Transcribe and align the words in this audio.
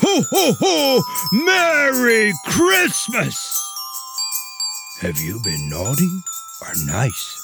Ho, 0.00 0.22
ho, 0.28 0.52
ho! 0.60 1.02
Merry 1.32 2.32
Christmas! 2.46 3.60
Have 5.00 5.20
you 5.20 5.40
been 5.44 5.68
naughty 5.68 6.10
or 6.62 6.74
nice? 6.86 7.40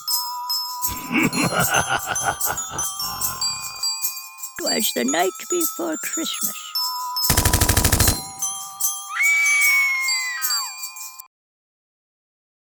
Twas 4.58 4.90
the 4.96 5.04
night 5.04 5.30
before 5.48 5.96
Christmas. 6.02 6.56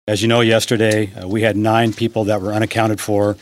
As 0.07 0.21
you 0.21 0.27
know, 0.27 0.41
yesterday 0.41 1.11
uh, 1.15 1.27
we 1.27 1.41
had 1.41 1.57
nine 1.57 1.93
people 1.93 2.25
that 2.25 2.41
were 2.41 2.53
unaccounted 2.53 3.01
for. 3.01 3.37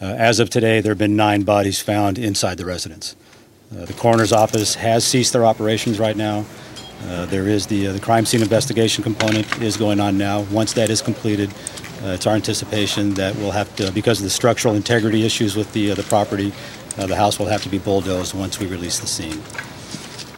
Uh, 0.00 0.06
as 0.06 0.40
of 0.40 0.48
today, 0.48 0.80
there 0.80 0.92
have 0.92 0.98
been 0.98 1.16
nine 1.16 1.42
bodies 1.42 1.82
found 1.82 2.18
inside 2.18 2.56
the 2.56 2.64
residence. 2.64 3.14
Uh, 3.72 3.84
the 3.84 3.92
coroner's 3.92 4.32
office 4.32 4.74
has 4.74 5.04
ceased 5.04 5.32
their 5.32 5.44
operations 5.44 6.00
right 6.00 6.16
now. 6.16 6.44
Uh, 7.08 7.24
there 7.26 7.46
is 7.46 7.68
the, 7.68 7.86
uh, 7.86 7.92
the 7.92 8.00
crime 8.00 8.26
scene 8.26 8.42
investigation 8.42 9.04
component 9.04 9.62
is 9.62 9.76
going 9.76 10.00
on 10.00 10.18
now. 10.18 10.40
Once 10.50 10.72
that 10.72 10.90
is 10.90 11.00
completed, 11.00 11.48
uh, 12.02 12.08
it's 12.08 12.26
our 12.26 12.34
anticipation 12.34 13.14
that 13.14 13.34
we'll 13.36 13.52
have 13.52 13.74
to, 13.76 13.92
because 13.92 14.18
of 14.18 14.24
the 14.24 14.30
structural 14.30 14.74
integrity 14.74 15.24
issues 15.24 15.54
with 15.54 15.72
the, 15.72 15.92
uh, 15.92 15.94
the 15.94 16.02
property, 16.02 16.52
the 16.96 17.16
house 17.16 17.38
will 17.38 17.46
have 17.46 17.62
to 17.62 17.70
be 17.70 17.78
bulldozed 17.78 18.34
once 18.34 18.58
we 18.58 18.66
release 18.66 18.98
the 18.98 19.06
scene. 19.06 19.40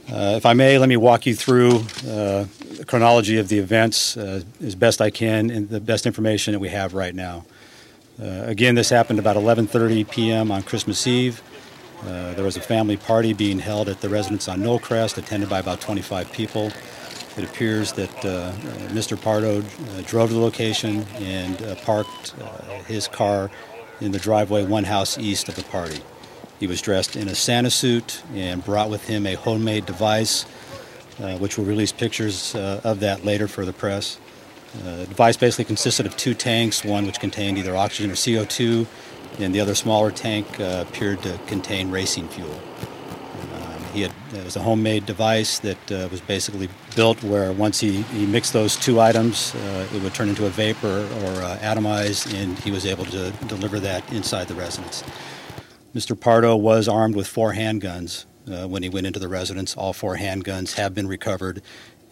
If 0.07 0.47
I 0.47 0.53
may, 0.53 0.79
let 0.79 0.89
me 0.89 0.97
walk 0.97 1.27
you 1.27 1.35
through 1.35 1.79
the 2.05 2.49
chronology 2.87 3.39
of 3.39 3.49
the 3.49 3.59
events 3.59 4.17
as 4.17 4.75
best 4.77 5.01
I 5.01 5.11
can 5.11 5.51
and 5.51 5.69
the 5.69 5.81
best 5.81 6.07
information 6.07 6.53
that 6.53 6.61
we 6.61 6.69
have 6.69 6.95
right 6.95 7.17
now. 7.17 7.45
Again, 8.21 8.77
this 8.77 8.91
happened 8.91 9.19
about 9.19 9.35
11:30 9.35 10.09
p.m. 10.09 10.53
on 10.53 10.63
Christmas 10.63 11.05
Eve. 11.05 11.43
Uh, 12.03 12.35
there 12.35 12.45
was 12.45 12.57
a 12.57 12.61
family 12.61 12.97
party 12.97 13.33
being 13.33 13.59
held 13.59 13.89
at 13.89 14.01
the 14.01 14.09
residence 14.09 14.49
on 14.49 14.61
Knollcrest, 14.61 15.19
attended 15.19 15.49
by 15.49 15.61
about 15.61 15.81
25 15.81 16.33
people. 16.33 16.73
It 17.37 17.45
appears 17.45 17.93
that 17.93 18.25
uh, 18.25 18.29
uh, 18.29 18.53
Mr. 18.91 19.21
Pardo 19.21 19.61
uh, 19.61 20.03
drove 20.05 20.31
to 20.31 20.35
the 20.35 20.41
location 20.41 21.07
and 21.15 21.59
parked 21.83 22.35
his 22.87 23.09
car 23.09 23.51
in 24.01 24.13
the 24.13 24.19
driveway 24.19 24.65
one 24.65 24.85
house 24.85 25.17
east 25.17 25.49
of 25.49 25.55
the 25.55 25.63
party. 25.65 26.01
He 26.59 26.67
was 26.67 26.83
dressed 26.83 27.17
in 27.17 27.29
a 27.29 27.35
Santa 27.35 27.71
suit 27.71 28.23
and 28.35 28.65
brought 28.65 28.91
with 28.91 29.07
him 29.07 29.27
a 29.27 29.35
homemade 29.35 29.87
device, 29.87 30.43
which 31.39 31.57
will 31.57 31.65
release 31.65 31.93
pictures 31.93 32.55
of 32.55 33.01
that 33.01 33.25
later 33.25 33.49
for 33.49 33.65
the 33.65 33.73
press. 33.73 34.19
Uh, 34.81 34.97
the 34.97 35.07
device 35.07 35.37
basically 35.37 35.67
consisted 35.67 36.07
of 36.07 36.17
two 36.17 36.33
tanks, 36.33 36.83
one 36.83 37.07
which 37.07 37.21
contained 37.21 37.59
either 37.59 37.77
oxygen 37.77 38.11
or 38.11 38.15
CO2, 38.15 38.87
and 39.39 39.55
the 39.55 39.61
other 39.61 39.75
smaller 39.75 40.11
tank 40.11 40.61
uh, 40.61 40.85
appeared 40.89 41.23
to 41.23 41.39
contain 41.47 41.91
racing 41.91 42.29
fuel. 42.29 42.61
Um, 43.55 43.83
he 43.93 44.03
had, 44.03 44.13
it 44.33 44.45
was 44.45 44.57
a 44.57 44.63
homemade 44.63 45.07
device 45.07 45.59
that 45.61 45.93
uh, 45.93 46.09
was 46.11 46.21
basically 46.21 46.69
built 46.95 47.23
where 47.23 47.53
once 47.53 47.81
he, 47.81 48.03
he 48.03 48.27
mixed 48.27 48.53
those 48.53 48.77
two 48.77 49.01
items, 49.01 49.55
uh, 49.55 49.87
it 49.93 50.03
would 50.03 50.15
turn 50.15 50.29
into 50.29 50.47
a 50.47 50.51
vapor 50.51 51.09
or 51.23 51.43
uh, 51.43 51.59
atomize, 51.61 52.33
and 52.35 52.59
he 52.61 52.71
was 52.71 52.87
able 52.87 53.05
to 53.07 53.31
deliver 53.47 53.81
that 53.81 54.11
inside 54.13 54.49
the 54.49 54.55
residence. 54.55 55.03
Mr. 55.95 56.19
Pardo 56.19 56.57
was 56.57 56.89
armed 56.89 57.15
with 57.15 57.27
four 57.27 57.53
handguns 57.53 58.25
uh, 58.51 58.67
when 58.67 58.83
he 58.83 58.89
went 58.89 59.07
into 59.07 59.19
the 59.19 59.29
residence. 59.29 59.77
All 59.77 59.93
four 59.93 60.17
handguns 60.17 60.75
have 60.75 60.95
been 60.95 61.07
recovered, 61.07 61.63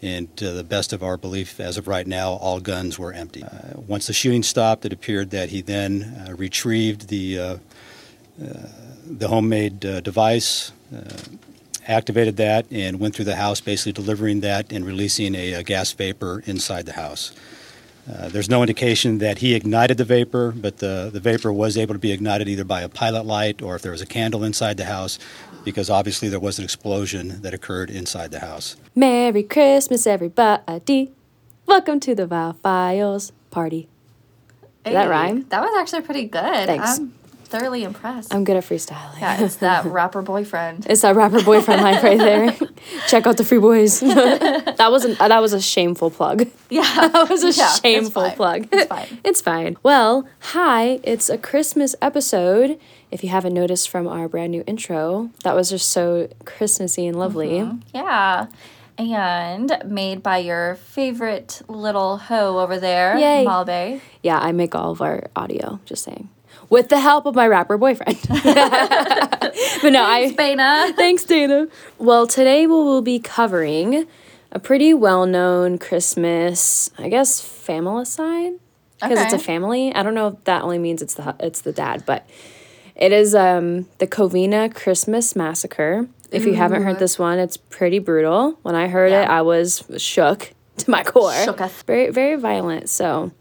and 0.03 0.35
to 0.37 0.51
the 0.53 0.65
best 0.65 0.93
of 0.93 1.03
our 1.03 1.17
belief, 1.17 1.61
as 1.61 1.77
of 1.77 1.87
right 1.87 2.07
now, 2.07 2.33
all 2.33 2.61
guns 2.61 2.99
were 2.99 3.13
empty. 3.13 3.43
Uh, 3.43 3.81
once 3.87 4.07
the 4.07 4.13
shooting 4.13 4.43
stopped, 4.43 4.85
it 4.85 4.93
appeared 4.93 5.31
that 5.31 5.51
he 5.51 5.61
then 5.61 6.27
uh, 6.27 6.35
retrieved 6.35 7.09
the 7.09 7.39
uh, 7.39 7.57
uh, 8.43 8.69
the 9.05 9.29
homemade 9.29 9.85
uh, 9.85 10.01
device, 10.01 10.73
uh, 10.95 11.03
activated 11.89 12.37
that, 12.37 12.65
and 12.71 13.01
went 13.01 13.15
through 13.15 13.25
the 13.25 13.37
house, 13.37 13.61
basically 13.61 13.93
delivering 13.93 14.41
that 14.41 14.73
and 14.73 14.87
releasing 14.87 15.35
a, 15.35 15.55
a 15.55 15.63
gas 15.63 15.93
vapor 15.93 16.43
inside 16.47 16.87
the 16.87 16.93
house. 16.93 17.33
Uh, 18.11 18.29
there's 18.29 18.49
no 18.49 18.63
indication 18.63 19.19
that 19.19 19.39
he 19.39 19.55
ignited 19.55 19.99
the 19.99 20.05
vapor, 20.05 20.53
but 20.53 20.79
the, 20.79 21.11
the 21.13 21.21
vapor 21.21 21.53
was 21.53 21.77
able 21.77 21.95
to 21.95 21.99
be 21.99 22.13
ignited 22.13 22.49
either 22.49 22.65
by 22.65 22.81
a 22.81 22.89
pilot 22.89 23.27
light 23.27 23.61
or 23.61 23.77
if 23.77 23.83
there 23.83 23.93
was 23.93 24.01
a 24.01 24.07
candle 24.07 24.43
inside 24.43 24.77
the 24.77 24.87
house, 24.87 25.19
because 25.65 25.91
obviously 25.91 26.29
there 26.29 26.41
was 26.41 26.59
an 26.59 26.65
explosion 26.65 27.43
that 27.43 27.55
occurred 27.55 27.91
inside 27.91 28.31
the 28.31 28.41
house. 28.41 28.77
Merry 28.95 29.43
Christmas, 29.43 30.07
everybody. 30.07 31.13
Welcome 31.67 32.01
to 32.01 32.15
the 32.15 32.27
Vile 32.27 32.55
Files 32.55 33.33
party. 33.51 33.89
Did 34.85 34.95
that 34.95 35.09
rhyme? 35.09 35.47
That 35.51 35.61
was 35.61 35.75
actually 35.79 36.03
pretty 36.03 36.25
good. 36.25 36.67
Thanks. 36.67 36.99
I'm 36.99 37.13
thoroughly 37.45 37.83
impressed. 37.85 38.33
I'm 38.35 38.45
good 38.45 38.57
at 38.57 38.65
freestyling. 38.65 39.21
yeah, 39.21 39.43
it's 39.45 39.57
that 39.57 39.85
rapper 39.99 40.23
boyfriend. 40.23 40.87
It's 40.89 41.03
that 41.03 41.15
rapper 41.17 41.43
boyfriend 41.43 41.83
life 41.83 42.03
right 42.03 42.17
there. 42.19 42.57
Check 43.09 43.27
out 43.27 43.37
the 43.37 43.45
free 43.45 43.59
boys. 43.59 44.01
that 44.01 44.89
wasn't. 44.91 45.21
Uh, 45.21 45.29
that 45.29 45.41
was 45.43 45.53
a 45.53 45.61
shameful 45.61 46.11
plug. 46.11 46.49
Yeah, 46.71 46.83
That 47.09 47.29
was 47.29 47.45
a 47.45 47.51
Yeah, 47.53 47.69
shameful 47.75 48.23
fine. 48.29 48.37
plug. 48.37 48.69
It's 48.73 48.87
fine. 48.87 49.21
it's 49.25 49.41
fine. 49.43 49.77
Well, 49.83 50.27
hi. 50.41 51.01
It's 51.03 51.29
a 51.29 51.37
Christmas 51.37 51.95
episode. 52.01 52.79
If 53.11 53.25
you 53.25 53.31
haven't 53.31 53.55
noticed 53.55 53.89
from 53.89 54.07
our 54.07 54.29
brand 54.29 54.53
new 54.53 54.63
intro, 54.67 55.31
that 55.43 55.55
was 55.55 55.71
just 55.71 55.91
so 55.91 56.29
Christmassy 56.45 57.07
and 57.07 57.19
lovely. 57.19 57.61
Mm-hmm. 57.61 57.79
Yeah. 57.95 58.47
And 58.99 59.73
made 59.85 60.23
by 60.23 60.39
your 60.39 60.77
favorite 60.77 61.63
little 61.69 62.19
hoe 62.19 62.59
over 62.59 62.79
there, 62.79 63.17
Yay. 63.17 63.45
Malbe. 63.47 64.01
Yeah, 64.23 64.39
I 64.39 64.53
make 64.53 64.75
all 64.75 64.93
of 64.93 65.01
our 65.01 65.31
audio. 65.35 65.81
Just 65.87 66.05
saying, 66.05 66.29
with 66.69 66.89
the 66.89 67.01
help 67.01 67.25
of 67.25 67.35
my 67.35 67.47
rapper 67.47 67.79
boyfriend. 67.79 68.19
but 68.29 69.91
no, 69.91 70.03
I. 70.05 70.35
Bana. 70.37 70.93
Thanks, 70.97 71.25
Dana. 71.25 71.69
Well, 71.99 72.27
today 72.27 72.67
we 72.67 72.75
will 72.75 73.03
be 73.03 73.19
covering 73.19 74.07
a 74.53 74.59
pretty 74.59 74.93
well 74.93 75.27
known 75.27 75.79
Christmas, 75.79 76.91
I 76.99 77.09
guess, 77.09 77.41
family 77.41 78.05
familicide. 78.05 78.59
Because 79.01 79.19
it's 79.21 79.33
a 79.33 79.39
family. 79.39 79.95
I 79.95 80.03
don't 80.03 80.15
know 80.15 80.29
if 80.29 80.45
that 80.45 80.63
only 80.63 80.79
means 80.79 81.01
it's 81.01 81.15
the 81.15 81.35
it's 81.41 81.63
the 81.63 81.73
dad, 81.73 82.05
but 82.05 82.29
it 83.01 83.13
is 83.13 83.35
um, 83.35 83.89
the 83.99 84.07
Covina 84.07 84.73
Christmas 84.73 85.35
Massacre. 85.35 86.07
If 86.31 86.45
you 86.45 86.55
haven't 86.55 86.85
heard 86.85 87.01
this 87.01 87.19
one, 87.19 87.41
it's 87.41 87.57
pretty 87.57 87.99
brutal. 87.99 88.59
When 88.63 88.77
I 88.77 88.87
heard 88.87 89.11
it, 89.11 89.29
I 89.29 89.43
was 89.43 89.83
shook 89.97 90.53
to 90.77 90.91
my 90.91 91.03
core. 91.03 91.33
Shooketh. 91.33 91.83
Very, 91.85 92.11
very 92.11 92.37
violent. 92.37 92.89
So, 92.89 93.33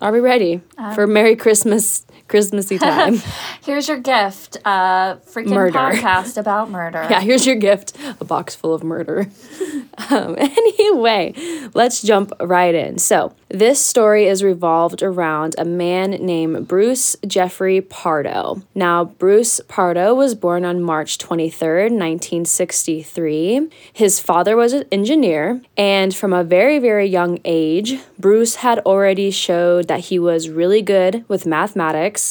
are 0.00 0.10
we 0.10 0.18
ready 0.18 0.60
for 0.94 1.06
Merry 1.06 1.36
Christmas, 1.36 2.04
Christmassy 2.32 2.78
time? 2.90 3.20
Here's 3.62 3.86
your 3.88 3.98
gift. 3.98 4.56
Uh, 4.64 5.16
freaking 5.16 5.48
Murder. 5.48 5.78
podcast 5.78 6.38
about 6.38 6.70
murder. 6.70 7.06
Yeah, 7.12 7.20
here's 7.20 7.44
your 7.44 7.56
gift 7.56 7.92
a 8.20 8.24
box 8.24 8.54
full 8.54 8.72
of 8.72 8.82
murder. 8.82 9.28
um, 10.10 10.36
anyway, 10.38 11.34
let's 11.74 12.00
jump 12.00 12.32
right 12.40 12.74
in. 12.74 12.96
So, 12.98 13.34
this 13.50 13.84
story 13.84 14.24
is 14.24 14.42
revolved 14.42 15.02
around 15.02 15.54
a 15.58 15.66
man 15.66 16.12
named 16.12 16.66
Bruce 16.66 17.16
Jeffrey 17.26 17.82
Pardo. 17.82 18.62
Now, 18.74 19.04
Bruce 19.04 19.60
Pardo 19.68 20.14
was 20.14 20.34
born 20.34 20.64
on 20.64 20.80
March 20.80 21.18
23rd, 21.18 21.90
1963. 21.90 23.68
His 23.92 24.18
father 24.18 24.56
was 24.56 24.72
an 24.72 24.84
engineer, 24.90 25.60
and 25.76 26.14
from 26.14 26.32
a 26.32 26.42
very, 26.42 26.78
very 26.78 27.06
young 27.06 27.40
age, 27.44 28.00
Bruce 28.18 28.54
had 28.56 28.78
already 28.80 29.30
showed 29.30 29.88
that 29.88 30.00
he 30.08 30.18
was 30.18 30.48
really 30.48 30.80
good 30.80 31.26
with 31.28 31.44
mathematics. 31.44 32.21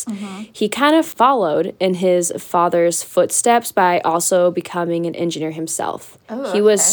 He 0.52 0.69
kind 0.69 0.96
of 0.96 1.06
followed 1.06 1.75
in 1.79 1.96
his 1.96 2.31
father's 2.38 3.03
footsteps 3.03 3.72
by 3.72 4.00
also 4.02 4.52
becoming 4.52 5.06
an 5.06 5.16
engineer 5.16 5.52
himself. 5.52 6.18
Oh, 6.29 6.52
he 6.53 6.62
was 6.62 6.79
okay. 6.81 6.88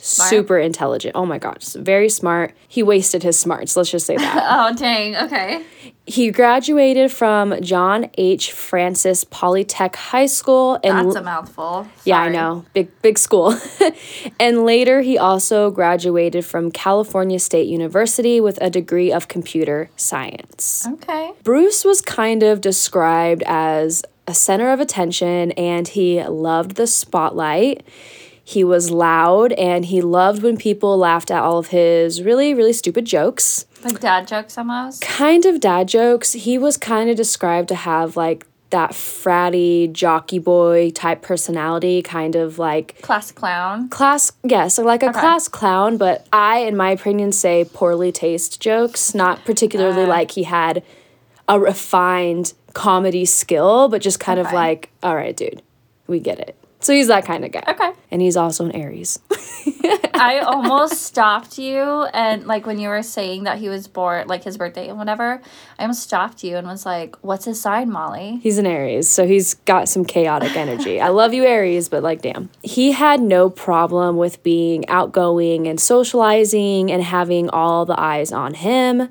Super, 0.00 0.28
super 0.28 0.58
intelligent. 0.58 1.14
Oh 1.16 1.26
my 1.26 1.38
gosh, 1.38 1.72
very 1.74 2.08
smart. 2.08 2.54
He 2.68 2.82
wasted 2.82 3.22
his 3.22 3.38
smarts, 3.38 3.76
let's 3.76 3.90
just 3.90 4.06
say 4.06 4.16
that. 4.16 4.46
Oh, 4.70 4.74
dang. 4.74 5.16
Okay. 5.16 5.64
he 6.06 6.30
graduated 6.30 7.12
from 7.12 7.60
John 7.62 8.10
H. 8.14 8.52
Francis 8.52 9.24
Polytech 9.24 9.94
High 9.96 10.26
School 10.26 10.78
and 10.82 11.06
That's 11.06 11.16
a 11.16 11.22
mouthful. 11.22 11.86
yeah, 12.04 12.18
I 12.20 12.28
know. 12.28 12.64
Big 12.74 12.88
big 13.02 13.18
school. 13.18 13.54
and 14.40 14.64
later 14.64 15.00
he 15.02 15.16
also 15.18 15.70
graduated 15.70 16.44
from 16.44 16.70
California 16.72 17.38
State 17.38 17.68
University 17.68 18.40
with 18.40 18.58
a 18.60 18.70
degree 18.70 19.12
of 19.12 19.28
computer 19.28 19.90
science. 19.96 20.86
Okay. 20.94 21.32
Bruce 21.44 21.84
was 21.84 22.00
kind 22.00 22.42
of 22.42 22.60
described 22.60 23.42
as 23.46 24.02
a 24.26 24.34
center 24.34 24.70
of 24.70 24.80
attention 24.80 25.50
and 25.52 25.88
he 25.88 26.22
loved 26.24 26.76
the 26.76 26.86
spotlight. 26.86 27.82
He 28.50 28.64
was 28.64 28.90
loud 28.90 29.52
and 29.52 29.84
he 29.84 30.00
loved 30.02 30.42
when 30.42 30.56
people 30.56 30.98
laughed 30.98 31.30
at 31.30 31.40
all 31.40 31.58
of 31.58 31.68
his 31.68 32.20
really, 32.20 32.52
really 32.52 32.72
stupid 32.72 33.04
jokes. 33.04 33.64
Like 33.84 34.00
dad 34.00 34.26
jokes 34.26 34.58
almost. 34.58 35.02
Kind 35.02 35.44
of 35.44 35.60
dad 35.60 35.86
jokes. 35.86 36.32
He 36.32 36.58
was 36.58 36.76
kind 36.76 37.08
of 37.08 37.16
described 37.16 37.68
to 37.68 37.76
have 37.76 38.16
like 38.16 38.44
that 38.70 38.90
fratty 38.90 39.92
jockey 39.92 40.40
boy 40.40 40.90
type 40.90 41.22
personality, 41.22 42.02
kind 42.02 42.34
of 42.34 42.58
like 42.58 43.00
Class 43.02 43.30
clown. 43.30 43.88
class 43.88 44.32
yes 44.42 44.74
so 44.74 44.82
like 44.82 45.04
a 45.04 45.12
class 45.12 45.46
clown 45.48 45.96
but 45.96 46.26
i 46.32 46.58
in 46.58 46.76
my 46.76 46.90
opinion 46.90 47.32
say 47.32 47.64
poorly 47.64 48.12
taste 48.12 48.60
jokes 48.60 49.14
not 49.14 49.44
particularly 49.44 50.06
like 50.06 50.32
he 50.32 50.44
had 50.44 50.82
a 51.48 51.58
refined 51.58 52.52
comedy 52.74 53.24
skill 53.24 53.88
but 53.88 54.00
just 54.00 54.20
kind 54.20 54.38
of 54.38 54.52
like 54.52 54.90
all 55.02 55.16
right 55.16 55.36
dude 55.36 55.62
we 56.06 56.20
get 56.20 56.38
it 56.38 56.56
So 56.80 56.94
he's 56.94 57.08
that 57.08 57.24
kind 57.26 57.44
of 57.44 57.52
guy. 57.52 57.62
Okay. 57.68 57.92
And 58.10 58.22
he's 58.22 58.36
also 58.36 58.64
an 58.64 58.72
Aries. 58.72 59.18
I 60.14 60.40
almost 60.40 61.02
stopped 61.02 61.58
you 61.58 62.04
and 62.12 62.46
like 62.46 62.66
when 62.66 62.78
you 62.78 62.88
were 62.88 63.02
saying 63.02 63.44
that 63.44 63.58
he 63.58 63.68
was 63.68 63.86
born 63.86 64.28
like 64.28 64.44
his 64.44 64.56
birthday 64.56 64.88
and 64.88 64.98
whatever, 64.98 65.40
I 65.78 65.82
almost 65.82 66.02
stopped 66.02 66.42
you 66.42 66.56
and 66.56 66.66
was 66.66 66.84
like, 66.84 67.16
What's 67.22 67.44
his 67.44 67.60
sign, 67.60 67.90
Molly? 67.90 68.38
He's 68.42 68.58
an 68.58 68.66
Aries, 68.66 69.08
so 69.08 69.26
he's 69.26 69.54
got 69.54 69.88
some 69.88 70.04
chaotic 70.04 70.56
energy. 70.56 71.00
I 71.00 71.08
love 71.08 71.34
you, 71.34 71.44
Aries, 71.44 71.88
but 71.88 72.02
like, 72.02 72.22
damn. 72.22 72.50
He 72.62 72.92
had 72.92 73.20
no 73.20 73.50
problem 73.50 74.16
with 74.16 74.42
being 74.42 74.88
outgoing 74.88 75.66
and 75.66 75.80
socializing 75.80 76.90
and 76.90 77.02
having 77.02 77.48
all 77.50 77.84
the 77.84 77.98
eyes 77.98 78.32
on 78.32 78.54
him. 78.54 79.08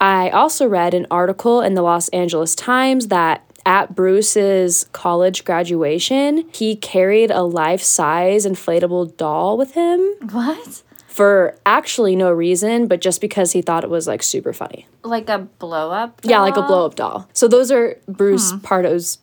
I 0.00 0.30
also 0.30 0.66
read 0.66 0.94
an 0.94 1.06
article 1.10 1.60
in 1.60 1.74
the 1.74 1.82
Los 1.82 2.08
Angeles 2.10 2.54
Times 2.54 3.08
that 3.08 3.47
at 3.68 3.94
Bruce's 3.94 4.88
college 4.92 5.44
graduation, 5.44 6.48
he 6.54 6.74
carried 6.74 7.30
a 7.30 7.42
life 7.42 7.82
size 7.82 8.46
inflatable 8.46 9.14
doll 9.18 9.58
with 9.58 9.74
him 9.74 10.00
What? 10.30 10.82
for 11.06 11.54
actually 11.66 12.16
no 12.16 12.32
reason, 12.32 12.88
but 12.88 13.02
just 13.02 13.20
because 13.20 13.52
he 13.52 13.60
thought 13.60 13.84
it 13.84 13.90
was 13.90 14.06
like 14.06 14.22
super 14.22 14.54
funny. 14.54 14.86
Like 15.04 15.28
a 15.28 15.40
blow 15.40 15.90
up? 15.90 16.18
Yeah, 16.24 16.40
like 16.40 16.56
a 16.56 16.62
blow 16.62 16.86
up 16.86 16.94
doll. 16.94 17.28
So 17.34 17.46
those 17.46 17.70
are 17.70 17.98
Bruce 18.08 18.52
hmm. 18.52 18.58
Pardo's 18.60 19.18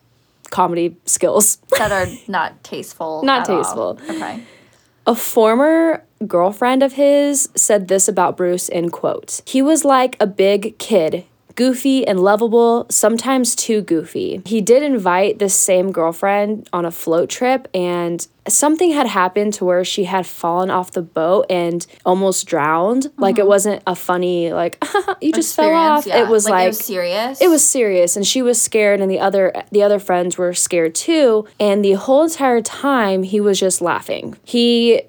comedy 0.51 0.95
skills. 1.05 1.57
that 1.79 1.91
are 1.91 2.05
not 2.27 2.63
tasteful. 2.63 3.23
Not 3.23 3.41
at 3.41 3.49
all. 3.49 3.63
tasteful. 3.95 3.99
Okay. 4.15 4.43
A 5.07 5.15
former 5.15 6.03
girlfriend 6.27 6.83
of 6.83 6.93
his 6.93 7.49
said 7.55 7.87
this 7.87 8.07
about 8.07 8.37
Bruce 8.37 8.69
in 8.69 8.91
quote. 8.91 9.41
He 9.45 9.63
was 9.63 9.83
like 9.83 10.15
a 10.19 10.27
big 10.27 10.77
kid, 10.77 11.25
goofy 11.55 12.05
and 12.05 12.19
lovable, 12.19 12.85
sometimes 12.89 13.55
too 13.55 13.81
goofy. 13.81 14.41
He 14.45 14.61
did 14.61 14.83
invite 14.83 15.39
this 15.39 15.55
same 15.55 15.91
girlfriend 15.91 16.69
on 16.71 16.85
a 16.85 16.91
float 16.91 17.29
trip 17.29 17.67
and 17.73 18.25
something 18.47 18.91
had 18.91 19.07
happened 19.07 19.53
to 19.55 19.65
where 19.65 19.83
she 19.83 20.03
had 20.03 20.27
fallen 20.27 20.69
off 20.69 20.91
the 20.91 21.01
boat 21.01 21.45
and 21.49 21.85
almost 22.05 22.45
drowned. 22.45 23.11
Like 23.17 23.37
it 23.37 23.41
uh-huh. 23.41 23.49
wasn't 23.49 23.83
a 23.87 23.95
funny 23.95 24.53
like 24.53 24.83
you 25.21 25.31
just 25.31 25.55
fell 25.55 25.73
off. 25.73 26.05
Yeah. 26.05 26.23
It 26.23 26.29
was 26.29 26.47
like, 26.47 26.65
it 26.65 26.67
was 26.67 26.79
serious. 26.79 27.41
it 27.41 27.47
was 27.47 27.65
serious 27.65 28.15
and 28.15 28.25
she 28.25 28.41
was 28.41 28.61
scared 28.61 29.01
and 29.01 29.09
the 29.09 29.19
other 29.19 29.53
the 29.71 29.81
other 29.81 29.99
friends 29.99 30.37
were 30.37 30.53
scared 30.53 30.93
too 30.93 31.47
and 31.59 31.83
the 31.83 31.93
whole 31.93 32.23
entire 32.23 32.61
time 32.61 33.23
he 33.23 33.39
was 33.39 33.59
just 33.59 33.81
laughing 33.81 34.37
he 34.43 35.01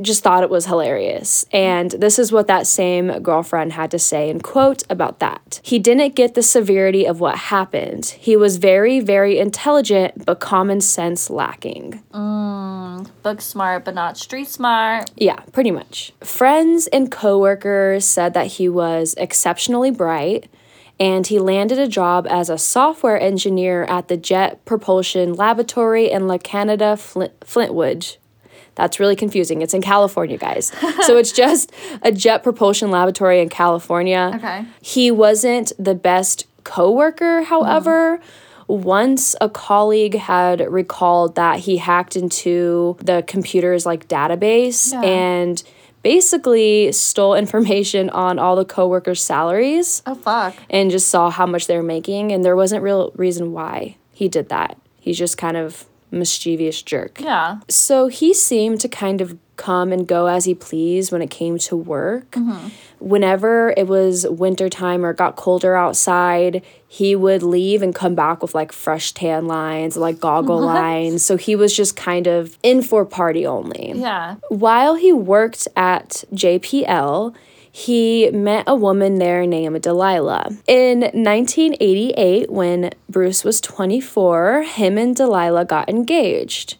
just 0.00 0.22
thought 0.22 0.42
it 0.42 0.50
was 0.50 0.66
hilarious 0.66 1.44
and 1.52 1.92
this 1.92 2.18
is 2.18 2.30
what 2.30 2.46
that 2.46 2.66
same 2.66 3.20
girlfriend 3.20 3.72
had 3.72 3.90
to 3.90 3.98
say 3.98 4.28
in 4.28 4.40
quote 4.40 4.82
about 4.90 5.18
that 5.20 5.60
he 5.62 5.78
didn't 5.78 6.14
get 6.14 6.34
the 6.34 6.42
severity 6.42 7.06
of 7.06 7.20
what 7.20 7.36
happened 7.36 8.06
he 8.06 8.36
was 8.36 8.56
very 8.58 9.00
very 9.00 9.38
intelligent 9.38 10.24
but 10.26 10.40
common 10.40 10.80
sense 10.80 11.30
lacking 11.30 12.02
mm, 12.12 13.08
book 13.22 13.40
smart 13.40 13.84
but 13.84 13.94
not 13.94 14.16
street 14.16 14.48
smart. 14.48 15.10
yeah, 15.16 15.36
pretty 15.52 15.70
much. 15.70 16.12
Friends 16.20 16.86
and 16.88 17.10
coworkers 17.10 18.04
said 18.04 18.34
that 18.34 18.46
he 18.46 18.68
was 18.68 19.14
exceptionally 19.16 19.90
bright 19.90 20.48
and 20.98 21.26
he 21.26 21.38
landed 21.38 21.78
a 21.78 21.88
job 21.88 22.26
as 22.28 22.48
a 22.48 22.58
software 22.58 23.20
engineer 23.20 23.84
at 23.84 24.08
the 24.08 24.16
Jet 24.16 24.64
Propulsion 24.64 25.34
Laboratory 25.34 26.10
in 26.10 26.26
La 26.26 26.38
Canada, 26.38 26.96
Flint- 26.96 27.38
Flintwood. 27.40 28.16
That's 28.76 29.00
really 29.00 29.16
confusing. 29.16 29.60
It's 29.62 29.74
in 29.74 29.82
California, 29.82 30.36
guys. 30.38 30.70
so 31.06 31.16
it's 31.16 31.32
just 31.44 31.72
a 32.02 32.12
jet 32.12 32.42
propulsion 32.44 32.90
laboratory 32.90 33.40
in 33.40 33.48
California. 33.48 34.32
Okay. 34.36 34.64
He 34.80 35.10
wasn't 35.10 35.72
the 35.78 35.94
best 35.94 36.46
coworker, 36.64 37.42
however. 37.42 38.20
Once 38.68 39.36
a 39.40 39.48
colleague 39.48 40.14
had 40.16 40.60
recalled 40.60 41.36
that 41.36 41.60
he 41.60 41.76
hacked 41.76 42.16
into 42.16 42.96
the 43.00 43.22
computer's 43.26 43.86
like 43.86 44.08
database 44.08 44.92
Yeah. 44.92 45.02
and 45.02 45.62
basically 46.02 46.90
stole 46.92 47.34
information 47.44 48.10
on 48.10 48.38
all 48.38 48.56
the 48.56 48.64
coworkers' 48.64 49.22
salaries 49.22 50.02
Oh 50.06 50.14
fuck. 50.16 50.54
and 50.68 50.90
just 50.90 51.08
saw 51.08 51.30
how 51.30 51.46
much 51.46 51.66
they 51.68 51.76
were 51.76 51.82
making 51.82 52.32
and 52.32 52.44
there 52.44 52.56
wasn't 52.56 52.82
real 52.82 53.12
reason 53.14 53.52
why 53.52 53.96
he 54.12 54.28
did 54.28 54.48
that. 54.50 54.76
He's 55.00 55.16
just 55.18 55.38
kind 55.38 55.56
of 55.56 55.86
mischievous 56.16 56.82
jerk. 56.82 57.20
Yeah. 57.20 57.60
So 57.68 58.08
he 58.08 58.34
seemed 58.34 58.80
to 58.80 58.88
kind 58.88 59.20
of 59.20 59.38
come 59.56 59.92
and 59.92 60.06
go 60.06 60.26
as 60.26 60.44
he 60.44 60.54
pleased 60.54 61.10
when 61.10 61.22
it 61.22 61.30
came 61.30 61.58
to 61.58 61.76
work. 61.76 62.30
Mm-hmm. 62.32 62.68
Whenever 62.98 63.74
it 63.76 63.86
was 63.86 64.26
wintertime 64.28 65.04
or 65.04 65.12
got 65.12 65.36
colder 65.36 65.76
outside, 65.76 66.62
he 66.88 67.14
would 67.14 67.42
leave 67.42 67.82
and 67.82 67.94
come 67.94 68.14
back 68.14 68.42
with 68.42 68.54
like 68.54 68.72
fresh 68.72 69.12
tan 69.12 69.46
lines, 69.46 69.96
like 69.96 70.20
goggle 70.20 70.60
lines. 70.60 71.24
So 71.24 71.36
he 71.36 71.56
was 71.56 71.74
just 71.74 71.96
kind 71.96 72.26
of 72.26 72.58
in 72.62 72.82
for 72.82 73.04
party 73.04 73.46
only. 73.46 73.92
Yeah. 73.94 74.36
While 74.48 74.94
he 74.94 75.12
worked 75.12 75.68
at 75.76 76.24
JPL, 76.32 77.34
he 77.76 78.30
met 78.30 78.64
a 78.66 78.74
woman 78.74 79.16
there 79.16 79.46
named 79.46 79.82
Delilah. 79.82 80.48
In 80.66 81.00
1988, 81.00 82.50
when 82.50 82.90
Bruce 83.06 83.44
was 83.44 83.60
24, 83.60 84.62
him 84.62 84.96
and 84.96 85.14
Delilah 85.14 85.66
got 85.66 85.90
engaged. 85.90 86.78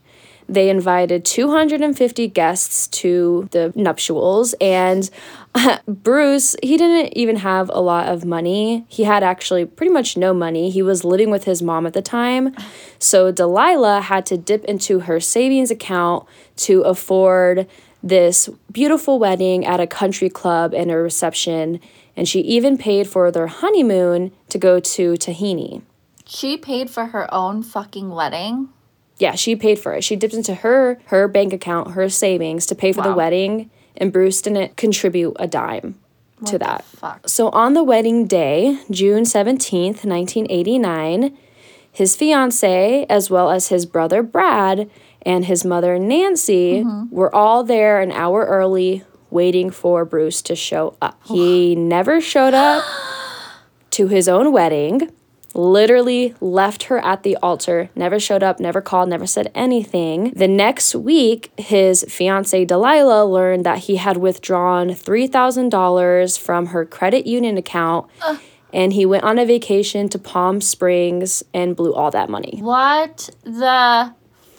They 0.48 0.70
invited 0.70 1.26
250 1.26 2.28
guests 2.28 2.86
to 3.02 3.46
the 3.50 3.74
nuptials, 3.76 4.54
and 4.58 5.10
Bruce, 5.86 6.56
he 6.62 6.78
didn't 6.78 7.14
even 7.14 7.36
have 7.36 7.68
a 7.74 7.80
lot 7.82 8.08
of 8.08 8.24
money. 8.24 8.86
He 8.88 9.04
had 9.04 9.22
actually 9.22 9.66
pretty 9.66 9.92
much 9.92 10.16
no 10.16 10.32
money. 10.32 10.70
He 10.70 10.80
was 10.80 11.04
living 11.04 11.28
with 11.30 11.44
his 11.44 11.60
mom 11.60 11.86
at 11.86 11.92
the 11.92 12.00
time. 12.00 12.56
So 12.98 13.30
Delilah 13.30 14.00
had 14.00 14.24
to 14.26 14.38
dip 14.38 14.64
into 14.64 15.00
her 15.00 15.20
savings 15.20 15.70
account 15.70 16.26
to 16.56 16.80
afford 16.82 17.66
this 18.08 18.48
beautiful 18.70 19.18
wedding 19.18 19.66
at 19.66 19.80
a 19.80 19.86
country 19.86 20.28
club 20.30 20.72
and 20.74 20.90
a 20.90 20.96
reception. 20.96 21.80
And 22.16 22.28
she 22.28 22.40
even 22.40 22.78
paid 22.78 23.06
for 23.06 23.30
their 23.30 23.46
honeymoon 23.48 24.32
to 24.48 24.58
go 24.58 24.80
to 24.80 25.16
Tahiti. 25.16 25.82
She 26.24 26.56
paid 26.56 26.90
for 26.90 27.06
her 27.06 27.32
own 27.32 27.62
fucking 27.62 28.10
wedding. 28.10 28.70
Yeah, 29.18 29.34
she 29.34 29.56
paid 29.56 29.78
for 29.78 29.94
it. 29.94 30.04
She 30.04 30.16
dipped 30.16 30.34
into 30.34 30.56
her 30.56 30.98
her 31.06 31.26
bank 31.28 31.52
account, 31.52 31.92
her 31.92 32.08
savings 32.08 32.66
to 32.66 32.74
pay 32.74 32.92
for 32.92 33.02
the 33.02 33.14
wedding, 33.14 33.70
and 33.96 34.12
Bruce 34.12 34.42
didn't 34.42 34.76
contribute 34.76 35.36
a 35.38 35.46
dime 35.46 35.98
to 36.44 36.58
that. 36.58 36.84
Fuck. 36.84 37.28
So 37.28 37.48
on 37.50 37.72
the 37.72 37.82
wedding 37.82 38.26
day, 38.26 38.78
June 38.90 39.22
17th, 39.24 40.04
1989, 40.04 41.36
his 41.90 42.14
fiance, 42.14 43.06
as 43.08 43.30
well 43.30 43.50
as 43.50 43.68
his 43.68 43.86
brother 43.86 44.22
Brad 44.22 44.90
and 45.26 45.44
his 45.44 45.64
mother 45.64 45.98
Nancy, 45.98 46.84
mm-hmm. 46.84 47.14
were 47.14 47.34
all 47.34 47.64
there 47.64 48.00
an 48.00 48.12
hour 48.12 48.46
early 48.46 49.04
waiting 49.28 49.70
for 49.70 50.04
Bruce 50.04 50.40
to 50.42 50.54
show 50.54 50.96
up. 51.02 51.20
He 51.26 51.74
never 51.74 52.20
showed 52.20 52.54
up 52.54 52.84
to 53.90 54.06
his 54.06 54.28
own 54.28 54.52
wedding. 54.52 55.10
Literally 55.52 56.34
left 56.38 56.84
her 56.84 56.98
at 56.98 57.22
the 57.22 57.36
altar, 57.38 57.88
never 57.96 58.20
showed 58.20 58.42
up, 58.42 58.60
never 58.60 58.82
called, 58.82 59.08
never 59.08 59.26
said 59.26 59.50
anything. 59.54 60.32
The 60.36 60.48
next 60.48 60.94
week, 60.94 61.50
his 61.56 62.04
fiancee 62.08 62.66
Delilah 62.66 63.24
learned 63.24 63.64
that 63.64 63.78
he 63.78 63.96
had 63.96 64.18
withdrawn 64.18 64.90
$3,000 64.90 66.38
from 66.38 66.66
her 66.66 66.84
credit 66.84 67.26
union 67.26 67.56
account 67.56 68.06
and 68.72 68.92
he 68.92 69.06
went 69.06 69.24
on 69.24 69.38
a 69.38 69.46
vacation 69.46 70.08
to 70.10 70.18
Palm 70.18 70.60
Springs 70.60 71.42
and 71.54 71.74
blew 71.74 71.94
all 71.94 72.10
that 72.10 72.28
money 72.28 72.58
What 72.60 73.30
the 73.44 74.14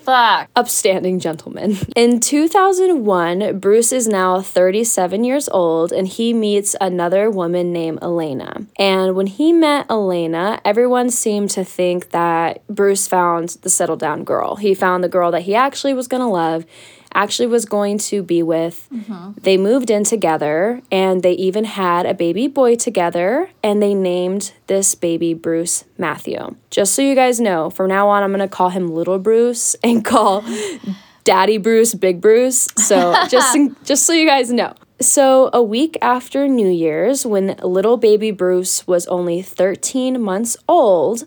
fuck? 0.07 0.49
upstanding 0.55 1.19
gentleman. 1.19 1.77
In 1.95 2.19
2001, 2.19 3.59
Bruce 3.59 3.91
is 3.91 4.07
now 4.07 4.41
37 4.41 5.23
years 5.23 5.49
old 5.49 5.91
and 5.91 6.07
he 6.07 6.33
meets 6.33 6.75
another 6.79 7.29
woman 7.29 7.73
named 7.73 7.99
Elena. 8.01 8.65
And 8.79 9.15
when 9.15 9.27
he 9.27 9.51
met 9.51 9.85
Elena, 9.89 10.61
everyone 10.63 11.09
seemed 11.09 11.49
to 11.51 11.65
think 11.65 12.11
that 12.11 12.65
Bruce 12.67 13.05
found 13.07 13.49
the 13.61 13.69
settled 13.69 13.99
down 13.99 14.23
girl. 14.23 14.55
He 14.55 14.73
found 14.73 15.03
the 15.03 15.09
girl 15.09 15.31
that 15.31 15.41
he 15.41 15.55
actually 15.55 15.93
was 15.93 16.07
going 16.07 16.21
to 16.21 16.27
love. 16.27 16.65
Actually, 17.17 17.47
was 17.47 17.65
going 17.65 17.97
to 17.97 18.21
be 18.21 18.43
with. 18.43 18.87
Mm-hmm. 18.93 19.31
They 19.41 19.57
moved 19.57 19.89
in 19.89 20.03
together 20.03 20.83
and 20.91 21.23
they 21.23 21.31
even 21.31 21.65
had 21.65 22.05
a 22.05 22.13
baby 22.13 22.47
boy 22.47 22.75
together 22.75 23.49
and 23.63 23.81
they 23.81 23.95
named 23.95 24.53
this 24.67 24.93
baby 24.93 25.33
Bruce 25.33 25.83
Matthew. 25.97 26.55
Just 26.69 26.93
so 26.93 27.01
you 27.01 27.15
guys 27.15 27.39
know, 27.41 27.71
from 27.71 27.87
now 27.87 28.07
on, 28.09 28.21
I'm 28.21 28.29
going 28.29 28.39
to 28.39 28.47
call 28.47 28.69
him 28.69 28.87
Little 28.87 29.17
Bruce 29.17 29.75
and 29.83 30.05
call 30.05 30.45
Daddy 31.23 31.57
Bruce 31.57 31.95
Big 31.95 32.21
Bruce. 32.21 32.67
So 32.77 33.15
just, 33.29 33.57
just 33.83 34.05
so 34.05 34.13
you 34.13 34.27
guys 34.27 34.51
know. 34.51 34.75
So, 34.99 35.51
a 35.53 35.61
week 35.61 35.95
after 36.01 36.47
New 36.47 36.69
Year's, 36.69 37.23
when 37.23 37.55
little 37.61 37.97
baby 37.97 38.31
Bruce 38.31 38.87
was 38.87 39.05
only 39.07 39.43
13 39.43 40.19
months 40.19 40.57
old, 40.67 41.25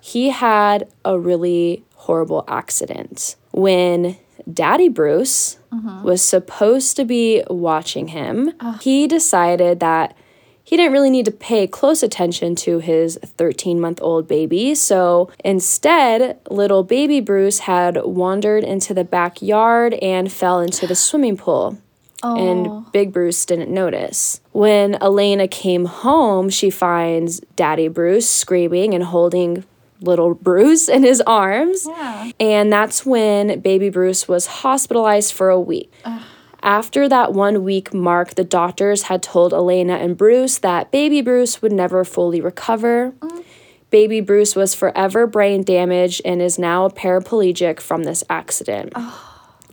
he 0.00 0.30
had 0.30 0.88
a 1.04 1.18
really 1.18 1.84
horrible 1.96 2.44
accident. 2.46 3.34
When 3.52 4.16
Daddy 4.52 4.88
Bruce 4.88 5.58
uh-huh. 5.72 6.00
was 6.02 6.22
supposed 6.22 6.96
to 6.96 7.04
be 7.04 7.42
watching 7.48 8.08
him, 8.08 8.52
ah. 8.60 8.78
he 8.82 9.06
decided 9.06 9.80
that 9.80 10.16
he 10.62 10.76
didn't 10.76 10.92
really 10.92 11.10
need 11.10 11.24
to 11.24 11.32
pay 11.32 11.66
close 11.66 12.02
attention 12.02 12.54
to 12.54 12.78
his 12.78 13.18
13 13.24 13.80
month 13.80 13.98
old 14.02 14.28
baby. 14.28 14.74
So 14.76 15.30
instead, 15.44 16.38
little 16.48 16.84
baby 16.84 17.20
Bruce 17.20 17.60
had 17.60 18.00
wandered 18.04 18.62
into 18.62 18.94
the 18.94 19.02
backyard 19.02 19.94
and 19.94 20.30
fell 20.30 20.60
into 20.60 20.86
the 20.86 20.94
swimming 20.94 21.36
pool. 21.36 21.78
And 22.22 22.66
oh. 22.66 22.86
Big 22.92 23.12
Bruce 23.12 23.44
didn't 23.46 23.72
notice. 23.72 24.40
When 24.52 25.02
Elena 25.02 25.48
came 25.48 25.86
home, 25.86 26.50
she 26.50 26.70
finds 26.70 27.40
Daddy 27.56 27.88
Bruce 27.88 28.28
screaming 28.28 28.94
and 28.94 29.04
holding 29.04 29.64
little 30.00 30.34
Bruce 30.34 30.88
in 30.88 31.02
his 31.02 31.20
arms. 31.22 31.86
Yeah. 31.86 32.32
And 32.40 32.72
that's 32.72 33.04
when 33.04 33.60
baby 33.60 33.90
Bruce 33.90 34.26
was 34.26 34.46
hospitalized 34.46 35.32
for 35.32 35.50
a 35.50 35.60
week. 35.60 35.92
After 36.62 37.08
that 37.08 37.32
one 37.32 37.64
week 37.64 37.94
mark, 37.94 38.34
the 38.34 38.44
doctors 38.44 39.04
had 39.04 39.22
told 39.22 39.54
Elena 39.54 39.94
and 39.94 40.16
Bruce 40.16 40.58
that 40.58 40.90
baby 40.90 41.22
Bruce 41.22 41.62
would 41.62 41.72
never 41.72 42.04
fully 42.04 42.40
recover. 42.40 43.14
Baby 43.90 44.20
Bruce 44.20 44.54
was 44.54 44.74
forever 44.74 45.26
brain 45.26 45.64
damaged 45.64 46.20
and 46.24 46.40
is 46.40 46.58
now 46.58 46.84
a 46.84 46.90
paraplegic 46.90 47.80
from 47.80 48.04
this 48.04 48.22
accident. 48.28 48.92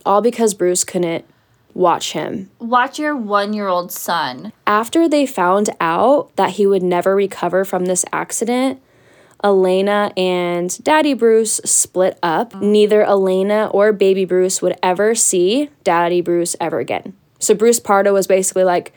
All 0.05 0.22
because 0.22 0.53
Bruce 0.53 0.84
couldn't 0.84 1.25
watch 1.74 2.13
him. 2.13 2.50
Watch 2.57 2.98
your 2.98 3.15
one 3.15 3.53
year 3.53 3.67
old 3.67 3.91
son. 3.91 4.51
After 4.65 5.07
they 5.07 5.25
found 5.25 5.69
out 5.79 6.36
that 6.36 6.51
he 6.51 6.65
would 6.65 6.81
never 6.81 7.15
recover 7.15 7.63
from 7.63 7.86
this 7.86 8.03
accident, 8.12 8.81
Elena 9.44 10.12
and 10.17 10.82
Daddy 10.84 11.13
Bruce 11.13 11.62
split 11.63 12.17
up. 12.24 12.53
Oh. 12.56 12.60
Neither 12.60 13.03
Elena 13.03 13.67
or 13.67 13.94
baby 13.94 14.25
Bruce 14.25 14.62
would 14.62 14.75
ever 14.82 15.13
see 15.15 15.70
Daddy 15.84 16.22
Bruce 16.22 16.56
ever 16.60 16.79
again. 16.79 17.13
So 17.39 17.53
Bruce 17.53 17.79
Pardo 17.79 18.13
was 18.13 18.25
basically 18.27 18.63
like, 18.63 18.94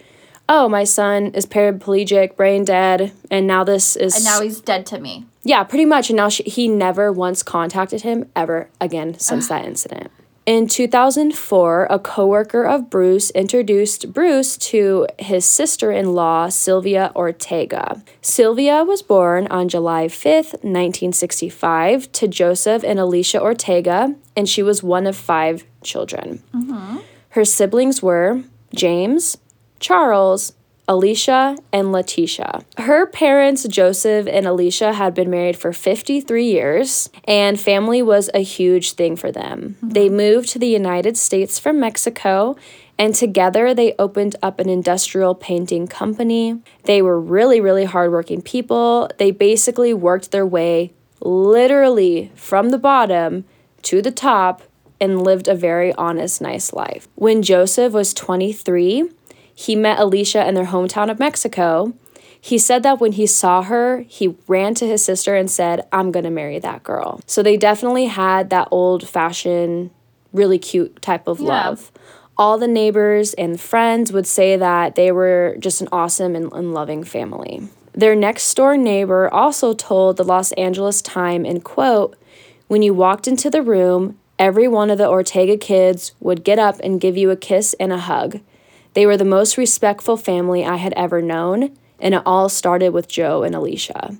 "Oh, 0.48 0.68
my 0.68 0.84
son 0.84 1.26
is 1.34 1.44
paraplegic, 1.46 2.36
brain 2.36 2.64
dead, 2.64 3.12
and 3.30 3.46
now 3.46 3.64
this 3.64 3.96
is 3.96 4.16
And 4.16 4.24
now 4.24 4.40
he's 4.40 4.60
dead 4.60 4.86
to 4.86 4.98
me. 4.98 5.26
yeah, 5.44 5.62
pretty 5.62 5.84
much. 5.84 6.10
And 6.10 6.16
now 6.16 6.28
she, 6.30 6.42
he 6.44 6.68
never 6.68 7.12
once 7.12 7.42
contacted 7.42 8.02
him 8.02 8.28
ever 8.34 8.70
again 8.80 9.18
since 9.18 9.48
that 9.48 9.64
incident. 9.66 10.10
In 10.50 10.66
2004, 10.66 11.86
a 11.88 12.00
coworker 12.00 12.64
of 12.64 12.90
Bruce 12.90 13.30
introduced 13.30 14.12
Bruce 14.12 14.56
to 14.56 15.06
his 15.16 15.44
sister-in-law, 15.44 16.48
Sylvia 16.48 17.12
Ortega. 17.14 18.02
Sylvia 18.20 18.82
was 18.82 19.00
born 19.00 19.46
on 19.46 19.68
July 19.68 20.06
5th, 20.06 20.54
1965, 20.64 22.10
to 22.10 22.26
Joseph 22.26 22.82
and 22.82 22.98
Alicia 22.98 23.40
Ortega, 23.40 24.16
and 24.36 24.48
she 24.48 24.60
was 24.60 24.82
one 24.82 25.06
of 25.06 25.14
five 25.14 25.64
children. 25.84 26.42
Mm-hmm. 26.52 26.96
Her 27.28 27.44
siblings 27.44 28.02
were 28.02 28.42
James, 28.74 29.38
Charles, 29.78 30.54
Alicia, 30.90 31.56
and 31.72 31.92
Letitia. 31.92 32.64
Her 32.76 33.06
parents, 33.06 33.62
Joseph 33.68 34.26
and 34.26 34.44
Alicia, 34.44 34.94
had 34.94 35.14
been 35.14 35.30
married 35.30 35.56
for 35.56 35.72
53 35.72 36.44
years, 36.44 37.08
and 37.28 37.60
family 37.60 38.02
was 38.02 38.28
a 38.34 38.40
huge 38.40 38.94
thing 38.94 39.14
for 39.14 39.30
them. 39.30 39.76
Mm-hmm. 39.76 39.88
They 39.90 40.08
moved 40.08 40.48
to 40.48 40.58
the 40.58 40.66
United 40.66 41.16
States 41.16 41.60
from 41.60 41.78
Mexico, 41.78 42.56
and 42.98 43.14
together 43.14 43.72
they 43.72 43.94
opened 44.00 44.34
up 44.42 44.58
an 44.58 44.68
industrial 44.68 45.36
painting 45.36 45.86
company. 45.86 46.60
They 46.82 47.02
were 47.02 47.20
really, 47.20 47.60
really 47.60 47.84
hardworking 47.84 48.42
people. 48.42 49.08
They 49.16 49.30
basically 49.30 49.94
worked 49.94 50.32
their 50.32 50.44
way 50.44 50.92
literally 51.20 52.32
from 52.34 52.70
the 52.70 52.78
bottom 52.78 53.44
to 53.82 54.02
the 54.02 54.10
top 54.10 54.62
and 55.00 55.22
lived 55.22 55.46
a 55.46 55.54
very 55.54 55.94
honest, 55.94 56.40
nice 56.40 56.72
life. 56.72 57.06
When 57.14 57.42
Joseph 57.42 57.92
was 57.92 58.12
23, 58.12 59.08
he 59.60 59.76
met 59.76 59.98
Alicia 60.00 60.48
in 60.48 60.54
their 60.54 60.64
hometown 60.64 61.10
of 61.10 61.18
Mexico. 61.18 61.92
He 62.40 62.56
said 62.56 62.82
that 62.82 62.98
when 62.98 63.12
he 63.12 63.26
saw 63.26 63.60
her, 63.60 64.06
he 64.08 64.34
ran 64.48 64.72
to 64.76 64.86
his 64.86 65.04
sister 65.04 65.34
and 65.36 65.50
said, 65.50 65.86
I'm 65.92 66.10
gonna 66.10 66.30
marry 66.30 66.58
that 66.60 66.82
girl. 66.82 67.20
So 67.26 67.42
they 67.42 67.58
definitely 67.58 68.06
had 68.06 68.48
that 68.48 68.68
old 68.70 69.06
fashioned, 69.06 69.90
really 70.32 70.58
cute 70.58 71.02
type 71.02 71.28
of 71.28 71.40
Yeah. 71.40 71.48
love. 71.48 71.92
All 72.38 72.56
the 72.56 72.66
neighbors 72.66 73.34
and 73.34 73.60
friends 73.60 74.12
would 74.12 74.26
say 74.26 74.56
that 74.56 74.94
they 74.94 75.12
were 75.12 75.56
just 75.58 75.82
an 75.82 75.88
awesome 75.92 76.34
and, 76.34 76.50
and 76.54 76.72
loving 76.72 77.04
family. 77.04 77.68
Their 77.92 78.16
next 78.16 78.54
door 78.54 78.78
neighbor 78.78 79.28
also 79.28 79.74
told 79.74 80.16
the 80.16 80.24
Los 80.24 80.52
Angeles 80.52 81.02
Times 81.02 81.46
in 81.46 81.60
quote, 81.60 82.16
when 82.68 82.80
you 82.80 82.94
walked 82.94 83.28
into 83.28 83.50
the 83.50 83.62
room, 83.62 84.18
every 84.38 84.66
one 84.68 84.88
of 84.88 84.96
the 84.96 85.06
Ortega 85.06 85.58
kids 85.58 86.12
would 86.18 86.44
get 86.44 86.58
up 86.58 86.80
and 86.82 86.98
give 86.98 87.18
you 87.18 87.28
a 87.30 87.36
kiss 87.36 87.74
and 87.78 87.92
a 87.92 87.98
hug. 87.98 88.40
They 88.94 89.06
were 89.06 89.16
the 89.16 89.24
most 89.24 89.56
respectful 89.56 90.16
family 90.16 90.64
I 90.64 90.76
had 90.76 90.92
ever 90.94 91.22
known, 91.22 91.76
and 91.98 92.14
it 92.14 92.22
all 92.26 92.48
started 92.48 92.90
with 92.90 93.08
Joe 93.08 93.42
and 93.42 93.54
Alicia. 93.54 94.16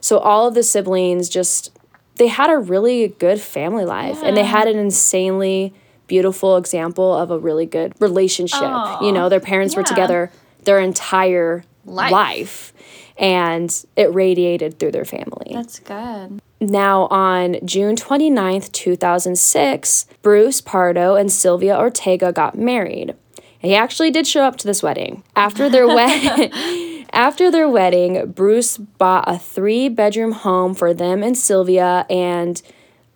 So 0.00 0.18
all 0.18 0.48
of 0.48 0.54
the 0.54 0.62
siblings 0.62 1.28
just 1.28 1.72
they 2.16 2.26
had 2.26 2.50
a 2.50 2.58
really 2.58 3.08
good 3.08 3.40
family 3.40 3.84
life 3.84 4.22
and 4.22 4.36
they 4.36 4.44
had 4.44 4.66
an 4.66 4.76
insanely 4.76 5.72
beautiful 6.08 6.56
example 6.56 7.14
of 7.14 7.30
a 7.30 7.38
really 7.38 7.66
good 7.66 7.92
relationship. 8.00 8.60
you 9.00 9.12
know, 9.12 9.28
their 9.28 9.40
parents 9.40 9.76
were 9.76 9.84
together 9.84 10.30
their 10.64 10.80
entire 10.80 11.64
Life. 11.84 12.10
life 12.12 12.72
and 13.16 13.84
it 13.96 14.12
radiated 14.12 14.78
through 14.78 14.92
their 14.92 15.04
family. 15.04 15.52
That's 15.52 15.78
good. 15.78 16.40
Now, 16.60 17.06
on 17.06 17.56
June 17.64 17.94
29th, 17.94 18.72
2006, 18.72 20.06
Bruce 20.22 20.60
Pardo 20.60 21.14
and 21.14 21.30
Sylvia 21.30 21.78
Ortega 21.78 22.32
got 22.32 22.58
married. 22.58 23.14
He 23.58 23.74
actually 23.74 24.10
did 24.10 24.26
show 24.26 24.42
up 24.42 24.56
to 24.58 24.66
this 24.66 24.82
wedding. 24.82 25.24
After 25.34 25.68
their 25.68 25.86
wedding, 25.94 27.06
after 27.12 27.50
their 27.50 27.68
wedding, 27.68 28.30
Bruce 28.32 28.76
bought 28.76 29.24
a 29.26 29.38
three-bedroom 29.38 30.32
home 30.32 30.74
for 30.74 30.94
them 30.94 31.22
and 31.22 31.36
Sylvia, 31.36 32.06
and 32.08 32.60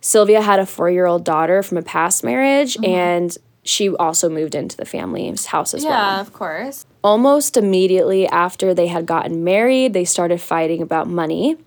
Sylvia 0.01 0.41
had 0.41 0.59
a 0.59 0.65
four-year-old 0.65 1.23
daughter 1.23 1.63
from 1.63 1.77
a 1.77 1.81
past 1.81 2.23
marriage, 2.23 2.75
mm-hmm. 2.75 2.85
and 2.85 3.37
she 3.63 3.89
also 3.89 4.29
moved 4.29 4.55
into 4.55 4.75
the 4.75 4.85
family's 4.85 5.47
house 5.47 5.73
as 5.73 5.85
well. 5.85 5.93
Yeah, 5.93 6.21
of 6.21 6.33
course. 6.33 6.85
Almost 7.03 7.55
immediately 7.55 8.27
after 8.27 8.73
they 8.73 8.87
had 8.87 9.05
gotten 9.05 9.43
married, 9.43 9.93
they 9.93 10.05
started 10.05 10.41
fighting 10.41 10.81
about 10.81 11.07
money. 11.07 11.57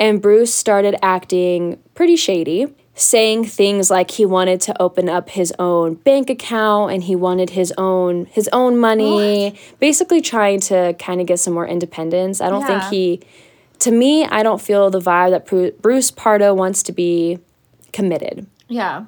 And 0.00 0.20
Bruce 0.20 0.52
started 0.52 0.96
acting 1.00 1.78
pretty 1.94 2.16
shady, 2.16 2.74
saying 2.94 3.44
things 3.46 3.90
like 3.90 4.10
he 4.10 4.26
wanted 4.26 4.60
to 4.60 4.82
open 4.82 5.08
up 5.08 5.30
his 5.30 5.52
own 5.58 5.94
bank 5.94 6.28
account 6.28 6.92
and 6.92 7.02
he 7.04 7.16
wanted 7.16 7.50
his 7.50 7.72
own 7.78 8.26
his 8.26 8.48
own 8.52 8.76
money, 8.78 9.58
basically 9.80 10.20
trying 10.20 10.60
to 10.60 10.94
kind 10.98 11.20
of 11.20 11.26
get 11.26 11.38
some 11.38 11.54
more 11.54 11.66
independence. 11.66 12.40
I 12.40 12.50
don't 12.50 12.60
Yeah. 12.62 12.80
think 12.80 12.92
he 12.92 13.20
to 13.80 13.90
me, 13.90 14.24
I 14.24 14.42
don't 14.44 14.60
feel 14.60 14.90
the 14.90 15.00
vibe 15.00 15.30
that 15.30 15.80
Bruce 15.82 16.10
Pardo 16.12 16.54
wants 16.54 16.84
to 16.84 16.92
be 16.92 17.38
committed. 17.92 18.46
Yeah. 18.68 19.04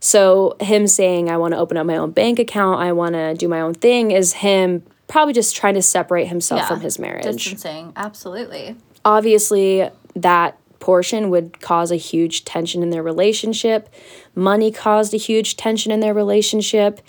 So 0.00 0.56
him 0.60 0.86
saying 0.86 1.28
I 1.28 1.36
want 1.36 1.52
to 1.52 1.58
open 1.58 1.76
up 1.76 1.84
my 1.86 1.96
own 1.96 2.12
bank 2.12 2.38
account, 2.38 2.80
I 2.80 2.92
want 2.92 3.14
to 3.14 3.34
do 3.34 3.48
my 3.48 3.60
own 3.60 3.74
thing 3.74 4.12
is 4.12 4.34
him 4.34 4.82
probably 5.08 5.34
just 5.34 5.54
trying 5.54 5.74
to 5.74 5.82
separate 5.82 6.28
himself 6.28 6.60
Yeah. 6.62 6.68
from 6.68 6.80
his 6.80 6.98
marriage. 6.98 7.24
Distancing. 7.24 7.92
Absolutely. 7.96 8.76
Obviously, 9.04 9.88
that 10.14 10.56
portion 10.80 11.30
would 11.30 11.60
cause 11.60 11.90
a 11.90 11.96
huge 11.96 12.44
tension 12.44 12.82
in 12.82 12.90
their 12.90 13.02
relationship. 13.02 13.88
Money 14.34 14.70
caused 14.70 15.12
a 15.14 15.18
huge 15.18 15.56
tension 15.56 15.90
in 15.92 16.00
their 16.00 16.14
relationship. 16.14 17.00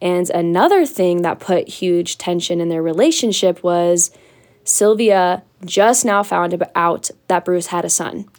And 0.00 0.28
another 0.30 0.84
thing 0.84 1.22
that 1.22 1.38
put 1.38 1.68
huge 1.68 2.18
tension 2.18 2.60
in 2.60 2.68
their 2.68 2.82
relationship 2.82 3.62
was 3.62 4.10
Sylvia 4.64 5.42
just 5.64 6.04
now 6.04 6.22
found 6.22 6.60
out 6.74 7.10
that 7.28 7.44
Bruce 7.44 7.66
had 7.68 7.84
a 7.84 7.90
son. 7.90 8.28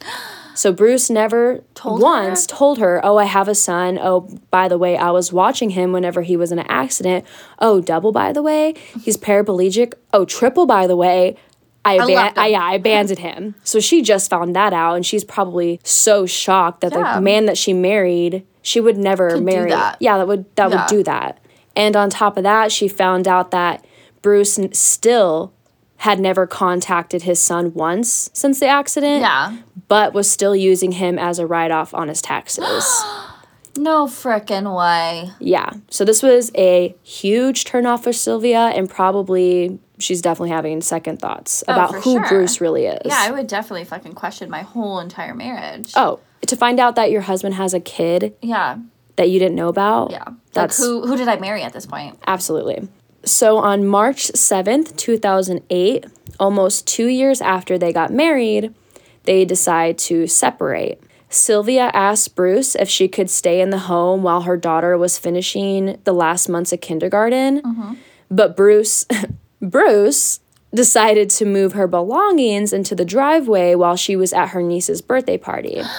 So 0.56 0.72
Bruce 0.72 1.10
never 1.10 1.64
Told 1.74 2.00
once 2.00 2.44
her? 2.44 2.56
told 2.56 2.78
her, 2.78 3.00
"Oh, 3.04 3.16
I 3.16 3.24
have 3.24 3.48
a 3.48 3.56
son. 3.56 3.98
Oh, 4.00 4.20
by 4.52 4.68
the 4.68 4.78
way, 4.78 4.96
I 4.96 5.10
was 5.10 5.32
watching 5.32 5.70
him 5.70 5.90
whenever 5.90 6.22
he 6.22 6.36
was 6.36 6.52
in 6.52 6.60
an 6.60 6.66
accident. 6.68 7.24
Oh, 7.58 7.80
double 7.80 8.12
by 8.12 8.32
the 8.32 8.40
way, 8.40 8.74
he's 9.02 9.16
paraplegic. 9.16 9.94
Oh, 10.12 10.24
triple 10.24 10.64
by 10.64 10.86
the 10.86 10.94
way, 10.94 11.36
I, 11.84 11.98
aban-. 11.98 12.32
I 12.38 12.46
yeah, 12.48 12.62
I 12.62 12.74
abandoned 12.74 13.18
him." 13.20 13.54
So 13.64 13.80
she 13.80 14.02
just 14.02 14.30
found 14.30 14.54
that 14.56 14.72
out, 14.72 14.94
and 14.94 15.04
she's 15.06 15.24
probably 15.24 15.80
so 15.84 16.26
shocked 16.26 16.80
that 16.80 16.92
Yeah. 16.92 17.14
the 17.16 17.20
man 17.20 17.46
that 17.46 17.58
she 17.58 17.72
married, 17.72 18.44
she 18.62 18.80
would 18.80 18.96
never 18.96 19.30
Could 19.30 19.44
marry. 19.44 19.70
that. 19.70 19.96
Yeah, 20.00 20.18
that 20.18 20.26
would 20.28 20.44
that 20.56 20.70
Yeah. 20.70 20.76
would 20.80 20.86
do 20.88 21.02
that. 21.04 21.38
And 21.76 21.96
on 21.96 22.08
top 22.10 22.36
of 22.36 22.42
that, 22.44 22.70
she 22.72 22.86
found 22.88 23.26
out 23.28 23.50
that 23.50 23.84
Bruce 24.22 24.58
n- 24.58 24.72
still 24.72 25.52
had 25.98 26.20
never 26.20 26.46
contacted 26.46 27.22
his 27.22 27.38
son 27.40 27.72
once 27.74 28.30
since 28.32 28.60
the 28.60 28.66
accident 28.66 29.20
Yeah. 29.22 29.56
but 29.88 30.12
was 30.14 30.30
still 30.30 30.54
using 30.54 30.92
him 30.92 31.18
as 31.18 31.38
a 31.38 31.46
write 31.46 31.70
off 31.70 31.92
on 31.94 32.08
his 32.08 32.20
taxes. 32.22 33.04
No 33.76 34.06
frickin' 34.06 34.72
way. 34.76 35.30
yeah. 35.40 35.68
So 35.90 36.04
this 36.04 36.22
was 36.22 36.52
a 36.56 36.94
huge 37.02 37.64
turnoff 37.64 38.04
for 38.04 38.12
Sylvia, 38.12 38.66
and 38.74 38.88
probably 38.88 39.80
she's 39.98 40.20
definitely 40.22 40.50
having 40.50 40.80
second 40.80 41.18
thoughts 41.20 41.62
oh, 41.68 41.72
about 41.72 41.90
for 41.90 42.00
who 42.00 42.12
sure. 42.14 42.28
Bruce 42.28 42.60
really 42.60 42.86
is. 42.86 43.00
Yeah, 43.04 43.18
I 43.18 43.30
would 43.30 43.46
definitely 43.46 43.84
fucking 43.84 44.12
question 44.14 44.50
my 44.50 44.62
whole 44.62 44.98
entire 45.00 45.34
marriage. 45.34 45.92
oh, 45.96 46.20
to 46.46 46.56
find 46.56 46.78
out 46.78 46.96
that 46.96 47.10
your 47.10 47.22
husband 47.22 47.54
has 47.54 47.72
a 47.74 47.80
kid 47.80 48.34
Yeah. 48.42 48.78
that 49.16 49.30
you 49.30 49.38
didn't 49.38 49.54
know 49.56 49.68
about. 49.68 50.10
Yeah. 50.10 50.24
That's 50.52 50.78
like 50.78 50.86
who 50.86 51.06
who 51.06 51.16
did 51.16 51.28
I 51.28 51.36
marry 51.38 51.62
at 51.62 51.72
this 51.72 51.86
point? 51.86 52.18
absolutely. 52.26 52.88
So 53.24 53.56
on 53.56 53.86
March 53.86 54.28
7th, 54.32 54.96
2008, 54.96 56.04
almost 56.38 56.86
two 56.86 57.06
years 57.06 57.40
after 57.40 57.78
they 57.78 57.90
got 57.92 58.12
married, 58.12 58.74
they 59.22 59.46
decide 59.46 59.96
to 59.98 60.26
separate. 60.26 61.00
Sylvia 61.30 61.90
asked 61.94 62.34
Bruce 62.36 62.74
if 62.76 62.88
she 62.90 63.08
could 63.08 63.30
stay 63.30 63.60
in 63.62 63.70
the 63.70 63.78
home 63.78 64.22
while 64.22 64.42
her 64.42 64.56
daughter 64.58 64.98
was 64.98 65.18
finishing 65.18 65.98
the 66.04 66.12
last 66.12 66.48
months 66.48 66.72
of 66.72 66.80
kindergarten. 66.82 67.62
Mm-hmm. 67.62 67.94
But 68.30 68.56
Bruce 68.56 69.06
Bruce 69.70 70.40
decided 70.74 71.30
to 71.30 71.44
move 71.44 71.72
her 71.72 71.86
belongings 71.86 72.72
into 72.72 72.94
the 72.94 73.04
driveway 73.04 73.74
while 73.74 73.96
she 73.96 74.16
was 74.16 74.32
at 74.32 74.48
her 74.48 74.62
niece's 74.62 75.00
birthday 75.02 75.38
party. 75.38 75.82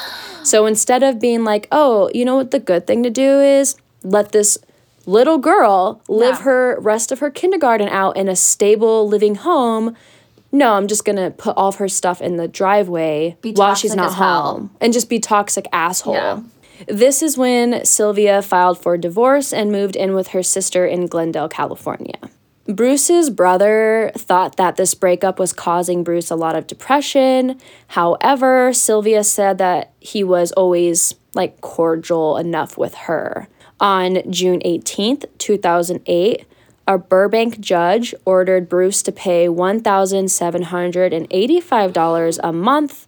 So 0.43 0.67
instead 0.67 1.01
of 1.01 1.19
being 1.19 1.43
like, 1.43 1.67
"Oh, 1.71 2.11
you 2.13 2.23
know 2.23 2.35
what 2.35 2.51
the 2.51 2.59
good 2.59 2.85
thing 2.85 3.01
to 3.01 3.09
do 3.09 3.39
is 3.41 3.73
let 4.03 4.31
this 4.31 4.59
little 5.07 5.39
girl 5.39 6.01
live 6.07 6.35
Yeah. 6.35 6.41
her 6.43 6.77
rest 6.79 7.11
of 7.11 7.17
her 7.17 7.31
kindergarten 7.31 7.87
out 7.89 8.15
in 8.15 8.29
a 8.29 8.35
stable 8.35 9.07
living 9.07 9.33
home," 9.35 9.95
no, 10.51 10.73
I'm 10.73 10.85
just 10.85 11.03
gonna 11.03 11.31
put 11.31 11.57
all 11.57 11.69
of 11.69 11.77
her 11.77 11.89
stuff 11.89 12.21
in 12.21 12.37
the 12.37 12.47
driveway 12.47 13.37
Be 13.41 13.53
while 13.53 13.73
she's 13.73 13.95
not 13.95 14.09
as 14.09 14.13
hell. 14.13 14.41
home 14.43 14.69
and 14.79 14.93
just 14.93 15.09
be 15.09 15.19
toxic 15.19 15.65
asshole. 15.73 16.13
Yeah. 16.13 16.39
This 16.87 17.23
is 17.23 17.39
when 17.39 17.83
Sylvia 17.83 18.43
filed 18.43 18.77
for 18.77 18.97
divorce 18.97 19.51
and 19.51 19.71
moved 19.71 19.95
in 19.95 20.13
with 20.13 20.27
her 20.27 20.43
sister 20.43 20.85
in 20.85 21.07
Glendale, 21.07 21.49
California. 21.49 22.19
Bruce's 22.67 23.29
brother 23.29 24.11
thought 24.17 24.57
that 24.57 24.75
this 24.75 24.95
breakup 24.95 25.37
was 25.37 25.53
causing 25.53 26.03
Bruce 26.03 26.31
a 26.31 26.35
lot 26.35 26.55
of 26.55 26.65
depression. 26.65 27.59
However, 27.89 28.73
Sylvia 28.73 29.23
said 29.23 29.59
that 29.59 29.93
he 29.99 30.23
was 30.23 30.51
always 30.53 31.13
like 31.35 31.61
cordial 31.61 32.37
enough 32.37 32.75
with 32.77 32.95
her. 32.95 33.47
On 33.79 34.19
June 34.31 34.61
18th, 34.61 35.25
2008, 35.37 36.47
a 36.87 36.97
Burbank 36.97 37.59
judge 37.59 38.15
ordered 38.25 38.67
Bruce 38.69 39.03
to 39.03 39.11
pay 39.11 39.47
$1,785 39.47 42.39
a 42.43 42.53
month 42.53 43.07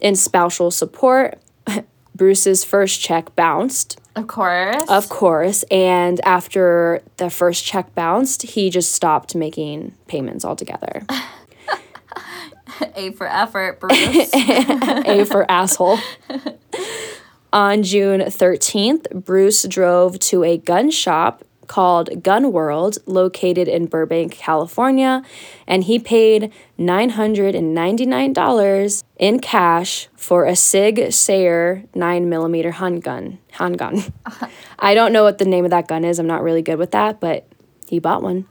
in 0.00 0.16
spousal 0.16 0.70
support. 0.70 1.38
Bruce's 2.18 2.64
first 2.64 3.00
check 3.00 3.34
bounced, 3.36 3.98
Of 4.16 4.26
course. 4.26 4.82
of 4.88 5.08
course, 5.08 5.62
and 5.70 6.20
after 6.26 7.00
the 7.16 7.30
first 7.30 7.64
check 7.64 7.94
bounced, 7.94 8.42
he 8.42 8.68
just 8.68 8.92
stopped 8.92 9.34
making 9.34 9.94
payments 10.08 10.44
altogether. 10.44 11.06
A 12.94 13.10
for 13.12 13.26
effort, 13.26 13.80
Bruce. 13.80 14.30
A 14.34 15.24
for 15.24 15.50
asshole. 15.50 15.98
On 17.52 17.82
June 17.82 18.20
13th, 18.20 19.24
Bruce 19.24 19.62
drove 19.64 20.18
to 20.20 20.44
a 20.44 20.58
gun 20.58 20.90
shop 20.90 21.44
called 21.68 22.22
Gun 22.22 22.52
World, 22.52 22.98
located 23.06 23.68
in 23.68 23.86
Burbank, 23.86 24.32
California, 24.32 25.22
and 25.66 25.84
he 25.84 25.98
paid 25.98 26.52
$999 26.78 29.02
in 29.18 29.40
cash 29.40 30.08
for 30.16 30.44
a 30.44 30.56
Sig 30.56 31.12
Sauer 31.12 31.84
9mm 31.94 32.72
handgun. 32.72 33.38
Handgun. 33.52 34.02
I 34.78 34.94
don't 34.94 35.12
know 35.12 35.24
what 35.24 35.38
the 35.38 35.44
name 35.44 35.64
of 35.64 35.70
that 35.70 35.88
gun 35.88 36.04
is. 36.04 36.18
I'm 36.18 36.26
not 36.26 36.42
really 36.42 36.62
good 36.62 36.78
with 36.78 36.92
that, 36.92 37.20
but 37.20 37.46
he 37.88 37.98
bought 37.98 38.22
one. 38.22 38.46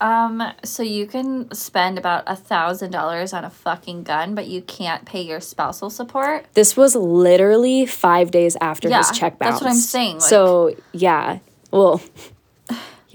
um, 0.00 0.42
so 0.62 0.82
you 0.82 1.06
can 1.06 1.52
spend 1.54 1.98
about 1.98 2.24
a 2.26 2.36
thousand 2.36 2.90
dollars 2.90 3.32
on 3.32 3.44
a 3.44 3.50
fucking 3.50 4.02
gun, 4.02 4.34
but 4.34 4.46
you 4.46 4.60
can't 4.62 5.04
pay 5.06 5.22
your 5.22 5.40
spousal 5.40 5.90
support. 5.90 6.46
This 6.54 6.76
was 6.76 6.94
literally 6.94 7.86
five 7.86 8.30
days 8.30 8.56
after 8.60 8.88
Yeah, 8.88 8.98
his 8.98 9.10
check 9.18 9.38
bounced. 9.38 9.60
that's 9.60 9.62
what 9.62 9.70
I'm 9.70 9.76
saying, 9.76 10.18
like- 10.18 10.28
so 10.28 10.74
yeah, 10.92 11.38
well, 11.70 12.00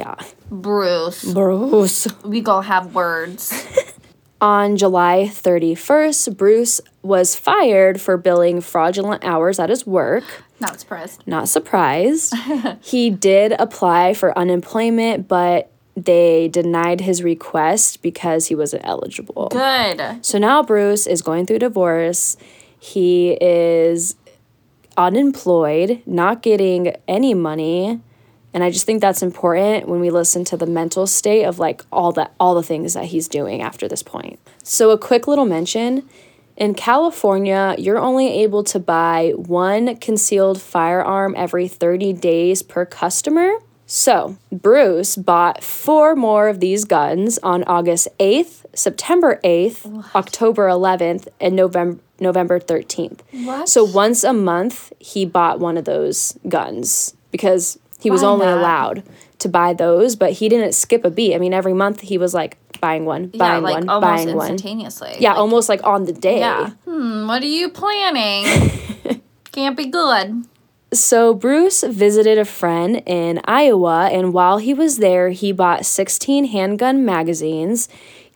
yeah, 0.01 0.15
Bruce. 0.50 1.24
Bruce. 1.31 2.08
We 2.24 2.41
go 2.41 2.62
have 2.62 2.96
words. 2.96 3.53
On 4.41 4.75
July 4.75 5.29
31st, 5.31 6.36
Bruce 6.36 6.81
was 7.03 7.36
fired 7.36 8.01
for 8.01 8.17
billing 8.17 8.60
fraudulent 8.62 9.24
hours 9.24 9.60
at 9.60 9.70
his 9.70 9.86
work. 9.86 10.24
Not 10.60 10.79
surprised. 10.79 11.24
Not 11.27 11.48
surprised. 11.48 12.34
he 12.81 13.12
did 13.12 13.51
apply 13.53 14.15
for 14.15 14.36
unemployment, 14.36 15.27
but 15.27 15.72
they 15.96 16.48
denied 16.48 17.01
his 17.01 17.22
request 17.22 18.01
because 18.01 18.48
he 18.48 18.55
wasn't 18.55 18.83
eligible. 18.83 19.50
Good. 19.51 20.25
So 20.25 20.40
now 20.40 20.64
Bruce 20.64 21.05
is 21.05 21.22
going 21.22 21.46
through 21.46 21.59
divorce. 21.59 22.35
He 22.79 23.37
is 23.40 24.16
unemployed, 24.98 26.01
not 26.07 26.42
getting 26.42 26.96
any 27.07 27.35
money. 27.35 28.01
And 28.53 28.64
I 28.64 28.70
just 28.70 28.85
think 28.85 29.01
that's 29.01 29.22
important 29.22 29.87
when 29.87 30.00
we 30.01 30.09
listen 30.09 30.44
to 30.46 30.57
the 30.57 30.66
mental 30.66 31.07
state 31.07 31.44
of 31.44 31.57
like 31.57 31.85
all 31.92 32.11
the 32.11 32.29
all 32.40 32.53
the 32.55 32.64
things 32.64 32.94
that 32.94 33.05
he's 33.05 33.27
doing 33.27 33.61
after 33.61 33.87
this 33.87 34.03
point. 34.03 34.40
So 34.64 34.92
a 34.92 34.98
quick 34.98 35.27
little 35.27 35.46
mention, 35.46 36.09
in 36.57 36.75
California, 36.75 37.75
you're 37.77 37.98
only 37.98 38.27
able 38.44 38.64
to 38.66 38.79
buy 38.79 39.33
one 39.35 39.96
concealed 39.98 40.61
firearm 40.61 41.33
every 41.37 41.68
30 41.68 42.14
days 42.14 42.61
per 42.61 42.85
customer. 42.85 43.51
So, 43.87 44.37
Bruce 44.51 45.18
bought 45.18 45.64
four 45.64 46.16
more 46.16 46.48
of 46.48 46.61
these 46.61 46.85
guns 46.85 47.40
on 47.40 47.64
August 47.66 48.07
8th, 48.20 48.64
September 48.74 49.40
8th, 49.44 50.14
October 50.16 50.68
11th, 50.68 51.27
and 51.42 51.55
November 51.55 52.00
November 52.22 52.59
13th. 52.59 53.22
What? 53.44 53.68
So 53.68 53.83
once 53.83 54.24
a 54.24 54.31
month, 54.31 54.94
he 55.00 55.25
bought 55.25 55.59
one 55.59 55.75
of 55.75 55.85
those 55.85 56.37
guns 56.48 57.16
because 57.31 57.79
he 58.01 58.09
was 58.11 58.24
only 58.24 58.46
not? 58.46 58.57
allowed 58.57 59.03
to 59.40 59.50
buy 59.50 59.74
those, 59.74 60.16
but 60.16 60.33
he 60.33 60.50
didn't 60.50 60.74
skip 60.74 61.03
a 61.05 61.09
beat. 61.09 61.35
I 61.35 61.37
mean, 61.37 61.53
every 61.53 61.74
month 61.74 62.01
he 62.01 62.18
was 62.18 62.33
like 62.33 62.57
buying 62.79 63.05
one, 63.05 63.31
yeah, 63.33 63.40
buying 63.40 63.64
like 63.64 63.74
one, 63.75 63.90
almost 63.90 64.25
buying 64.25 64.35
one. 64.35 64.51
instantaneously. 64.51 65.16
Yeah, 65.20 65.31
Like, 65.31 65.40
almost 65.40 65.70
like 65.70 65.83
on 65.83 66.05
the 66.05 66.14
day. 66.14 66.40
Yeah. 66.40 66.72
Hmm, 66.85 67.27
what 67.27 67.42
are 67.42 67.46
you 67.46 67.70
planning? 67.70 68.72
Can't 69.51 69.75
be 69.77 69.85
good. 69.85 70.46
So 70.94 71.33
Bruce 71.33 71.83
visited 71.83 72.37
a 72.37 72.44
friend 72.46 73.01
in 73.05 73.40
Iowa, 73.46 74.09
and 74.11 74.33
while 74.33 74.57
he 74.57 74.74
was 74.74 74.98
there, 74.98 75.29
he 75.29 75.51
bought 75.53 75.85
16 75.85 76.46
handgun 76.46 77.05
magazines, 77.05 77.87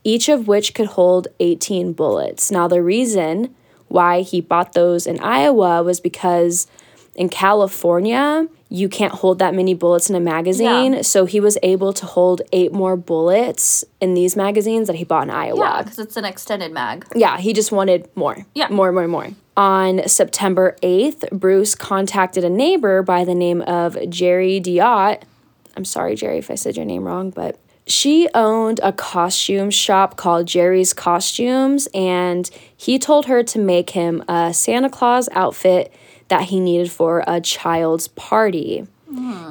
each 0.05 0.29
of 0.29 0.47
which 0.47 0.73
could 0.73 0.87
hold 0.87 1.27
18 1.41 1.91
bullets. 1.93 2.51
Now, 2.51 2.67
the 2.69 2.81
reason 2.81 3.53
why 3.89 4.21
he 4.21 4.39
bought 4.39 4.71
those 4.73 5.05
in 5.05 5.19
Iowa 5.19 5.83
was 5.83 5.99
because 5.99 6.67
in 7.13 7.27
California, 7.27 8.47
you 8.75 8.89
can't 8.89 9.13
hold 9.13 9.39
that 9.39 9.53
many 9.53 9.73
bullets 9.73 10.09
in 10.09 10.15
a 10.15 10.19
magazine. 10.19 10.93
Yeah. 10.93 11.01
So 11.01 11.25
he 11.25 11.39
was 11.39 11.57
able 11.63 11.93
to 11.93 12.05
hold 12.05 12.41
eight 12.51 12.73
more 12.73 12.97
bullets 12.97 13.85
in 14.01 14.13
these 14.13 14.35
magazines 14.35 14.87
that 14.87 14.97
he 14.97 15.05
bought 15.05 15.23
in 15.23 15.29
Iowa. 15.29 15.59
Yeah, 15.59 15.81
because 15.81 15.97
it's 15.99 16.17
an 16.17 16.25
extended 16.25 16.73
mag. 16.73 17.07
Yeah, 17.15 17.37
he 17.37 17.53
just 17.53 17.71
wanted 17.71 18.09
more. 18.15 18.45
Yeah. 18.53 18.67
More, 18.69 18.91
more, 18.91 19.07
more. 19.07 19.29
On 19.55 20.05
September 20.07 20.75
8th, 20.83 21.29
Bruce 21.31 21.75
contacted 21.75 22.43
a 22.43 22.49
neighbor 22.49 23.01
by 23.01 23.23
the 23.23 23.33
name 23.33 23.61
of 23.61 23.97
Jerry 24.09 24.59
Diot. 24.59 25.23
I'm 25.77 25.85
sorry, 25.85 26.15
Jerry, 26.15 26.39
if 26.39 26.51
I 26.51 26.55
said 26.55 26.75
your 26.75 26.85
name 26.85 27.05
wrong, 27.05 27.29
but 27.29 27.57
she 27.87 28.27
owned 28.33 28.79
a 28.83 28.91
costume 28.91 29.69
shop 29.69 30.17
called 30.17 30.47
Jerry's 30.47 30.91
Costumes, 30.91 31.87
and 31.93 32.49
he 32.75 32.99
told 32.99 33.27
her 33.27 33.43
to 33.43 33.59
make 33.59 33.91
him 33.91 34.23
a 34.27 34.53
Santa 34.53 34.89
Claus 34.89 35.29
outfit 35.31 35.93
that 36.27 36.43
he 36.43 36.59
needed 36.59 36.91
for 36.91 37.23
a 37.27 37.39
child's 37.41 38.07
party. 38.07 38.87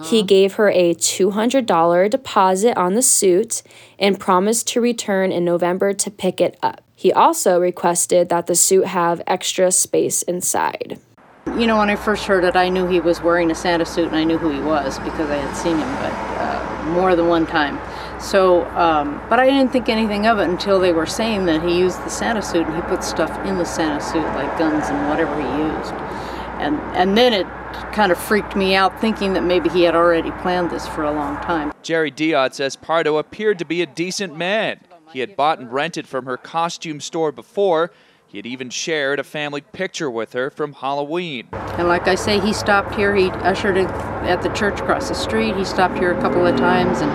He 0.04 0.22
gave 0.22 0.54
her 0.54 0.68
a 0.68 0.94
$200 0.94 2.10
deposit 2.10 2.76
on 2.76 2.94
the 2.94 3.02
suit 3.02 3.62
and 3.98 4.20
promised 4.20 4.68
to 4.68 4.80
return 4.80 5.32
in 5.32 5.44
November 5.44 5.94
to 5.94 6.10
pick 6.10 6.40
it 6.40 6.58
up. 6.62 6.82
He 6.94 7.12
also 7.12 7.58
requested 7.58 8.28
that 8.28 8.46
the 8.46 8.54
suit 8.54 8.86
have 8.86 9.22
extra 9.26 9.72
space 9.72 10.22
inside. 10.22 10.98
You 11.46 11.66
know, 11.66 11.78
when 11.78 11.90
I 11.90 11.96
first 11.96 12.24
heard 12.24 12.44
it, 12.44 12.56
I 12.56 12.68
knew 12.68 12.86
he 12.86 13.00
was 13.00 13.22
wearing 13.22 13.50
a 13.50 13.54
Santa 13.54 13.86
suit 13.86 14.08
and 14.08 14.16
I 14.16 14.24
knew 14.24 14.38
who 14.38 14.50
he 14.50 14.60
was 14.60 14.98
because 14.98 15.30
I 15.30 15.36
had 15.36 15.56
seen 15.56 15.78
him, 15.78 15.92
but 15.96 16.12
uh, 16.12 16.84
more 16.90 17.16
than 17.16 17.28
one 17.28 17.46
time. 17.46 17.78
So, 18.20 18.64
um, 18.76 19.22
but 19.28 19.38
I 19.38 19.46
didn't 19.46 19.70
think 19.72 19.88
anything 19.88 20.26
of 20.26 20.38
it 20.38 20.48
until 20.48 20.80
they 20.80 20.92
were 20.92 21.06
saying 21.06 21.46
that 21.46 21.62
he 21.62 21.78
used 21.78 22.02
the 22.04 22.08
Santa 22.08 22.42
suit 22.42 22.66
and 22.66 22.76
he 22.76 22.82
put 22.82 23.04
stuff 23.04 23.30
in 23.46 23.58
the 23.58 23.64
Santa 23.64 24.00
suit, 24.00 24.24
like 24.34 24.58
guns 24.58 24.88
and 24.88 25.08
whatever 25.08 25.34
he 25.36 25.48
used. 25.62 26.23
And, 26.60 26.78
and 26.96 27.16
then 27.16 27.32
it 27.32 27.46
kind 27.92 28.12
of 28.12 28.18
freaked 28.18 28.56
me 28.56 28.74
out 28.74 29.00
thinking 29.00 29.32
that 29.34 29.42
maybe 29.42 29.68
he 29.68 29.82
had 29.82 29.94
already 29.94 30.30
planned 30.30 30.70
this 30.70 30.86
for 30.86 31.02
a 31.02 31.12
long 31.12 31.36
time. 31.42 31.72
Jerry 31.82 32.10
Diot 32.10 32.54
says 32.54 32.76
Pardo 32.76 33.16
appeared 33.16 33.58
to 33.58 33.64
be 33.64 33.82
a 33.82 33.86
decent 33.86 34.36
man. 34.36 34.80
He 35.12 35.20
had 35.20 35.36
bought 35.36 35.58
and 35.58 35.72
rented 35.72 36.08
from 36.08 36.26
her 36.26 36.36
costume 36.36 37.00
store 37.00 37.32
before. 37.32 37.92
He 38.26 38.38
had 38.38 38.46
even 38.46 38.68
shared 38.68 39.20
a 39.20 39.24
family 39.24 39.60
picture 39.60 40.10
with 40.10 40.32
her 40.32 40.50
from 40.50 40.72
Halloween. 40.72 41.48
And 41.52 41.86
like 41.86 42.08
I 42.08 42.16
say, 42.16 42.40
he 42.40 42.52
stopped 42.52 42.96
here. 42.96 43.14
He 43.14 43.30
ushered 43.30 43.76
at 43.76 44.42
the 44.42 44.48
church 44.48 44.80
across 44.80 45.08
the 45.08 45.14
street. 45.14 45.54
He 45.54 45.64
stopped 45.64 45.98
here 45.98 46.12
a 46.12 46.20
couple 46.20 46.44
of 46.44 46.56
times 46.56 47.00
and 47.00 47.10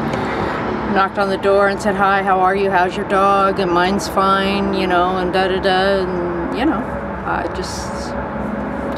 knocked 0.96 1.18
on 1.18 1.30
the 1.30 1.38
door 1.38 1.68
and 1.68 1.82
said, 1.82 1.96
"Hi, 1.96 2.24
how 2.24 2.40
are 2.40 2.56
you? 2.56 2.70
How's 2.72 2.96
your 2.96 3.08
dog?" 3.10 3.60
And 3.60 3.70
mine's 3.70 4.08
fine, 4.08 4.74
you 4.74 4.88
know, 4.88 5.18
and 5.18 5.34
da 5.34 5.50
da 5.50 5.60
da. 5.60 6.04
And 6.04 6.58
you 6.58 6.66
know, 6.66 6.78
I 6.78 7.52
just, 7.54 8.14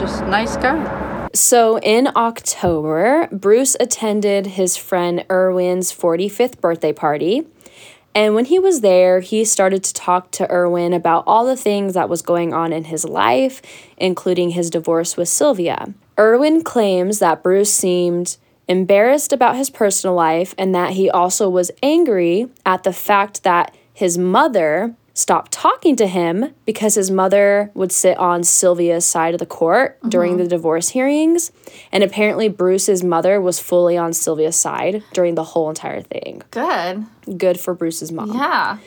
just 0.02 0.26
nice 0.26 0.58
guy. 0.58 1.30
So 1.34 1.78
in 1.80 2.10
October, 2.16 3.30
Bruce 3.32 3.78
attended 3.80 4.48
his 4.48 4.76
friend 4.76 5.24
Irwin's 5.30 5.94
45th 5.94 6.60
birthday 6.60 6.92
party. 6.92 7.46
And 8.16 8.34
when 8.34 8.46
he 8.46 8.58
was 8.58 8.82
there, 8.82 9.20
he 9.20 9.46
started 9.46 9.84
to 9.84 9.94
talk 9.94 10.32
to 10.32 10.52
Irwin 10.52 10.92
about 10.92 11.24
all 11.28 11.46
the 11.46 11.56
things 11.56 11.94
that 11.94 12.10
was 12.10 12.24
going 12.24 12.52
on 12.52 12.74
in 12.74 12.86
his 12.86 13.06
life, 13.06 13.62
including 13.96 14.50
his 14.50 14.72
divorce 14.72 15.16
with 15.16 15.30
Sylvia. 15.30 15.94
Irwin 16.20 16.64
claims 16.64 17.20
that 17.20 17.44
Bruce 17.44 17.72
seemed 17.72 18.38
embarrassed 18.68 19.32
about 19.32 19.56
his 19.56 19.70
personal 19.70 20.16
life 20.16 20.56
and 20.58 20.74
that 20.74 20.94
he 20.94 21.12
also 21.12 21.48
was 21.48 21.72
angry 21.84 22.50
at 22.66 22.84
the 22.84 22.94
fact 22.94 23.44
that 23.44 23.76
his 23.94 24.18
mother 24.18 24.96
stopped 25.22 25.52
talking 25.52 25.96
to 25.96 26.08
him 26.08 26.54
because 26.66 26.96
his 26.96 27.12
mother 27.12 27.72
would 27.74 27.92
sit 27.92 28.18
on 28.18 28.44
Sylvia's 28.44 29.06
side 29.06 29.34
of 29.34 29.40
the 29.40 29.46
court 29.46 30.00
during 30.08 30.38
the 30.38 30.44
uh-huh. 30.44 30.50
divorce 30.50 30.90
hearings. 30.90 31.52
And 31.92 32.04
apparently, 32.04 32.50
Bruce's 32.50 33.04
mother 33.04 33.40
was 33.40 33.60
fully 33.60 33.98
on 33.98 34.14
Sylvia's 34.14 34.56
side 34.56 35.04
during 35.14 35.36
the 35.36 35.44
whole 35.44 35.70
entire 35.70 36.02
thing. 36.02 36.42
Good. 36.52 37.06
Good 37.38 37.60
for 37.60 37.74
Bruce's 37.74 38.12
mom. 38.12 38.34
Yeah. 38.34 38.80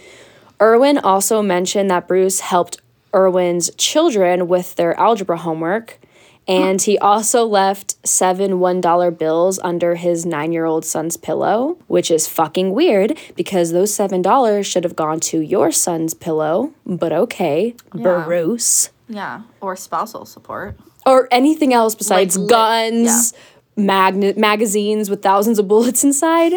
Erwin 0.60 0.98
also 0.98 1.42
mentioned 1.42 1.90
that 1.90 2.08
Bruce 2.08 2.40
helped 2.40 2.80
Erwin's 3.14 3.70
children 3.76 4.48
with 4.48 4.74
their 4.74 4.98
algebra 4.98 5.38
homework. 5.38 5.98
And 6.46 6.80
he 6.82 6.98
also 6.98 7.44
left 7.46 7.96
seven 8.06 8.52
$1 8.60 9.18
bills 9.18 9.58
under 9.64 9.94
his 9.94 10.26
nine 10.26 10.52
year 10.52 10.66
old 10.66 10.84
son's 10.84 11.16
pillow, 11.16 11.78
which 11.86 12.10
is 12.10 12.26
fucking 12.28 12.72
weird 12.72 13.18
because 13.34 13.72
those 13.72 13.90
$7 13.96 14.64
should 14.64 14.84
have 14.84 14.94
gone 14.96 15.20
to 15.20 15.40
your 15.40 15.72
son's 15.72 16.12
pillow. 16.12 16.72
But 16.84 17.12
okay, 17.12 17.74
Yeah. 17.94 18.22
Bruce. 18.24 18.90
Yeah. 19.08 19.42
Or 19.60 19.74
spousal 19.76 20.26
support. 20.26 20.76
Or 21.06 21.28
anything 21.30 21.72
else 21.72 21.94
besides 21.94 22.36
lit- 22.36 22.50
guns, 22.50 23.32
magnet 23.76 24.36
magazines 24.36 25.08
with 25.10 25.22
thousands 25.22 25.58
of 25.58 25.66
bullets 25.68 26.04
inside. 26.04 26.52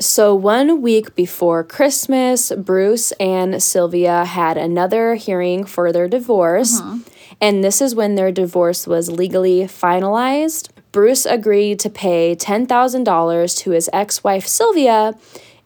So 0.00 0.34
one 0.34 0.82
week 0.82 1.14
before 1.14 1.62
Christmas, 1.62 2.50
Bruce 2.56 3.12
and 3.12 3.62
Sylvia 3.62 4.24
had 4.24 4.56
another 4.56 5.14
hearing 5.14 5.64
for 5.64 5.92
their 5.92 6.08
divorce. 6.08 6.80
Mm-hmm. 6.80 6.98
And 7.40 7.62
this 7.62 7.80
is 7.80 7.94
when 7.94 8.14
their 8.14 8.32
divorce 8.32 8.86
was 8.86 9.10
legally 9.10 9.62
finalized. 9.62 10.68
Bruce 10.92 11.26
agreed 11.26 11.80
to 11.80 11.90
pay 11.90 12.36
$10,000 12.36 13.58
to 13.58 13.70
his 13.70 13.90
ex 13.92 14.22
wife 14.22 14.46
Sylvia, 14.46 15.14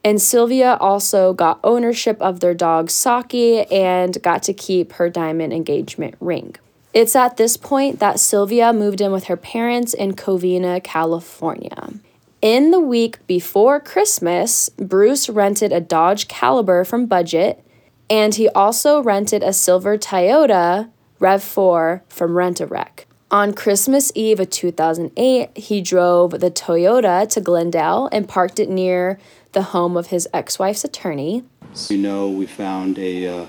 and 0.04 0.22
Sylvia 0.22 0.76
also 0.80 1.32
got 1.32 1.60
ownership 1.62 2.20
of 2.22 2.40
their 2.40 2.54
dog 2.54 2.88
Saki 2.88 3.62
and 3.64 4.22
got 4.22 4.42
to 4.44 4.54
keep 4.54 4.92
her 4.92 5.10
diamond 5.10 5.52
engagement 5.52 6.14
ring. 6.20 6.56
It's 6.94 7.14
at 7.14 7.36
this 7.36 7.56
point 7.56 7.98
that 8.00 8.18
Sylvia 8.18 8.72
moved 8.72 9.00
in 9.00 9.12
with 9.12 9.24
her 9.24 9.36
parents 9.36 9.92
in 9.92 10.14
Covina, 10.14 10.82
California. 10.82 11.92
In 12.40 12.70
the 12.70 12.80
week 12.80 13.24
before 13.26 13.80
Christmas, 13.80 14.68
Bruce 14.70 15.28
rented 15.28 15.72
a 15.72 15.80
Dodge 15.80 16.28
Caliber 16.28 16.84
from 16.84 17.06
Budget, 17.06 17.62
and 18.08 18.34
he 18.34 18.48
also 18.50 19.02
rented 19.02 19.42
a 19.42 19.52
silver 19.52 19.98
Toyota 19.98 20.88
RAV4 21.20 22.02
from 22.08 22.36
Rent 22.36 22.60
a 22.60 22.66
Wreck. 22.66 23.06
On 23.30 23.52
Christmas 23.52 24.10
Eve 24.14 24.40
of 24.40 24.48
2008, 24.48 25.56
he 25.56 25.82
drove 25.82 26.30
the 26.40 26.50
Toyota 26.50 27.28
to 27.28 27.40
Glendale 27.42 28.08
and 28.10 28.26
parked 28.26 28.58
it 28.58 28.70
near 28.70 29.18
the 29.52 29.62
home 29.62 29.96
of 29.98 30.06
his 30.06 30.26
ex 30.32 30.58
wife's 30.58 30.82
attorney. 30.82 31.44
You 31.90 31.98
know, 31.98 32.30
we 32.30 32.46
found 32.46 32.98
a, 32.98 33.26
uh, 33.26 33.46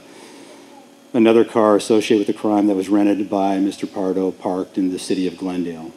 another 1.14 1.46
car 1.46 1.78
associated 1.78 2.28
with 2.28 2.36
the 2.36 2.42
crime 2.42 2.68
that 2.68 2.76
was 2.76 2.90
rented 2.90 3.30
by 3.30 3.58
Mr. 3.58 3.92
Pardo 3.92 4.32
parked 4.32 4.78
in 4.78 4.92
the 4.92 5.00
city 5.00 5.28
of 5.28 5.38
Glendale. 5.38 5.94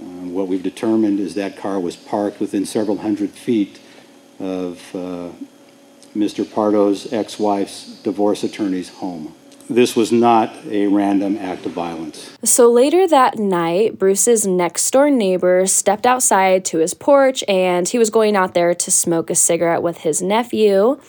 Uh, 0.00 0.28
What 0.30 0.46
we've 0.46 0.62
determined 0.62 1.18
is 1.18 1.34
that 1.34 1.56
car 1.56 1.80
was 1.80 1.96
parked 1.96 2.38
within 2.38 2.64
several 2.66 2.98
hundred 2.98 3.30
feet 3.30 3.80
of 4.38 4.94
uh, 4.94 5.30
Mr. 6.14 6.48
Pardo's 6.48 7.12
ex-wife's 7.12 8.00
divorce 8.02 8.44
attorney's 8.44 8.90
home. 8.90 9.34
This 9.68 9.96
was 9.96 10.12
not 10.12 10.54
a 10.68 10.86
random 10.88 11.36
act 11.38 11.64
of 11.66 11.72
violence. 11.72 12.36
So 12.44 12.70
later 12.70 13.06
that 13.08 13.38
night, 13.38 13.98
Bruce's 13.98 14.46
next 14.46 14.90
door 14.90 15.10
neighbor 15.10 15.66
stepped 15.66 16.06
outside 16.06 16.64
to 16.66 16.78
his 16.78 16.94
porch 16.94 17.42
and 17.48 17.88
he 17.88 17.98
was 17.98 18.10
going 18.10 18.36
out 18.36 18.54
there 18.54 18.74
to 18.74 18.90
smoke 18.90 19.30
a 19.30 19.34
cigarette 19.34 19.82
with 19.82 19.98
his 19.98 20.20
nephew. 20.20 21.00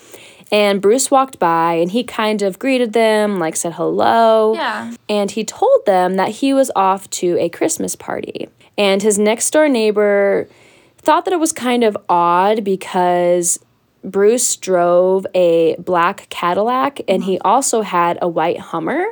And 0.52 0.82
Bruce 0.82 1.12
walked 1.12 1.40
by 1.40 1.74
and 1.74 1.92
he 1.92 2.04
kind 2.04 2.42
of 2.42 2.60
greeted 2.60 2.94
them, 2.94 3.40
like 3.40 3.56
said 3.56 3.74
hello. 3.74 4.54
Yeah. 4.54 4.94
And 5.10 5.32
he 5.32 5.44
told 5.44 5.86
them 5.86 6.16
that 6.16 6.30
he 6.30 6.54
was 6.54 6.72
off 6.76 7.10
to 7.12 7.38
a 7.40 7.50
Christmas 7.50 7.96
party. 7.96 8.48
And 8.78 9.02
his 9.02 9.18
next 9.18 9.50
door 9.52 9.68
neighbor 9.68 10.48
thought 10.98 11.26
that 11.26 11.34
it 11.34 11.40
was 11.40 11.52
kind 11.52 11.84
of 11.84 11.98
odd 12.10 12.64
because 12.64 13.60
Bruce 14.06 14.56
drove 14.56 15.26
a 15.34 15.76
black 15.78 16.28
Cadillac 16.30 17.02
and 17.08 17.24
he 17.24 17.40
also 17.40 17.82
had 17.82 18.18
a 18.22 18.28
white 18.28 18.60
Hummer. 18.60 19.06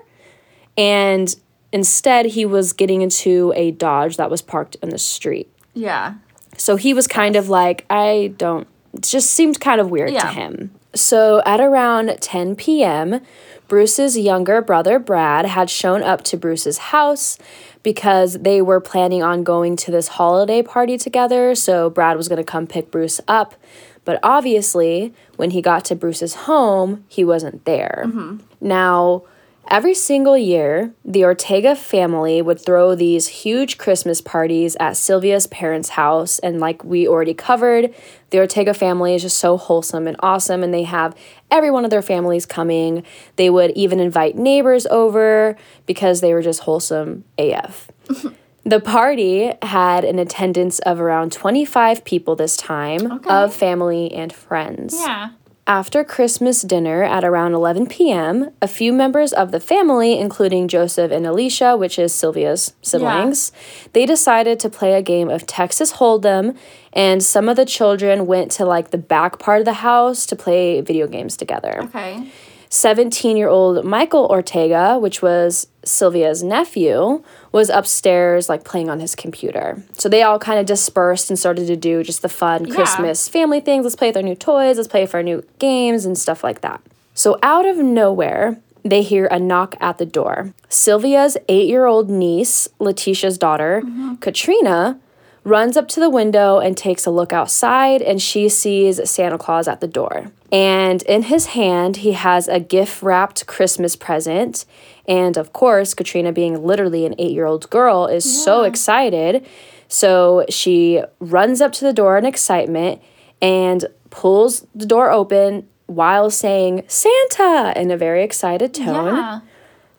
And 0.78 1.36
instead, 1.72 2.28
he 2.28 2.46
was 2.46 2.74
getting 2.74 3.02
into 3.02 3.52
a 3.56 3.72
Dodge 3.72 4.18
that 4.18 4.30
was 4.30 4.42
parked 4.42 4.76
in 4.82 4.90
the 4.90 4.98
street. 4.98 5.52
Yeah. 5.74 6.16
So 6.58 6.76
he 6.76 6.94
was 6.94 7.08
kind 7.08 7.36
of 7.36 7.50
like, 7.50 7.86
I 7.90 8.34
don't, 8.38 8.68
it 8.94 9.04
just 9.04 9.32
seemed 9.32 9.60
kind 9.60 9.82
of 9.82 9.90
weird 9.90 10.14
to 10.14 10.28
him. 10.28 10.72
So 10.96 11.42
at 11.46 11.60
around 11.60 12.16
10 12.22 12.56
p.m., 12.56 13.22
Bruce's 13.68 14.18
younger 14.18 14.62
brother 14.62 15.00
Brad 15.00 15.46
had 15.46 15.70
shown 15.70 16.04
up 16.04 16.24
to 16.26 16.38
Bruce's 16.38 16.78
house 16.78 17.40
because 17.82 18.34
they 18.40 18.62
were 18.62 18.80
planning 18.80 19.24
on 19.24 19.44
going 19.44 19.76
to 19.78 19.92
this 19.92 20.10
holiday 20.10 20.62
party 20.62 20.98
together. 20.98 21.56
So 21.56 21.90
Brad 21.90 22.16
was 22.16 22.28
going 22.28 22.38
to 22.38 22.44
come 22.44 22.68
pick 22.68 22.92
Bruce 22.92 23.20
up. 23.28 23.56
But 24.06 24.20
obviously, 24.24 25.14
when 25.36 25.52
he 25.52 25.62
got 25.62 25.86
to 25.86 25.96
Bruce's 25.96 26.36
home, 26.36 27.06
he 27.08 27.24
wasn't 27.24 27.66
there. 27.66 28.04
Mm-hmm. 28.06 28.38
Now, 28.60 29.24
Every 29.70 29.94
single 29.94 30.38
year, 30.38 30.94
the 31.06 31.24
Ortega 31.24 31.74
family 31.76 32.42
would 32.42 32.60
throw 32.60 32.96
these 32.96 33.28
huge 33.28 33.78
Christmas 33.78 34.20
parties 34.20 34.76
at 34.78 34.98
Sylvia's 34.98 35.48
parents' 35.48 35.90
house. 35.90 36.38
And, 36.40 36.60
like 36.60 36.84
we 36.84 37.08
already 37.08 37.34
covered, 37.34 37.94
the 38.30 38.40
Ortega 38.40 38.74
family 38.74 39.16
is 39.16 39.22
just 39.22 39.38
so 39.38 39.56
wholesome 39.56 40.06
and 40.06 40.18
awesome. 40.20 40.64
And 40.64 40.74
they 40.74 40.84
have 40.84 41.16
every 41.50 41.72
one 41.72 41.86
of 41.86 41.92
their 41.92 42.02
families 42.02 42.46
coming. 42.46 43.04
They 43.38 43.50
would 43.50 43.72
even 43.72 44.02
invite 44.02 44.36
neighbors 44.36 44.86
over 44.88 45.56
because 45.86 46.20
they 46.20 46.34
were 46.34 46.42
just 46.42 46.62
wholesome 46.62 47.24
AF. 47.38 47.90
The 48.66 48.80
party 48.80 49.54
had 49.62 50.06
an 50.06 50.20
attendance 50.20 50.80
of 50.80 51.00
around 51.00 51.32
25 51.32 52.06
people 52.06 52.36
this 52.36 52.56
time, 52.56 53.20
of 53.28 53.54
family 53.54 54.12
and 54.14 54.32
friends. 54.32 54.96
Yeah. 54.98 55.32
After 55.66 56.04
Christmas 56.04 56.62
dinner 56.62 57.04
at 57.04 57.24
around 57.24 57.54
11 57.54 57.88
p.m., 57.88 58.52
a 58.62 58.68
few 58.68 58.92
members 58.92 59.32
of 59.32 59.52
the 59.52 59.62
family, 59.62 60.20
including 60.20 60.68
Joseph 60.68 61.10
and 61.10 61.26
Alicia, 61.26 61.78
which 61.78 61.98
is 61.98 62.14
Sylvia's 62.14 62.74
siblings, 62.82 63.54
they 63.94 64.06
decided 64.06 64.60
to 64.60 64.70
play 64.70 64.94
a 64.94 65.02
game 65.02 65.30
of 65.30 65.48
Texas 65.48 65.94
Hold'em, 65.94 66.58
and 66.92 67.24
some 67.24 67.48
of 67.48 67.56
the 67.56 67.66
children 67.66 68.26
went 68.26 68.52
to 68.54 68.66
like 68.66 68.92
the 68.92 68.98
back 68.98 69.40
part 69.40 69.60
of 69.60 69.66
the 69.66 69.74
house 69.74 70.26
to 70.26 70.36
play 70.36 70.82
video 70.82 71.08
games 71.08 71.38
together. 71.38 71.84
Okay. 71.84 72.30
17 72.74 73.38
year 73.38 73.50
old 73.50 73.86
Michael 73.86 74.26
Ortega, 74.26 74.98
which 74.98 75.22
was 75.22 75.68
Sylvia's 75.86 76.44
nephew, 76.44 77.24
was 77.54 77.70
upstairs 77.70 78.50
like 78.50 78.66
playing 78.66 78.90
on 78.90 79.00
his 79.00 79.16
computer. 79.16 79.82
So 79.94 80.10
they 80.10 80.24
all 80.24 80.40
kind 80.40 80.60
of 80.60 80.66
dispersed 80.66 81.30
and 81.30 81.40
started 81.40 81.68
to 81.68 81.78
do 81.78 82.04
just 82.04 82.22
the 82.22 82.28
fun 82.28 82.66
Yeah. 82.66 82.76
Christmas 82.76 83.30
family 83.30 83.62
things. 83.62 83.84
Let's 83.84 83.96
play 83.96 84.10
with 84.10 84.18
our 84.18 84.24
new 84.24 84.36
toys, 84.36 84.76
let's 84.76 84.90
play 84.90 85.02
with 85.02 85.16
our 85.16 85.24
new 85.24 85.46
games 85.60 86.04
and 86.04 86.18
stuff 86.18 86.44
like 86.44 86.60
that. 86.62 86.82
So 87.14 87.38
out 87.44 87.66
of 87.66 87.78
nowhere, 87.78 88.60
they 88.84 89.04
hear 89.04 89.28
a 89.28 89.40
knock 89.40 89.76
at 89.80 90.00
the 90.00 90.06
door. 90.06 90.54
Sylvia's 90.68 91.38
eight 91.48 91.70
year 91.70 91.86
old 91.86 92.10
niece, 92.10 92.68
Letitia's 92.80 93.38
daughter, 93.38 93.82
mm-hmm. 93.86 94.16
Katrina, 94.16 95.00
runs 95.44 95.78
up 95.78 95.88
to 95.90 96.00
the 96.00 96.10
window 96.10 96.58
and 96.58 96.76
takes 96.76 97.06
a 97.06 97.12
look 97.12 97.34
outside, 97.34 98.02
and 98.02 98.22
she 98.22 98.50
sees 98.50 99.10
Santa 99.10 99.38
Claus 99.38 99.68
at 99.68 99.80
the 99.80 99.88
door. 99.88 100.32
And 100.54 101.02
in 101.02 101.24
his 101.24 101.48
hand, 101.48 101.98
he 101.98 102.12
has 102.12 102.48
a 102.48 102.60
gift 102.60 103.02
wrapped 103.02 103.48
Christmas 103.48 103.96
present. 103.96 104.66
And 105.08 105.36
of 105.36 105.52
course, 105.52 105.96
Katrina, 105.96 106.32
being 106.32 106.64
literally 106.64 107.08
an 107.08 107.16
eight 107.18 107.32
year 107.32 107.48
old 107.48 107.68
girl, 107.72 108.06
is 108.06 108.24
so 108.24 108.62
excited. 108.64 109.46
So 109.88 110.46
she 110.50 111.02
runs 111.20 111.60
up 111.60 111.72
to 111.74 111.86
the 111.86 111.92
door 111.92 112.20
in 112.20 112.26
excitement 112.26 113.02
and 113.42 113.86
pulls 114.12 114.68
the 114.76 114.86
door 114.86 115.10
open 115.10 115.68
while 115.88 116.30
saying 116.30 116.84
Santa 116.88 117.74
in 117.76 117.90
a 117.90 117.98
very 117.98 118.24
excited 118.24 118.76
tone. 118.76 119.16
Yeah. 119.16 119.40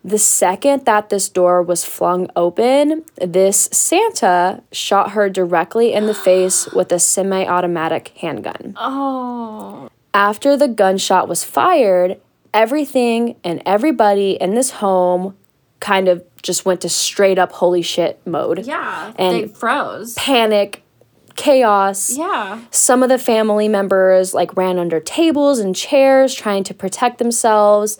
The 0.05 0.19
second 0.19 0.85
that 0.85 1.09
this 1.09 1.27
door 1.27 1.61
was 1.63 1.83
flung 1.83 2.29
open, 2.35 3.03
this 3.17 3.67
Santa 3.73 4.61
shot 4.71 5.11
her 5.11 5.29
directly 5.29 5.93
in 5.93 6.05
the 6.05 6.13
face 6.29 6.67
with 6.67 6.93
a 6.93 6.99
semi 6.99 7.45
automatic 7.45 8.09
handgun. 8.19 8.75
Oh. 8.77 9.89
After 10.15 10.55
the 10.55 10.69
gunshot 10.69 11.27
was 11.27 11.43
fired, 11.43 12.21
everything 12.53 13.35
and 13.43 13.61
everybody 13.65 14.31
in 14.39 14.55
this 14.55 14.71
home 14.71 15.35
kind 15.81 16.07
of 16.07 16.23
just 16.41 16.65
went 16.65 16.79
to 16.81 16.89
straight 16.89 17.37
up 17.37 17.51
holy 17.51 17.81
shit 17.81 18.25
mode. 18.25 18.65
Yeah. 18.65 19.11
And 19.17 19.35
they 19.35 19.47
froze. 19.49 20.13
panic, 20.15 20.83
chaos. 21.35 22.17
Yeah. 22.17 22.61
Some 22.71 23.03
of 23.03 23.09
the 23.09 23.17
family 23.17 23.67
members 23.67 24.33
like 24.33 24.55
ran 24.55 24.79
under 24.79 25.01
tables 25.01 25.59
and 25.59 25.75
chairs 25.75 26.33
trying 26.33 26.63
to 26.63 26.73
protect 26.73 27.17
themselves. 27.17 27.97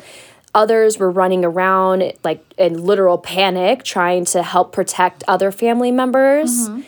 Others 0.53 0.97
were 0.97 1.11
running 1.11 1.43
around 1.43 2.13
like 2.23 2.41
in 2.57 2.85
literal 2.85 3.17
panic 3.17 3.83
trying 3.83 4.23
to 4.23 4.41
help 4.41 4.71
protect 4.71 5.21
other 5.27 5.51
family 5.51 5.91
members. 5.91 6.69
Mm-hmm. 6.69 6.81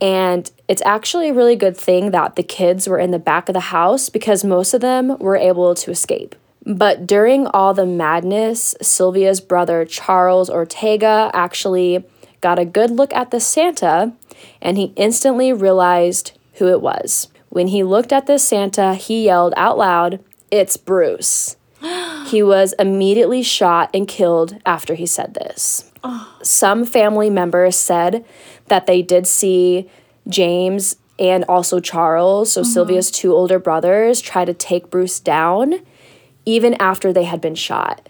And 0.00 0.50
it's 0.66 0.82
actually 0.84 1.28
a 1.28 1.34
really 1.34 1.56
good 1.56 1.76
thing 1.76 2.10
that 2.10 2.36
the 2.36 2.42
kids 2.42 2.88
were 2.88 2.98
in 2.98 3.10
the 3.10 3.18
back 3.18 3.48
of 3.48 3.52
the 3.52 3.60
house 3.60 4.08
because 4.08 4.44
most 4.44 4.72
of 4.72 4.80
them 4.80 5.18
were 5.18 5.36
able 5.36 5.74
to 5.74 5.90
escape. 5.90 6.34
But 6.64 7.06
during 7.06 7.46
all 7.48 7.74
the 7.74 7.86
madness, 7.86 8.74
Sylvia's 8.80 9.40
brother 9.40 9.84
Charles 9.84 10.50
Ortega 10.50 11.30
actually 11.34 12.04
got 12.40 12.58
a 12.58 12.64
good 12.64 12.90
look 12.90 13.12
at 13.12 13.30
the 13.30 13.40
Santa 13.40 14.12
and 14.60 14.78
he 14.78 14.92
instantly 14.96 15.52
realized 15.52 16.32
who 16.54 16.68
it 16.68 16.80
was. 16.80 17.28
When 17.48 17.68
he 17.68 17.82
looked 17.82 18.12
at 18.12 18.26
this 18.26 18.46
Santa, 18.46 18.94
he 18.94 19.24
yelled 19.24 19.54
out 19.56 19.76
loud, 19.76 20.22
It's 20.50 20.76
Bruce. 20.76 21.56
he 22.26 22.42
was 22.42 22.74
immediately 22.78 23.42
shot 23.42 23.90
and 23.92 24.06
killed 24.06 24.56
after 24.64 24.94
he 24.94 25.06
said 25.06 25.34
this. 25.34 25.89
Some 26.42 26.84
family 26.84 27.30
members 27.30 27.76
said 27.76 28.24
that 28.66 28.86
they 28.86 29.02
did 29.02 29.26
see 29.26 29.88
James 30.28 30.96
and 31.18 31.44
also 31.48 31.80
Charles, 31.80 32.52
so 32.52 32.62
mm-hmm. 32.62 32.70
Sylvia's 32.70 33.10
two 33.10 33.32
older 33.32 33.58
brothers, 33.58 34.20
try 34.20 34.44
to 34.44 34.54
take 34.54 34.90
Bruce 34.90 35.20
down 35.20 35.80
even 36.46 36.74
after 36.74 37.12
they 37.12 37.24
had 37.24 37.40
been 37.40 37.54
shot. 37.54 38.08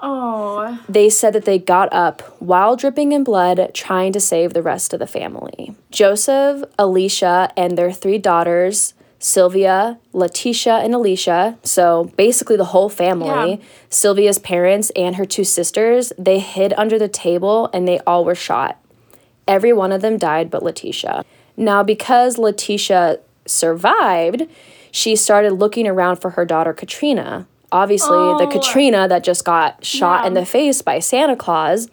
Oh. 0.00 0.78
They 0.88 1.08
said 1.10 1.32
that 1.32 1.44
they 1.44 1.58
got 1.58 1.92
up 1.92 2.22
while 2.40 2.76
dripping 2.76 3.12
in 3.12 3.24
blood, 3.24 3.70
trying 3.74 4.12
to 4.12 4.20
save 4.20 4.52
the 4.52 4.62
rest 4.62 4.92
of 4.92 5.00
the 5.00 5.06
family. 5.06 5.74
Joseph, 5.90 6.64
Alicia, 6.78 7.50
and 7.56 7.76
their 7.76 7.92
three 7.92 8.18
daughters, 8.18 8.94
Sylvia, 9.18 9.98
Letitia, 10.12 10.76
and 10.76 10.94
Alicia, 10.94 11.58
so 11.64 12.12
basically 12.16 12.56
the 12.56 12.66
whole 12.66 12.88
family, 12.88 13.50
Yeah. 13.52 13.56
Sylvia's 13.90 14.38
parents, 14.38 14.90
and 14.94 15.16
her 15.16 15.24
two 15.24 15.44
sisters, 15.44 16.12
they 16.16 16.38
hid 16.38 16.72
under 16.76 16.98
the 16.98 17.08
table 17.08 17.68
and 17.72 17.86
they 17.88 17.98
all 18.06 18.24
were 18.24 18.36
shot. 18.36 18.78
Every 19.48 19.72
one 19.72 19.90
of 19.92 20.02
them 20.02 20.18
died 20.18 20.50
but 20.50 20.62
Letitia. 20.62 21.24
Now, 21.56 21.82
because 21.82 22.38
Letitia 22.38 23.18
survived, 23.44 24.46
she 24.92 25.16
started 25.16 25.54
looking 25.54 25.88
around 25.88 26.16
for 26.16 26.30
her 26.30 26.44
daughter 26.44 26.72
Katrina. 26.72 27.46
Obviously, 27.72 28.16
the 28.38 28.46
Oh. 28.46 28.50
Katrina 28.50 29.08
that 29.08 29.24
just 29.24 29.44
got 29.44 29.84
shot 29.84 30.26
in 30.26 30.34
the 30.34 30.46
face 30.46 30.80
by 30.80 31.00
Santa 31.00 31.34
Claus. 31.36 31.88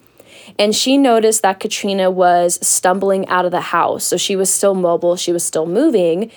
And 0.60 0.76
she 0.76 0.98
noticed 0.98 1.42
that 1.42 1.60
Katrina 1.60 2.12
was 2.12 2.60
stumbling 2.66 3.28
out 3.28 3.46
of 3.46 3.52
the 3.52 3.62
house. 3.62 4.04
So 4.04 4.16
she 4.16 4.36
was 4.36 4.50
still 4.54 4.76
mobile, 4.76 5.16
she 5.16 5.34
was 5.34 5.44
still 5.44 5.66
moving. 5.66 6.30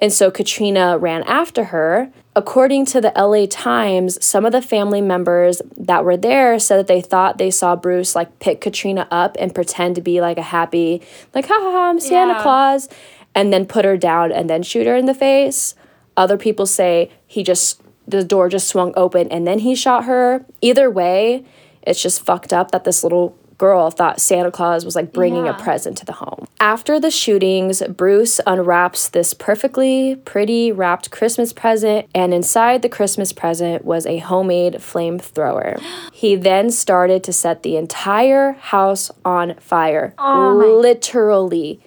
And 0.00 0.12
so 0.12 0.30
Katrina 0.30 0.96
ran 0.98 1.22
after 1.24 1.64
her. 1.64 2.10
According 2.34 2.86
to 2.86 3.00
the 3.00 3.12
LA 3.16 3.46
Times, 3.46 4.24
some 4.24 4.46
of 4.46 4.52
the 4.52 4.62
family 4.62 5.00
members 5.02 5.60
that 5.76 6.04
were 6.04 6.16
there 6.16 6.58
said 6.58 6.78
that 6.78 6.86
they 6.86 7.00
thought 7.02 7.38
they 7.38 7.50
saw 7.50 7.76
Bruce 7.76 8.14
like 8.14 8.38
pick 8.38 8.60
Katrina 8.60 9.06
up 9.10 9.36
and 9.38 9.54
pretend 9.54 9.96
to 9.96 10.00
be 10.00 10.20
like 10.20 10.38
a 10.38 10.42
happy, 10.42 11.02
like, 11.34 11.46
ha 11.46 11.58
ha 11.60 11.70
ha, 11.70 11.90
I'm 11.90 12.00
Santa 12.00 12.34
Yeah. 12.34 12.42
Claus, 12.42 12.88
and 13.34 13.52
then 13.52 13.66
put 13.66 13.84
her 13.84 13.96
down 13.96 14.32
and 14.32 14.48
then 14.48 14.62
shoot 14.62 14.86
her 14.86 14.96
in 14.96 15.06
the 15.06 15.14
face. 15.14 15.74
Other 16.16 16.36
people 16.36 16.66
say 16.66 17.10
he 17.26 17.42
just, 17.42 17.82
the 18.06 18.24
door 18.24 18.48
just 18.48 18.68
swung 18.68 18.92
open 18.96 19.28
and 19.28 19.46
then 19.46 19.58
he 19.58 19.74
shot 19.74 20.04
her. 20.04 20.46
Either 20.60 20.90
way, 20.90 21.44
it's 21.82 22.02
just 22.02 22.24
fucked 22.24 22.52
up 22.52 22.70
that 22.70 22.84
this 22.84 23.02
little 23.02 23.36
girl 23.60 23.90
thought 23.90 24.20
Santa 24.20 24.50
Claus 24.50 24.86
was 24.86 24.96
like 24.96 25.12
bringing 25.12 25.44
Yeah. 25.44 25.54
a 25.54 25.62
present 25.62 25.98
to 25.98 26.06
the 26.06 26.14
home. 26.14 26.46
After 26.58 26.98
the 26.98 27.10
shootings, 27.10 27.82
Bruce 28.02 28.40
unwraps 28.46 29.08
this 29.10 29.34
perfectly 29.34 30.16
pretty 30.24 30.72
wrapped 30.72 31.10
Christmas 31.10 31.52
present, 31.52 32.06
and 32.14 32.32
inside 32.32 32.80
the 32.80 32.88
Christmas 32.88 33.34
present 33.34 33.84
was 33.84 34.06
a 34.06 34.16
homemade 34.18 34.74
flamethrower. 34.80 35.78
He 36.12 36.36
then 36.36 36.70
started 36.70 37.22
to 37.24 37.32
set 37.32 37.62
the 37.62 37.76
entire 37.76 38.52
house 38.74 39.10
on 39.24 39.54
fire. 39.60 40.14
Oh 40.18 40.80
Literally 40.82 41.80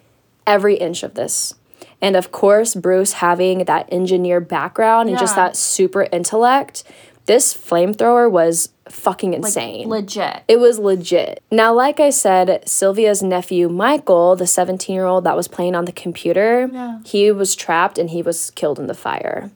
every 0.46 0.76
inch 0.76 1.04
of 1.04 1.14
this. 1.16 1.56
And 2.02 2.16
of 2.16 2.32
course, 2.32 2.76
Bruce 2.76 3.14
having 3.14 3.64
that 3.66 3.88
engineer 3.92 4.40
background 4.42 5.10
and 5.10 5.18
just 5.18 5.36
that 5.38 5.56
super 5.56 6.04
intellect, 6.12 6.84
this 7.26 7.54
flamethrower 7.54 8.30
was 8.30 8.70
fucking 8.90 9.34
insane. 9.34 9.88
Legit. 9.88 10.44
It 10.48 10.60
was 10.60 10.78
legit. 10.80 11.42
Now, 11.52 11.74
like 11.74 12.00
I 12.00 12.10
said, 12.10 12.68
Sylvia's 12.68 13.24
nephew 13.24 13.70
Michael, 13.70 14.36
the 14.36 14.48
17 14.48 14.94
year 14.94 15.06
old 15.06 15.24
that 15.24 15.36
was 15.36 15.48
playing 15.48 15.76
on 15.76 15.86
the 15.86 15.92
computer, 15.92 16.70
he 17.06 17.32
was 17.32 17.56
trapped 17.56 17.98
and 17.98 18.10
he 18.10 18.22
was 18.22 18.52
killed 18.52 18.80
in 18.80 18.88
the 18.88 18.94
fire. 18.94 19.52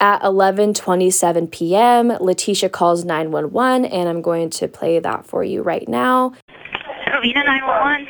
At 0.00 0.22
11:27 0.22 1.50
p.m., 1.50 2.08
Letitia 2.20 2.68
calls 2.68 3.04
911 3.04 3.84
and 3.86 4.08
I'm 4.08 4.22
going 4.22 4.50
to 4.50 4.68
play 4.68 4.98
that 5.00 5.26
for 5.26 5.42
you 5.42 5.62
right 5.62 5.88
now. 5.88 6.34
Covina 7.08 7.44
911. 7.44 8.06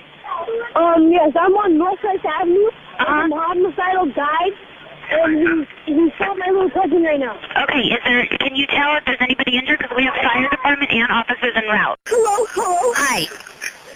Um, 0.77 1.11
yes, 1.11 1.33
I'm 1.39 1.53
on 1.57 1.79
Northwest 1.79 2.25
Avenue. 2.25 2.69
Um, 2.99 3.31
homicidal 3.33 4.07
died, 4.13 4.53
and 5.11 5.67
he, 5.87 5.93
he 5.93 6.11
shot 6.19 6.37
my 6.37 6.49
little 6.51 6.71
cousin 6.71 7.03
right 7.03 7.21
now. 7.21 7.37
Okay, 7.65 7.81
is 7.89 8.01
there? 8.05 8.27
Can 8.41 8.57
you 8.57 8.67
tell 8.67 8.97
if 8.97 9.05
there's 9.05 9.21
anybody 9.21 9.57
injured? 9.57 9.79
Because 9.79 9.97
we 9.97 10.05
have 10.05 10.15
fire 10.21 10.49
department 10.51 10.86
and 11.01 11.11
officers 11.11 11.53
en 11.57 11.65
route. 11.65 11.99
Hello, 12.07 12.47
hello. 12.51 12.93
Hi. 12.97 13.27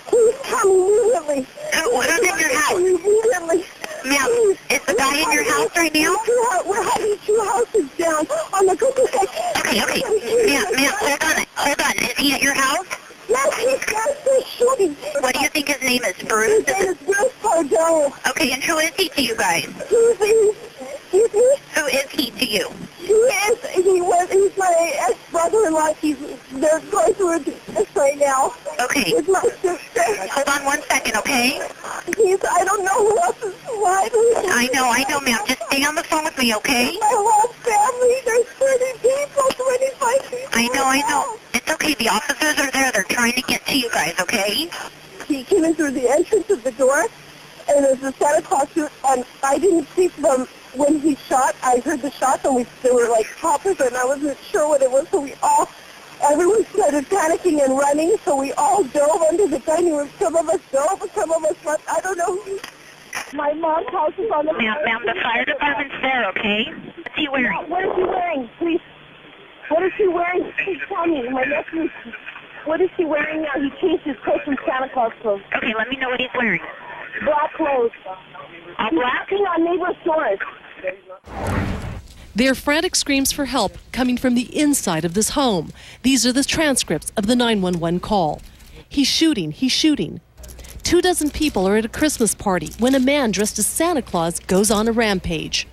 Please 0.07 0.35
come 0.43 0.69
immediately. 0.71 1.47
Who, 1.75 2.01
who's 2.01 2.19
in 2.19 2.39
your 2.39 2.55
house? 2.59 2.79
Immediately. 2.79 3.65
Ma'am, 4.05 4.31
is 4.71 4.81
the 4.87 4.95
guy 4.97 5.19
in 5.21 5.31
your 5.33 5.45
house 5.45 5.71
right 5.77 5.93
now? 5.95 6.17
Two 6.25 6.39
hou- 6.51 6.71
We're 6.71 6.83
having 6.83 7.17
two 7.25 7.39
houses 7.45 7.87
down 7.99 8.27
on 8.55 8.67
the 8.67 8.77
cookie 8.77 9.03
Okay, 9.13 9.83
okay. 9.85 10.03
Ma'am, 10.47 10.67
ma'am, 10.75 10.95
hold 10.99 11.23
on. 11.23 11.45
Hold 11.57 11.81
on. 11.81 11.93
Is 12.05 12.17
he 12.19 12.33
at 12.33 12.43
your 12.43 12.55
house? 12.55 12.87
Yes, 13.29 13.55
he's 13.59 13.85
got 13.85 14.09
the 14.25 14.45
shooting. 14.59 14.95
What 15.23 15.35
do 15.35 15.41
you 15.41 15.49
think 15.51 15.69
his 15.69 15.81
name 15.83 16.03
is? 16.03 16.17
Bruce? 16.27 16.67
His 16.67 16.75
name 16.75 16.89
is 16.91 16.97
Bruce 16.99 17.33
Pardo. 17.43 18.13
Okay, 18.31 18.51
and 18.53 18.63
who 18.65 18.79
is 18.79 18.91
he 18.97 19.09
to 19.11 19.23
you 19.23 19.37
guys? 19.37 19.67
He's, 19.89 20.19
he's, 20.19 20.57
excuse 20.81 21.33
me? 21.33 21.57
Who 21.77 21.87
is 21.87 22.11
he 22.11 22.31
to 22.33 22.45
you? 22.45 22.69
He 22.99 23.13
is, 23.13 23.59
he 23.71 24.01
was, 24.01 24.31
he's 24.31 24.57
my 24.57 24.93
ex-brother-in-law. 25.11 25.95
He's, 26.01 26.19
they're 26.53 26.81
going 26.91 27.15
through 27.15 27.37
a 27.37 27.39
divorce 27.41 27.87
right 27.95 28.19
now. 28.19 28.53
Okay. 28.81 29.13
With 29.15 29.29
my 29.29 29.43
sister. 29.63 30.03
Hold 30.35 30.49
on 30.49 30.65
one 30.65 30.83
second, 30.83 31.17
okay? 31.17 31.61
He's, 32.17 32.39
I 32.45 32.65
don't 32.65 32.85
know 32.85 32.99
who 32.99 33.19
else 33.19 33.39
is 33.43 33.55
alive. 33.69 34.11
I 34.13 34.69
know, 34.73 34.87
I 34.91 35.05
know, 35.09 35.21
ma'am. 35.21 35.39
Just 35.47 35.63
stay 35.69 35.85
on 35.85 35.95
the 35.95 36.03
phone 36.05 36.25
with 36.25 36.37
me, 36.39 36.55
okay? 36.57 36.97
My 37.01 37.07
whole 37.11 37.53
family, 37.63 38.15
there's 38.25 38.47
30 38.59 38.99
people, 38.99 39.43
25 39.55 40.31
people. 40.31 40.49
I 40.53 40.69
know, 40.75 40.85
I 40.85 41.01
know. 41.09 41.37
It's 41.55 41.71
okay. 41.73 41.95
The 41.95 42.09
officers 42.09 42.59
are 42.61 42.71
there. 42.71 42.93
They're 42.93 43.03
trying 43.05 43.33
to 43.33 43.43
get 43.43 43.67
to 43.67 43.77
you 43.77 43.91
guys, 43.91 44.15
okay? 44.21 44.71
He 45.27 45.43
came 45.45 45.65
in 45.65 45.75
through 45.75 45.93
the 45.93 46.09
entrance 46.09 46.49
of 46.51 46.63
the 46.63 46.73
door, 46.73 47.07
and 47.69 47.85
there's 47.85 48.03
a 48.03 48.13
Santa 48.13 48.43
Claus 48.43 48.69
suit, 48.71 48.91
and 49.09 49.25
I 49.43 49.59
didn't 49.59 49.89
see 49.97 50.09
from 50.09 50.47
when 50.75 51.01
he 51.01 51.15
shot. 51.17 51.55
I 51.63 51.79
heard 51.81 52.01
the 52.03 52.11
shots, 52.13 52.45
and 52.45 52.55
we 52.57 52.67
they 52.83 52.91
were 52.91 53.09
like 53.09 53.27
poppers, 53.41 53.79
and 53.81 53.97
I 53.97 54.05
wasn't 54.05 54.39
sure 54.51 54.69
what 54.69 54.83
it 54.83 54.91
was, 54.91 55.09
so 55.11 55.21
we 55.21 55.35
all, 55.43 55.69
everyone 56.23 56.65
started 56.67 57.05
panicking 57.09 57.63
and 57.65 57.77
running, 57.79 58.17
so 58.25 58.37
we 58.37 58.53
all 58.55 58.83
dove 58.85 59.23
under 59.29 59.47
the 59.47 59.59
dining 59.61 59.97
room. 59.97 60.09
Some 60.19 60.37
of 60.37 60.49
us 60.49 60.61
dove, 60.73 61.03
some 61.15 61.31
of 61.33 61.45
us 61.45 61.57
left. 61.65 61.83
I 61.91 62.01
don't 62.01 62.19
know. 62.19 62.59
My 63.35 63.53
mom's 63.55 63.89
house 63.91 64.13
is 64.19 64.31
on 64.31 64.47
the... 64.47 64.53
Ma'am, 64.53 64.77
ma'am, 64.85 65.03
the 65.05 65.15
fire 65.23 65.45
department's 65.45 65.95
there, 66.01 66.29
okay? 66.31 66.65
What's 66.97 67.15
he 67.17 67.29
wearing? 67.29 67.69
What 67.69 67.85
is 67.85 67.91
he 67.97 68.03
wearing? 68.05 68.51
Please. 68.59 68.81
What 69.69 69.83
is 69.85 69.93
he 69.97 70.09
wearing? 70.09 70.53
Please 70.65 70.81
tell 70.89 71.07
me. 71.07 71.29
My 71.29 71.45
nephew. 71.45 71.89
What 73.31 73.39
is 73.39 73.45
he 73.45 73.61
wearing 73.61 73.71
now? 73.71 73.77
He 73.77 73.81
changed 73.81 74.05
his 74.05 74.17
clothes 74.25 74.41
from 74.45 74.57
Santa 74.67 74.89
Claus 74.93 75.13
clothes. 75.23 75.43
Okay, 75.57 75.75
let 75.77 75.89
me 75.89 75.97
know 75.97 76.09
what 76.09 76.21
he's 76.21 76.31
wearing. 76.37 76.61
Black 77.25 77.53
clothes. 77.55 77.91
All 78.07 78.17
He's 78.91 78.99
black? 78.99 79.13
acting 79.23 79.39
on 79.39 79.65
neighbor's 79.65 79.97
doors. 80.05 80.39
Their 82.35 82.55
frantic 82.55 82.95
screams 82.95 83.33
for 83.33 83.47
help 83.47 83.77
coming 83.93 84.17
from 84.17 84.35
the 84.35 84.57
inside 84.59 85.05
of 85.05 85.15
this 85.15 85.31
home. 85.31 85.73
These 86.03 86.25
are 86.27 86.33
the 86.33 86.45
transcripts 86.45 87.13
of 87.17 87.27
the 87.27 87.37
911 87.37 88.01
call. 88.01 88.41
He's 88.89 89.09
shooting, 89.09 89.51
he's 89.51 89.73
shooting. 89.73 90.21
Two 90.83 91.03
dozen 91.03 91.31
people 91.31 91.69
are 91.69 91.77
at 91.77 91.85
a 91.85 91.89
Christmas 91.89 92.35
party 92.35 92.71
when 92.79 92.95
a 92.95 93.01
man 93.01 93.31
dressed 93.31 93.59
as 93.59 93.67
Santa 93.67 94.03
Claus 94.03 94.39
goes 94.41 94.71
on 94.71 94.89
a 94.89 94.93
rampage. 94.93 95.67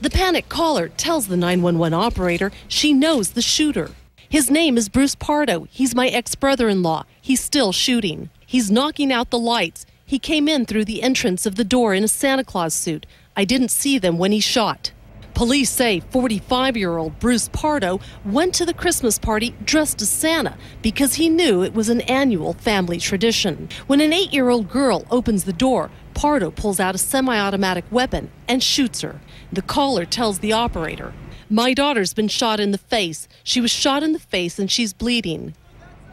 The 0.00 0.10
panicked 0.10 0.48
caller 0.48 0.88
tells 0.88 1.28
the 1.28 1.36
911 1.36 1.94
operator 1.94 2.50
she 2.68 2.92
knows 2.92 3.30
the 3.30 3.42
shooter. 3.42 3.90
His 4.28 4.50
name 4.50 4.76
is 4.76 4.88
Bruce 4.88 5.14
Pardo. 5.14 5.68
He's 5.70 5.94
my 5.94 6.08
ex 6.08 6.34
brother 6.34 6.68
in 6.68 6.82
law. 6.82 7.04
He's 7.20 7.40
still 7.40 7.70
shooting. 7.70 8.28
He's 8.44 8.72
knocking 8.72 9.12
out 9.12 9.30
the 9.30 9.38
lights. 9.38 9.86
He 10.04 10.18
came 10.18 10.48
in 10.48 10.66
through 10.66 10.86
the 10.86 11.02
entrance 11.02 11.46
of 11.46 11.54
the 11.54 11.64
door 11.64 11.94
in 11.94 12.02
a 12.02 12.08
Santa 12.08 12.42
Claus 12.42 12.74
suit. 12.74 13.06
I 13.36 13.44
didn't 13.44 13.70
see 13.70 13.98
them 13.98 14.18
when 14.18 14.32
he 14.32 14.40
shot. 14.40 14.90
Police 15.34 15.70
say 15.70 16.00
45 16.00 16.76
year 16.76 16.96
old 16.96 17.20
Bruce 17.20 17.48
Pardo 17.52 18.00
went 18.24 18.52
to 18.54 18.66
the 18.66 18.74
Christmas 18.74 19.16
party 19.16 19.54
dressed 19.64 20.02
as 20.02 20.08
Santa 20.08 20.56
because 20.82 21.14
he 21.14 21.28
knew 21.28 21.62
it 21.62 21.74
was 21.74 21.88
an 21.88 22.00
annual 22.02 22.54
family 22.54 22.98
tradition. 22.98 23.68
When 23.86 24.00
an 24.00 24.12
eight 24.12 24.32
year 24.32 24.48
old 24.48 24.68
girl 24.68 25.04
opens 25.08 25.44
the 25.44 25.52
door, 25.52 25.90
Pardo 26.14 26.50
pulls 26.50 26.80
out 26.80 26.96
a 26.96 26.98
semi 26.98 27.38
automatic 27.38 27.84
weapon 27.92 28.30
and 28.48 28.60
shoots 28.60 29.02
her. 29.02 29.20
The 29.52 29.62
caller 29.62 30.04
tells 30.04 30.40
the 30.40 30.52
operator, 30.52 31.12
My 31.48 31.74
daughter's 31.74 32.12
been 32.12 32.26
shot 32.26 32.58
in 32.58 32.72
the 32.72 32.78
face. 32.78 33.28
She 33.44 33.60
was 33.60 33.70
shot 33.70 34.02
in 34.02 34.12
the 34.12 34.18
face 34.18 34.58
and 34.58 34.68
she's 34.68 34.92
bleeding. 34.92 35.54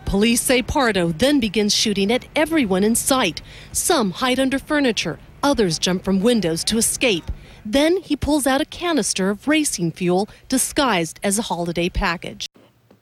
Police 0.06 0.41
say 0.41 0.62
Pardo 0.62 1.08
then 1.08 1.39
begins 1.39 1.74
shooting 1.74 2.12
at 2.12 2.28
everyone 2.36 2.84
in 2.84 2.93
sight. 2.93 3.41
Some 3.72 4.12
hide 4.12 4.39
under 4.39 4.60
furniture, 4.60 5.17
others 5.41 5.80
jump 5.80 6.04
from 6.04 6.22
windows 6.22 6.63
to 6.65 6.78
escape. 6.78 7.32
Then 7.65 7.98
he 7.98 8.15
pulls 8.15 8.46
out 8.46 8.62
a 8.62 8.65
canister 8.65 9.32
of 9.32 9.48
racing 9.48 9.93
fuel 9.93 10.30
disguised 10.50 11.19
as 11.24 11.39
a 11.39 11.43
holiday 11.43 11.89
package. 11.89 12.46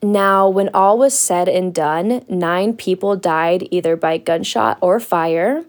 Now, 0.02 0.48
when 0.48 0.70
all 0.72 0.96
was 0.96 1.18
said 1.18 1.50
and 1.50 1.74
done, 1.74 2.24
nine 2.30 2.74
people 2.74 3.14
died 3.14 3.68
either 3.70 3.94
by 3.94 4.16
gunshot 4.16 4.78
or 4.80 5.00
fire, 5.00 5.66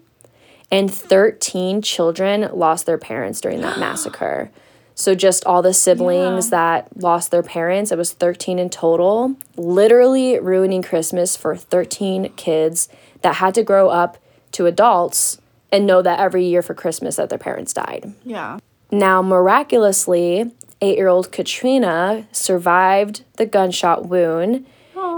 and 0.70 0.92
13 0.92 1.82
children 1.82 2.48
lost 2.54 2.86
their 2.86 2.98
parents 2.98 3.42
during 3.42 3.60
that 3.60 3.78
massacre. 3.78 4.50
So, 4.96 5.14
just 5.14 5.44
all 5.44 5.60
the 5.60 5.74
siblings 5.74 6.50
that 6.50 6.88
lost 6.96 7.32
their 7.32 7.42
parents, 7.42 7.90
it 7.90 7.98
was 7.98 8.12
13 8.12 8.60
in 8.60 8.70
total, 8.70 9.34
literally 9.56 10.38
ruining 10.38 10.82
Christmas 10.82 11.36
for 11.36 11.56
13 11.56 12.32
kids 12.36 12.88
that 13.22 13.36
had 13.36 13.54
to 13.54 13.64
grow 13.64 13.88
up 13.88 14.18
to 14.52 14.66
adults 14.66 15.40
and 15.72 15.84
know 15.84 16.00
that 16.00 16.20
every 16.20 16.44
year 16.44 16.62
for 16.62 16.74
Christmas 16.74 17.16
that 17.16 17.28
their 17.28 17.38
parents 17.38 17.72
died. 17.72 18.14
Yeah. 18.24 18.58
Now, 18.92 19.20
miraculously, 19.20 20.52
eight 20.80 20.96
year 20.96 21.08
old 21.08 21.32
Katrina 21.32 22.28
survived 22.30 23.24
the 23.36 23.46
gunshot 23.46 24.06
wound 24.06 24.64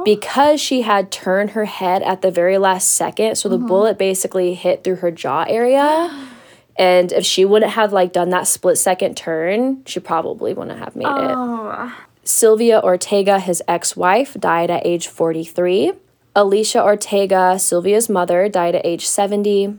because 0.07 0.61
she 0.61 0.83
had 0.83 1.11
turned 1.11 1.51
her 1.51 1.67
head 1.67 2.03
at 2.03 2.23
the 2.23 2.31
very 2.31 2.57
last 2.57 2.93
second. 2.93 3.37
So 3.37 3.49
the 3.49 3.57
uh-huh. 3.59 3.67
bullet 3.67 3.99
basically 3.99 4.55
hit 4.55 4.85
through 4.85 4.97
her 4.97 5.11
jaw 5.11 5.45
area. 5.47 6.29
And 6.79 7.13
if 7.13 7.25
she 7.25 7.45
wouldn't 7.45 7.73
have 7.73 7.93
like 7.93 8.13
done 8.13 8.31
that 8.31 8.47
split 8.47 8.79
second 8.79 9.17
turn, 9.17 9.83
she 9.87 10.01
probably 10.01 10.53
wouldn't 10.53 10.79
have 10.79 10.95
made 10.95 11.07
it. 11.07 11.31
Oh. 11.35 11.95
Sylvia 12.23 12.81
Ortega, 12.83 13.39
his 13.39 13.63
ex-wife, 13.69 14.35
died 14.35 14.71
at 14.71 14.85
age 14.85 15.07
43. 15.07 15.93
Alicia 16.35 16.83
Ortega, 16.83 17.59
Sylvia's 17.59 18.09
mother, 18.09 18.49
died 18.49 18.75
at 18.75 18.85
age 18.85 19.07
70. 19.07 19.79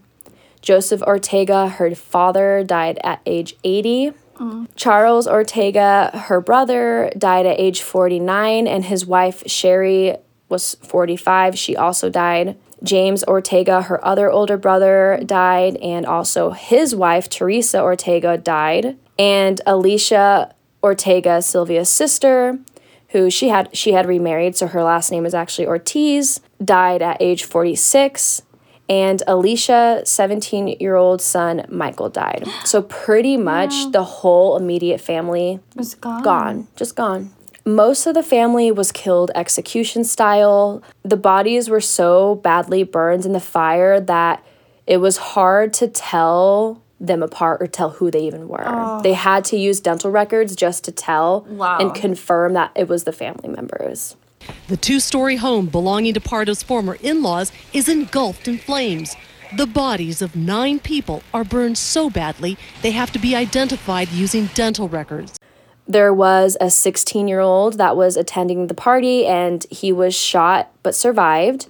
Joseph 0.62 1.02
Ortega, 1.04 1.70
her 1.70 1.94
father, 1.94 2.64
died 2.64 3.00
at 3.04 3.22
age 3.26 3.56
80. 3.64 4.14
Mm. 4.38 4.68
Charles 4.76 5.28
Ortega, 5.28 6.12
her 6.26 6.42
brother, 6.42 7.12
died 7.18 7.46
at 7.46 7.60
age 7.60 7.82
49, 7.82 8.68
and 8.68 8.86
his 8.86 9.06
wife, 9.06 9.44
Sherry, 9.46 10.16
was 10.50 10.76
45. 10.76 11.58
She 11.58 11.76
also 11.76 12.10
died. 12.10 12.58
James 12.84 13.24
Ortega, 13.24 13.84
her 13.84 14.04
other 14.06 14.30
older 14.30 14.58
brother, 14.58 15.20
died, 15.26 15.78
and 15.78 16.06
also 16.06 16.52
his 16.52 16.96
wife, 16.96 17.30
Teresa 17.30 17.82
Ortega, 17.82 18.38
died. 18.38 18.98
And 19.18 19.60
Alicia 19.66 20.54
Ortega, 20.84 21.42
Sylvia's 21.42 21.90
sister, 21.90 22.60
who 23.10 23.30
she 23.30 23.50
had 23.50 23.76
she 23.76 23.94
had 23.94 24.06
remarried, 24.06 24.56
so 24.56 24.68
her 24.68 24.84
last 24.84 25.12
name 25.12 25.26
is 25.26 25.34
actually 25.34 25.66
Ortiz, 25.68 26.40
died 26.64 27.02
at 27.02 27.18
age 27.22 27.44
46. 27.44 28.44
And 28.90 29.22
Alicia, 29.28 30.04
17 30.06 30.78
year 30.80 30.96
old 30.96 31.22
son, 31.22 31.66
Michael 31.68 32.10
died. 32.10 32.48
So, 32.64 32.82
pretty 32.82 33.36
much 33.36 33.92
the 33.92 34.04
whole 34.04 34.56
immediate 34.56 35.02
family 35.02 35.60
Was 35.76 35.96
gone. 35.96 36.24
gone, 36.24 36.68
just 36.78 36.96
gone. 36.96 37.34
Most 37.68 38.08
of 38.08 38.14
the 38.14 38.24
family 38.24 38.72
was 38.72 38.94
killed 38.94 39.30
execution 39.36 40.06
style. 40.06 40.82
The 41.04 41.18
bodies 41.18 41.70
were 41.70 41.82
so 41.82 42.36
badly 42.36 42.84
burned 42.84 43.26
in 43.26 43.34
the 43.34 43.42
fire 43.42 44.00
that 44.00 44.42
it 44.86 44.98
was 44.98 45.18
hard 45.18 45.74
to 45.74 45.90
tell 45.90 46.82
them 46.98 47.22
apart 47.22 47.62
or 47.62 47.68
tell 47.68 47.90
who 47.90 48.10
they 48.10 48.22
even 48.22 48.48
were. 48.48 48.64
Oh. 48.66 49.02
They 49.02 49.12
had 49.12 49.44
to 49.46 49.58
use 49.58 49.82
dental 49.82 50.12
records 50.12 50.56
just 50.56 50.86
to 50.86 50.94
tell 50.94 51.46
Wow. 51.50 51.80
and 51.80 51.94
confirm 51.94 52.54
that 52.54 52.72
it 52.74 52.88
was 52.88 53.04
the 53.04 53.12
family 53.12 53.50
members. 53.50 54.16
The 54.70 54.78
two 54.78 55.02
story 55.02 55.36
home 55.36 55.66
belonging 55.66 56.14
to 56.14 56.22
Pardo's 56.22 56.64
former 56.64 56.96
in 57.04 57.22
laws 57.22 57.52
is 57.74 57.90
engulfed 57.90 58.48
in 58.48 58.60
flames. 58.60 59.18
The 59.58 59.68
bodies 59.68 60.22
of 60.22 60.38
nine 60.38 60.80
people 60.80 61.22
are 61.34 61.44
burned 61.44 61.78
so 61.78 62.10
badly 62.10 62.58
they 62.82 62.92
have 62.92 63.12
to 63.12 63.20
be 63.20 63.36
identified 63.36 64.08
using 64.08 64.46
dental 64.54 64.88
records. 64.88 65.34
There 65.88 66.14
was 66.14 66.58
a 66.60 66.70
16 66.70 67.28
year 67.28 67.40
old 67.40 67.78
that 67.78 67.96
was 67.96 68.18
attending 68.18 68.68
the 68.68 68.74
party 68.74 69.26
and 69.26 69.66
he 69.70 69.92
was 69.92 70.14
shot 70.14 70.72
but 70.84 70.96
survived. 70.96 71.68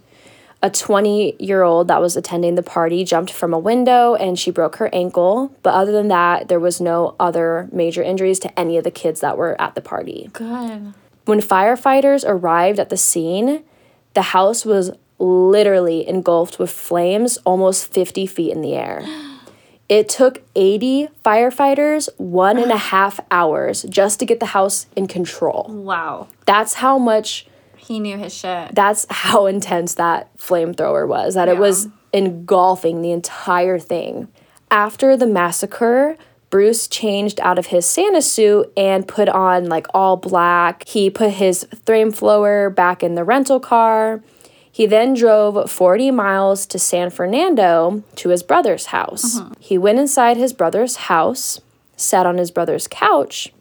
A 0.64 0.72
20 0.72 1.36
year 1.40 1.62
old 1.62 1.88
that 1.88 2.02
was 2.02 2.18
attending 2.18 2.56
the 2.56 2.64
party 2.64 3.04
jumped 3.04 3.32
from 3.32 3.54
a 3.54 3.60
window 3.60 4.16
and 4.16 4.40
she 4.40 4.50
broke 4.50 4.78
her 4.78 4.90
ankle. 4.94 5.52
But 5.62 5.76
other 5.76 5.92
than 5.92 6.08
that, 6.08 6.48
there 6.48 6.60
was 6.60 6.82
no 6.82 7.16
other 7.20 7.70
major 7.72 8.02
injuries 8.02 8.40
to 8.40 8.60
any 8.60 8.78
of 8.78 8.84
the 8.84 8.92
kids 8.92 9.20
that 9.20 9.38
were 9.38 9.60
at 9.62 9.76
the 9.76 9.82
party. 9.82 10.30
Good. 10.34 10.94
When 11.26 11.40
firefighters 11.40 12.24
arrived 12.26 12.80
at 12.80 12.90
the 12.90 12.98
scene, 12.98 13.64
the 14.16 14.22
house 14.24 14.66
was 14.66 14.92
literally 15.20 16.08
engulfed 16.08 16.58
with 16.58 16.72
flames 16.72 17.38
almost 17.46 17.94
50 17.94 18.26
feet 18.26 18.52
in 18.52 18.62
the 18.62 18.74
air. 18.74 19.04
It 19.90 20.10
took 20.10 20.42
80 20.56 21.08
firefighters 21.24 22.10
one 22.18 22.58
and 22.58 22.72
a 22.72 22.78
half 22.94 23.20
hours 23.32 23.84
just 23.84 24.20
to 24.20 24.26
get 24.26 24.40
the 24.40 24.48
house 24.48 24.88
in 24.96 25.08
control. 25.08 25.66
Wow. 25.70 26.28
That's 26.46 26.76
how 26.76 26.98
much, 26.98 27.48
He 27.78 28.00
knew 28.00 28.18
his 28.18 28.34
shit. 28.34 28.76
that's 28.76 29.06
how 29.10 29.46
intense 29.46 29.94
that 29.96 30.36
flamethrower 30.38 31.08
was, 31.08 31.36
that 31.36 31.48
it 31.48 31.58
was 31.58 31.88
engulfing 32.12 33.02
the 33.02 33.12
entire 33.12 33.80
thing. 33.80 34.28
After 34.70 35.16
the 35.16 35.28
massacre, 35.28 36.18
Bruce 36.50 36.88
changed 36.88 37.40
out 37.42 37.58
of 37.60 37.68
his 37.68 37.86
Santa 37.86 38.22
suit 38.22 38.72
and 38.76 39.08
put 39.08 39.30
on 39.30 39.66
like 39.68 39.88
all 39.94 40.18
black. 40.18 40.86
He 40.88 41.10
put 41.10 41.32
his 41.32 41.66
flamethrower 41.86 42.74
back 42.74 43.04
in 43.04 43.16
the 43.16 43.24
rental 43.24 43.60
car. 43.60 44.22
He 44.78 44.86
then 44.86 45.16
drove 45.16 45.72
40 45.72 46.12
miles 46.12 46.68
to 46.68 46.78
San 46.78 47.10
Fernando 47.10 48.04
to 48.18 48.30
his 48.30 48.44
brother's 48.44 48.86
house. 48.86 49.40
Uh-huh. 49.40 49.56
He 49.60 49.76
went 49.76 49.98
inside 49.98 50.38
his 50.38 50.54
brother's 50.54 50.98
house, 51.10 51.60
sat 51.96 52.28
on 52.28 52.38
his 52.38 52.52
brother's 52.52 52.88
couch, 52.88 53.52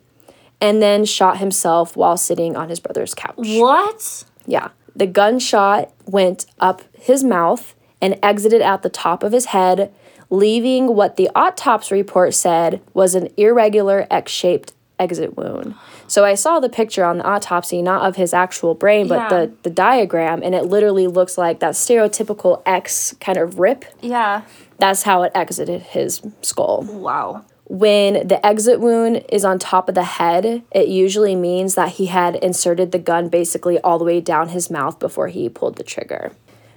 and 0.61 0.83
then 0.83 1.07
shot 1.07 1.39
himself 1.39 1.97
while 1.97 2.19
sitting 2.19 2.55
on 2.55 2.69
his 2.69 2.81
brother's 2.81 3.15
couch. 3.15 3.33
What? 3.39 4.25
Yeah. 4.45 4.69
The 4.95 5.07
gunshot 5.07 5.91
went 6.05 6.45
up 6.61 6.83
his 6.93 7.25
mouth 7.25 7.75
and 7.99 8.19
exited 8.23 8.61
at 8.61 8.83
the 8.83 8.91
top 8.91 9.23
of 9.23 9.33
his 9.33 9.47
head, 9.47 9.91
leaving 10.29 10.95
what 10.97 11.17
the 11.17 11.31
autopsy 11.35 11.95
report 11.95 12.35
said 12.35 12.83
was 12.93 13.15
an 13.15 13.31
irregular 13.39 14.07
X 14.11 14.31
shaped 14.33 14.75
exit 14.99 15.37
wound. 15.37 15.75
So 16.07 16.25
I 16.25 16.35
saw 16.35 16.61
the 16.61 16.69
picture 16.69 17.05
on 17.05 17.19
the 17.19 17.25
autopsy, 17.25 17.83
not 17.83 18.07
of 18.07 18.17
his 18.17 18.33
actual 18.33 18.75
brain, 18.75 19.09
but 19.09 19.17
Yeah. 19.17 19.29
the, 19.29 19.53
the 19.65 19.71
diagram, 19.71 20.43
and 20.43 20.55
it 20.55 20.65
literally 20.65 21.07
looks 21.07 21.37
like 21.37 21.61
that 21.61 21.75
stereotypical 21.75 22.63
X 22.65 23.15
kind 23.21 23.39
of 23.39 23.59
rip. 23.59 23.85
Yeah. 24.01 24.43
That's 24.79 25.03
how 25.03 25.23
it 25.23 25.33
exited 25.35 25.83
his 25.83 26.23
skull. 26.43 26.87
Wow. 26.89 27.45
When 27.69 28.29
the 28.29 28.45
exit 28.47 28.79
wound 28.81 29.25
is 29.29 29.45
on 29.45 29.59
top 29.59 29.89
of 29.89 29.95
the 29.97 30.05
head, 30.05 30.63
it 30.71 30.89
usually 30.89 31.35
means 31.35 31.75
that 31.75 31.91
he 31.93 32.07
had 32.07 32.37
inserted 32.37 32.93
the 32.93 32.99
gun 32.99 33.29
basically 33.29 33.81
all 33.81 33.99
the 33.99 34.05
way 34.05 34.21
down 34.21 34.51
his 34.51 34.71
mouth 34.71 34.99
before 35.01 35.29
he 35.29 35.49
pulled 35.49 35.77
the 35.77 35.83
trigger. 35.83 36.33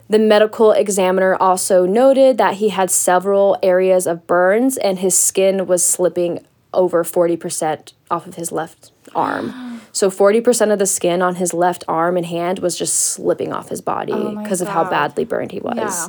The 0.10 0.18
medical 0.18 0.72
examiner 0.72 1.36
also 1.36 1.86
noted 1.86 2.40
that 2.40 2.56
he 2.56 2.70
had 2.70 2.90
several 2.90 3.56
areas 3.62 4.08
of 4.08 4.26
burns 4.26 4.78
and 4.78 4.98
his 4.98 5.16
skin 5.16 5.68
was 5.68 5.84
slipping 5.86 6.44
over 6.74 7.04
40% 7.04 7.94
off 8.10 8.28
of 8.28 8.36
his 8.36 8.52
left 8.52 8.92
arm. 9.16 9.82
So 9.92 10.10
40% 10.10 10.72
of 10.72 10.80
the 10.80 10.86
skin 10.86 11.22
on 11.22 11.36
his 11.36 11.54
left 11.54 11.84
arm 11.88 12.18
and 12.18 12.26
hand 12.26 12.60
was 12.60 12.78
just 12.78 12.94
slipping 12.94 13.52
off 13.52 13.70
his 13.70 13.82
body 13.82 14.14
oh 14.14 14.42
because 14.42 14.62
of 14.62 14.68
how 14.68 14.90
badly 14.90 15.26
burned 15.26 15.52
he 15.52 15.60
was. 15.60 15.76
Yeah. 15.78 16.08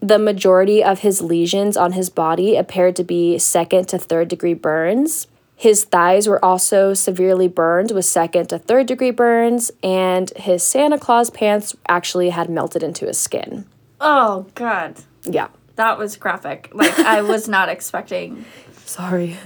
The 0.00 0.18
majority 0.18 0.82
of 0.82 1.00
his 1.00 1.20
lesions 1.20 1.76
on 1.76 1.92
his 1.92 2.08
body 2.08 2.56
appeared 2.56 2.94
to 2.96 3.04
be 3.04 3.38
second 3.38 3.88
to 3.88 3.98
third 3.98 4.28
degree 4.28 4.54
burns. 4.54 5.26
His 5.56 5.82
thighs 5.82 6.28
were 6.28 6.42
also 6.44 6.94
severely 6.94 7.48
burned 7.48 7.90
with 7.90 8.04
second 8.04 8.46
to 8.50 8.60
third 8.60 8.86
degree 8.86 9.10
burns, 9.10 9.72
and 9.82 10.30
his 10.36 10.62
Santa 10.62 10.98
Claus 10.98 11.30
pants 11.30 11.74
actually 11.88 12.30
had 12.30 12.48
melted 12.48 12.84
into 12.84 13.06
his 13.06 13.18
skin. 13.18 13.66
Oh 14.00 14.46
God. 14.54 14.94
Yeah. 15.24 15.48
That 15.74 15.98
was 15.98 16.16
graphic. 16.16 16.70
Like 16.72 16.96
I 17.00 17.22
was 17.22 17.48
not 17.48 17.68
expecting. 17.76 18.44
Sorry. 18.84 19.36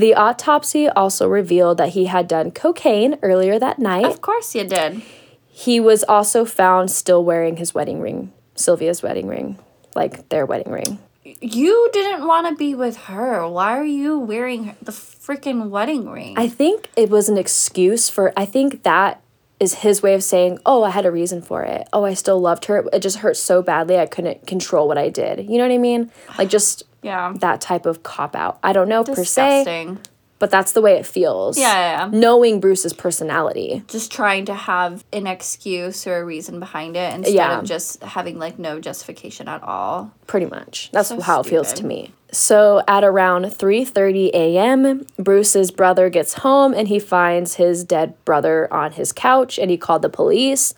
The 0.00 0.14
autopsy 0.14 0.88
also 0.88 1.28
revealed 1.28 1.78
that 1.78 1.90
he 1.90 2.06
had 2.06 2.28
done 2.28 2.50
cocaine 2.50 3.18
earlier 3.22 3.58
that 3.58 3.78
night. 3.78 4.04
Of 4.04 4.20
course 4.20 4.54
you 4.54 4.64
did. 4.64 5.02
He 5.46 5.78
was 5.80 6.02
also 6.04 6.44
found 6.44 6.90
still 6.90 7.24
wearing 7.24 7.56
his 7.56 7.74
wedding 7.74 8.00
ring, 8.00 8.32
Sylvia's 8.56 9.02
wedding 9.02 9.28
ring, 9.28 9.58
like 9.94 10.28
their 10.28 10.44
wedding 10.44 10.72
ring. 10.72 10.98
You 11.24 11.88
didn't 11.92 12.26
want 12.26 12.48
to 12.48 12.54
be 12.54 12.74
with 12.74 12.96
her. 12.96 13.48
Why 13.48 13.78
are 13.78 13.84
you 13.84 14.18
wearing 14.18 14.76
the 14.82 14.92
freaking 14.92 15.70
wedding 15.70 16.10
ring? 16.10 16.34
I 16.36 16.48
think 16.48 16.90
it 16.96 17.08
was 17.08 17.28
an 17.28 17.38
excuse 17.38 18.08
for, 18.08 18.32
I 18.36 18.44
think 18.44 18.82
that 18.82 19.22
is 19.60 19.74
his 19.74 20.02
way 20.02 20.14
of 20.14 20.22
saying, 20.22 20.58
oh, 20.66 20.82
I 20.82 20.90
had 20.90 21.06
a 21.06 21.10
reason 21.10 21.40
for 21.40 21.62
it. 21.62 21.88
Oh, 21.92 22.04
I 22.04 22.14
still 22.14 22.40
loved 22.40 22.66
her. 22.66 22.84
It 22.92 23.00
just 23.00 23.18
hurt 23.18 23.36
so 23.36 23.62
badly 23.62 23.98
I 23.98 24.06
couldn't 24.06 24.46
control 24.46 24.88
what 24.88 24.98
I 24.98 25.08
did. 25.08 25.48
You 25.48 25.58
know 25.58 25.64
what 25.64 25.74
I 25.74 25.78
mean? 25.78 26.10
Like 26.36 26.48
just 26.48 26.82
yeah. 27.02 27.32
that 27.36 27.60
type 27.60 27.86
of 27.86 28.02
cop 28.02 28.34
out. 28.34 28.58
I 28.62 28.72
don't 28.72 28.88
know 28.88 29.04
per 29.04 29.14
se, 29.14 29.64
Disgusting. 29.64 29.98
But 30.38 30.50
that's 30.50 30.72
the 30.72 30.80
way 30.82 30.94
it 30.94 31.06
feels. 31.06 31.56
Yeah, 31.58 31.72
yeah, 31.72 32.10
yeah. 32.10 32.18
Knowing 32.18 32.60
Bruce's 32.60 32.92
personality. 32.92 33.82
Just 33.88 34.10
trying 34.12 34.44
to 34.46 34.54
have 34.54 35.04
an 35.12 35.26
excuse 35.26 36.06
or 36.06 36.18
a 36.18 36.24
reason 36.24 36.58
behind 36.60 36.96
it 36.96 37.14
instead 37.14 37.34
Yeah. 37.34 37.58
of 37.60 37.64
just 37.64 38.02
having 38.02 38.38
like 38.38 38.58
no 38.58 38.80
justification 38.80 39.48
at 39.48 39.62
all. 39.62 40.10
Pretty 40.26 40.46
much. 40.46 40.90
That's 40.92 41.08
So 41.08 41.20
how 41.20 41.40
it 41.40 41.46
feels 41.46 41.72
to 41.74 41.86
me. 41.86 42.12
So 42.32 42.82
at 42.88 43.04
around 43.04 43.44
3:30 43.46 44.30
a.m., 44.34 45.06
Bruce's 45.18 45.70
brother 45.70 46.08
gets 46.10 46.34
home 46.34 46.74
and 46.74 46.88
he 46.88 46.98
finds 46.98 47.54
his 47.54 47.84
dead 47.84 48.14
brother 48.24 48.72
on 48.72 48.92
his 48.92 49.12
couch 49.12 49.58
and 49.58 49.70
he 49.70 49.76
called 49.76 50.02
the 50.02 50.08
police. 50.08 50.74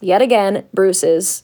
Yet 0.00 0.20
again, 0.20 0.64
Bruce 0.74 1.02
is 1.04 1.42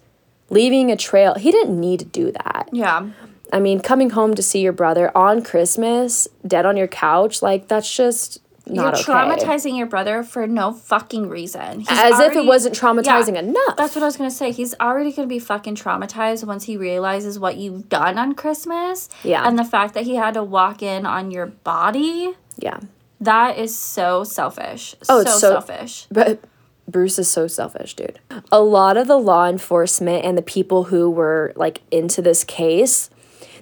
leaving 0.50 0.90
a 0.90 0.96
trail. 0.96 1.34
He 1.34 1.50
didn't 1.52 1.78
need 1.80 2.00
to 2.00 2.04
do 2.06 2.32
that. 2.32 2.68
Yeah. 2.72 3.06
I 3.52 3.60
mean, 3.60 3.80
coming 3.80 4.10
home 4.10 4.34
to 4.34 4.42
see 4.42 4.60
your 4.60 4.72
brother 4.72 5.16
on 5.16 5.42
Christmas, 5.42 6.26
dead 6.46 6.64
on 6.66 6.76
your 6.76 6.88
couch, 6.88 7.42
like 7.42 7.68
that's 7.68 7.94
just 7.94 8.40
not 8.66 8.74
You're 8.74 8.88
okay. 8.94 9.02
traumatizing 9.02 9.76
your 9.76 9.86
brother 9.86 10.22
for 10.22 10.46
no 10.46 10.72
fucking 10.72 11.28
reason. 11.28 11.80
He's 11.80 11.88
As 11.90 12.18
if 12.20 12.34
it 12.36 12.46
wasn't 12.46 12.74
traumatizing 12.74 13.36
enough. 13.36 13.76
That's 13.76 13.94
what 13.94 14.02
I 14.02 14.06
was 14.06 14.16
gonna 14.16 14.30
say. 14.30 14.52
He's 14.52 14.74
already 14.80 15.12
gonna 15.12 15.28
be 15.28 15.38
fucking 15.38 15.74
traumatized 15.74 16.44
once 16.44 16.64
he 16.64 16.76
realizes 16.76 17.38
what 17.38 17.56
you've 17.56 17.88
done 17.88 18.18
on 18.18 18.34
Christmas. 18.34 19.08
Yeah. 19.22 19.46
And 19.46 19.58
the 19.58 19.64
fact 19.64 19.94
that 19.94 20.04
he 20.04 20.14
had 20.14 20.34
to 20.34 20.42
walk 20.44 20.82
in 20.82 21.04
on 21.06 21.30
your 21.30 21.46
body. 21.46 22.34
Yeah. 22.56 22.80
That 23.20 23.58
is 23.58 23.76
so 23.76 24.24
selfish. 24.24 24.94
Oh, 25.08 25.16
so, 25.16 25.20
it's 25.20 25.40
so- 25.40 25.50
selfish. 25.52 26.06
But 26.10 26.42
Bruce 26.88 27.18
is 27.18 27.28
so 27.28 27.46
selfish, 27.46 27.94
dude. 27.94 28.18
A 28.50 28.60
lot 28.60 28.96
of 28.96 29.06
the 29.06 29.16
law 29.18 29.48
enforcement 29.48 30.24
and 30.24 30.36
the 30.36 30.42
people 30.42 30.84
who 30.84 31.10
were 31.10 31.52
like 31.56 31.82
into 31.90 32.20
this 32.22 32.44
case, 32.44 33.10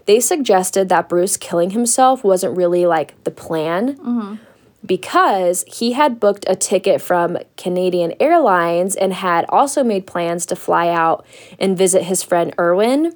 they 0.07 0.20
suggested 0.20 0.88
that 0.88 1.09
Bruce 1.09 1.36
killing 1.36 1.70
himself 1.70 2.24
wasn't 2.24 2.57
really 2.57 2.86
like 2.86 3.22
the 3.24 3.30
plan 3.30 4.38
because 4.84 5.64
he 5.66 5.92
had 5.92 6.18
booked 6.18 6.44
a 6.48 6.57
ticket 6.57 7.03
from 7.03 7.38
Canadian 7.57 8.14
Airlines 8.18 8.96
and 8.96 9.12
had 9.12 9.44
also 9.48 9.84
made 9.84 10.07
plans 10.07 10.46
to 10.46 10.57
fly 10.57 10.88
out 10.88 11.24
and 11.59 11.76
visit 11.76 12.05
his 12.05 12.22
friend 12.22 12.55
Erwin. 12.59 13.14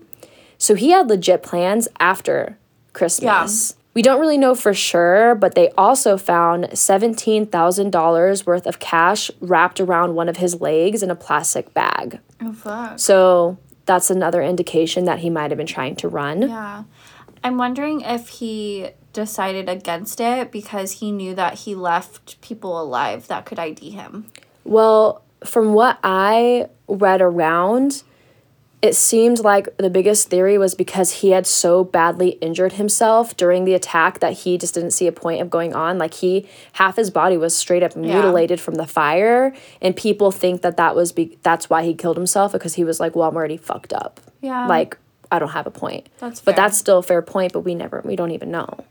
So 0.59 0.75
he 0.75 0.91
had 0.91 1.09
legit 1.09 1.43
plans 1.43 1.89
after 1.99 2.59
Christmas. 2.93 3.75
We 3.95 4.03
don't 4.03 4.21
really 4.21 4.39
know 4.39 4.55
for 4.55 4.75
sure, 4.75 5.35
but 5.37 5.55
they 5.55 5.71
also 5.79 6.17
found 6.17 6.65
$17,000 6.65 8.47
worth 8.47 8.67
of 8.67 8.79
cash 8.81 9.31
wrapped 9.41 9.81
around 9.81 10.15
one 10.17 10.29
of 10.29 10.39
his 10.39 10.61
legs 10.61 11.03
in 11.03 11.11
a 11.11 11.15
plastic 11.17 11.73
bag. 11.75 12.19
Oh 12.43 12.53
fuck. 12.53 12.99
So 12.99 13.57
that's 13.87 14.11
another 14.11 14.43
indication 14.43 15.05
that 15.05 15.21
he 15.21 15.31
might 15.31 15.51
have 15.51 15.59
been 15.59 15.67
trying 15.67 15.97
to 15.97 16.09
run. 16.09 16.43
Yeah. 16.43 16.85
I'm 17.43 17.59
wondering 17.59 18.01
if 18.01 18.29
he 18.29 18.91
decided 19.13 19.69
against 19.69 20.21
it 20.21 20.51
because 20.51 20.93
he 20.93 21.13
knew 21.13 21.35
that 21.35 21.61
he 21.61 21.75
left 21.75 22.41
people 22.41 22.81
alive 22.81 23.29
that 23.29 23.45
could 23.45 23.59
ID 23.59 23.91
him. 23.91 24.27
Well, 24.65 25.23
from 25.45 25.75
what 25.75 25.99
I 26.03 26.69
read 26.89 27.21
around, 27.21 28.03
it 28.85 28.95
seemed 28.95 29.39
like 29.39 29.75
the 29.79 29.89
biggest 29.89 30.29
theory 30.29 30.59
was 30.59 30.75
because 30.75 31.11
he 31.11 31.31
had 31.31 31.47
so 31.47 31.85
badly 31.85 32.33
injured 32.43 32.75
himself 32.75 33.35
during 33.35 33.65
the 33.65 33.73
attack 33.73 34.21
that 34.21 34.35
he 34.35 34.59
just 34.59 34.75
didn't 34.75 34.91
see 34.91 35.07
a 35.07 35.13
point 35.13 35.41
of 35.41 35.49
going 35.49 35.75
on. 35.75 35.97
Like 35.97 36.13
he, 36.13 36.47
half 36.75 36.97
his 36.97 37.09
body 37.09 37.39
was 37.39 37.57
straight 37.57 37.83
up 37.83 37.97
mutilated 37.97 38.61
from 38.61 38.75
the 38.75 38.87
fire, 38.87 39.55
and 39.81 39.97
people 39.97 40.31
think 40.31 40.61
that 40.61 40.77
that 40.77 40.95
was 40.95 41.13
be- 41.13 41.39
that's 41.43 41.71
why 41.71 41.83
he 41.83 41.95
killed 41.95 42.19
himself 42.19 42.53
because 42.53 42.75
he 42.75 42.85
was 42.85 43.01
like, 43.01 43.17
well, 43.17 43.27
I'm 43.27 43.35
already 43.35 43.57
fucked 43.57 43.95
up. 43.95 44.21
Yeah. 44.43 44.67
Like 44.67 44.99
I 45.33 45.39
don't 45.39 45.53
have 45.53 45.67
a 45.67 45.71
point. 45.71 46.11
That's 46.19 46.43
But 46.43 46.55
that's 46.55 46.77
still 46.77 46.99
a 46.99 47.03
fair 47.03 47.23
point, 47.23 47.55
but 47.55 47.61
we 47.61 47.75
never 47.75 48.03
we 48.05 48.17
don't 48.17 48.33
even 48.33 48.51
know. 48.51 48.85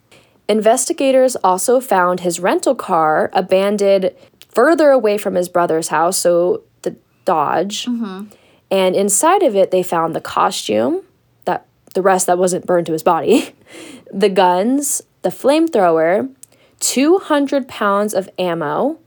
Investigators 0.49 1.35
also 1.43 1.79
found 1.79 2.21
his 2.21 2.39
rental 2.39 2.73
car 2.73 3.29
abandoned 3.31 4.09
further 4.49 4.89
away 4.89 5.19
from 5.19 5.35
his 5.35 5.49
brother's 5.49 5.89
house, 5.89 6.17
so 6.17 6.63
the 6.81 6.95
Dodge. 7.25 7.85
Mm-hmm. 7.85 8.33
And 8.73 8.95
inside 8.95 9.43
of 9.43 9.55
it 9.55 9.69
they 9.69 9.83
found 9.83 10.15
the 10.15 10.21
costume, 10.21 11.03
that 11.45 11.67
the 11.93 12.01
rest 12.01 12.25
that 12.25 12.39
wasn't 12.39 12.65
burned 12.65 12.87
to 12.87 12.91
his 12.93 13.03
body, 13.03 13.53
the 14.11 14.29
guns, 14.29 15.03
the 15.21 15.29
flamethrower, 15.29 16.33
200 16.79 17.67
pounds 17.67 18.13
of 18.15 18.27
ammo, 18.39 18.97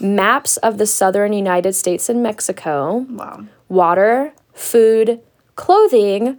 maps 0.00 0.56
of 0.58 0.78
the 0.78 0.86
southern 0.86 1.32
United 1.32 1.74
States 1.74 2.08
and 2.08 2.22
Mexico, 2.24 3.06
Wow. 3.08 3.44
water, 3.68 4.32
food, 4.52 5.20
clothing, 5.54 6.38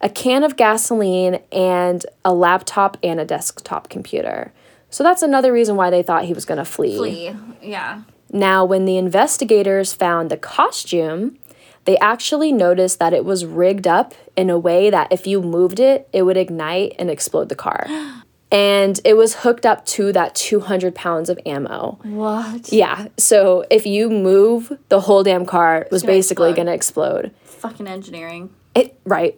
a 0.00 0.08
can 0.08 0.42
of 0.42 0.56
gasoline, 0.56 1.38
and 1.52 2.04
a 2.24 2.34
laptop 2.34 2.96
and 3.02 3.20
a 3.20 3.24
desktop 3.24 3.88
computer. 3.88 4.52
So 4.90 5.04
that's 5.04 5.22
another 5.22 5.52
reason 5.52 5.76
why 5.76 5.90
they 5.90 6.02
thought 6.02 6.24
he 6.24 6.34
was 6.34 6.44
going 6.44 6.58
to 6.58 6.64
flee. 6.64 6.96
Flee. 6.96 7.36
Yeah. 7.62 8.02
Now, 8.32 8.64
when 8.64 8.84
the 8.84 8.96
investigators 8.98 9.92
found 9.92 10.30
the 10.30 10.36
costume, 10.36 11.38
they 11.86 11.96
actually 11.98 12.52
noticed 12.52 12.98
that 12.98 13.12
it 13.12 13.24
was 13.24 13.46
rigged 13.46 13.86
up 13.86 14.14
in 14.36 14.50
a 14.50 14.58
way 14.58 14.90
that 14.90 15.10
if 15.10 15.26
you 15.26 15.40
moved 15.40 15.80
it, 15.80 16.08
it 16.12 16.22
would 16.22 16.36
ignite 16.36 16.94
and 16.98 17.10
explode 17.10 17.48
the 17.48 17.56
car. 17.56 17.86
And 18.52 19.00
it 19.04 19.16
was 19.16 19.34
hooked 19.34 19.66
up 19.66 19.84
to 19.86 20.12
that 20.12 20.36
200 20.36 20.94
pounds 20.94 21.28
of 21.28 21.38
ammo. 21.44 21.98
What? 22.04 22.72
Yeah. 22.72 23.08
So 23.16 23.64
if 23.70 23.84
you 23.86 24.08
move, 24.08 24.78
the 24.88 25.00
whole 25.00 25.24
damn 25.24 25.44
car 25.44 25.88
was 25.90 26.02
gonna 26.02 26.12
basically 26.12 26.52
going 26.52 26.66
to 26.66 26.72
explode. 26.72 27.34
Fucking 27.42 27.88
engineering. 27.88 28.50
It 28.76 28.98
right. 29.04 29.36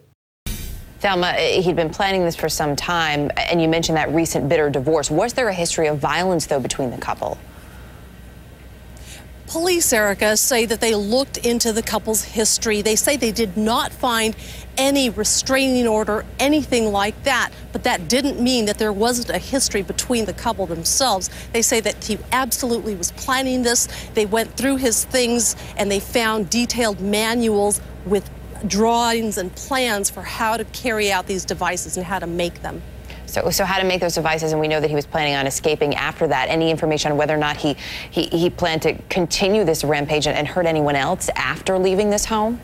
Thelma, 0.99 1.27
uh, 1.27 1.61
he'd 1.61 1.75
been 1.75 1.89
planning 1.89 2.23
this 2.23 2.35
for 2.35 2.49
some 2.49 2.75
time, 2.75 3.31
and 3.35 3.61
you 3.61 3.67
mentioned 3.67 3.97
that 3.97 4.13
recent 4.13 4.47
bitter 4.47 4.69
divorce. 4.69 5.09
Was 5.09 5.33
there 5.33 5.47
a 5.47 5.53
history 5.53 5.87
of 5.87 5.97
violence, 5.97 6.45
though, 6.45 6.59
between 6.59 6.91
the 6.91 6.97
couple? 6.97 7.37
Police, 9.49 9.91
Erica, 9.93 10.37
say 10.37 10.67
that 10.67 10.79
they 10.79 10.93
looked 10.93 11.37
into 11.37 11.73
the 11.73 11.81
couple's 11.81 12.23
history. 12.23 12.83
They 12.83 12.95
say 12.95 13.17
they 13.17 13.31
did 13.31 13.57
not 13.57 13.91
find 13.91 14.35
any 14.77 15.09
restraining 15.09 15.87
order, 15.87 16.23
anything 16.37 16.91
like 16.91 17.23
that. 17.23 17.49
But 17.71 17.81
that 17.81 18.07
didn't 18.07 18.39
mean 18.39 18.65
that 18.65 18.77
there 18.77 18.93
wasn't 18.93 19.31
a 19.31 19.39
history 19.39 19.81
between 19.81 20.25
the 20.25 20.33
couple 20.33 20.67
themselves. 20.67 21.31
They 21.51 21.63
say 21.63 21.79
that 21.79 22.03
he 22.03 22.19
absolutely 22.31 22.93
was 22.93 23.11
planning 23.13 23.63
this. 23.63 23.87
They 24.13 24.27
went 24.27 24.55
through 24.55 24.75
his 24.75 25.05
things 25.05 25.55
and 25.77 25.89
they 25.89 25.99
found 25.99 26.51
detailed 26.51 27.01
manuals 27.01 27.81
with 28.05 28.29
drawings 28.67 29.39
and 29.39 29.55
plans 29.55 30.11
for 30.11 30.21
how 30.21 30.57
to 30.57 30.65
carry 30.65 31.11
out 31.11 31.25
these 31.25 31.43
devices 31.43 31.97
and 31.97 32.05
how 32.05 32.19
to 32.19 32.27
make 32.27 32.61
them. 32.61 32.83
So, 33.29 33.49
so 33.49 33.63
how 33.65 33.79
to 33.79 33.85
make 33.85 34.01
those 34.01 34.15
devices, 34.15 34.51
and 34.51 34.59
we 34.59 34.67
know 34.67 34.79
that 34.79 34.89
he 34.89 34.95
was 34.95 35.05
planning 35.05 35.35
on 35.35 35.47
escaping 35.47 35.95
after 35.95 36.27
that. 36.27 36.49
Any 36.49 36.71
information 36.71 37.11
on 37.11 37.17
whether 37.17 37.33
or 37.33 37.37
not 37.37 37.57
he 37.57 37.75
he, 38.09 38.23
he 38.23 38.49
planned 38.49 38.81
to 38.83 38.93
continue 39.09 39.63
this 39.63 39.83
rampage 39.83 40.27
and, 40.27 40.37
and 40.37 40.47
hurt 40.47 40.65
anyone 40.65 40.95
else 40.95 41.29
after 41.35 41.77
leaving 41.77 42.09
this 42.09 42.25
home? 42.25 42.59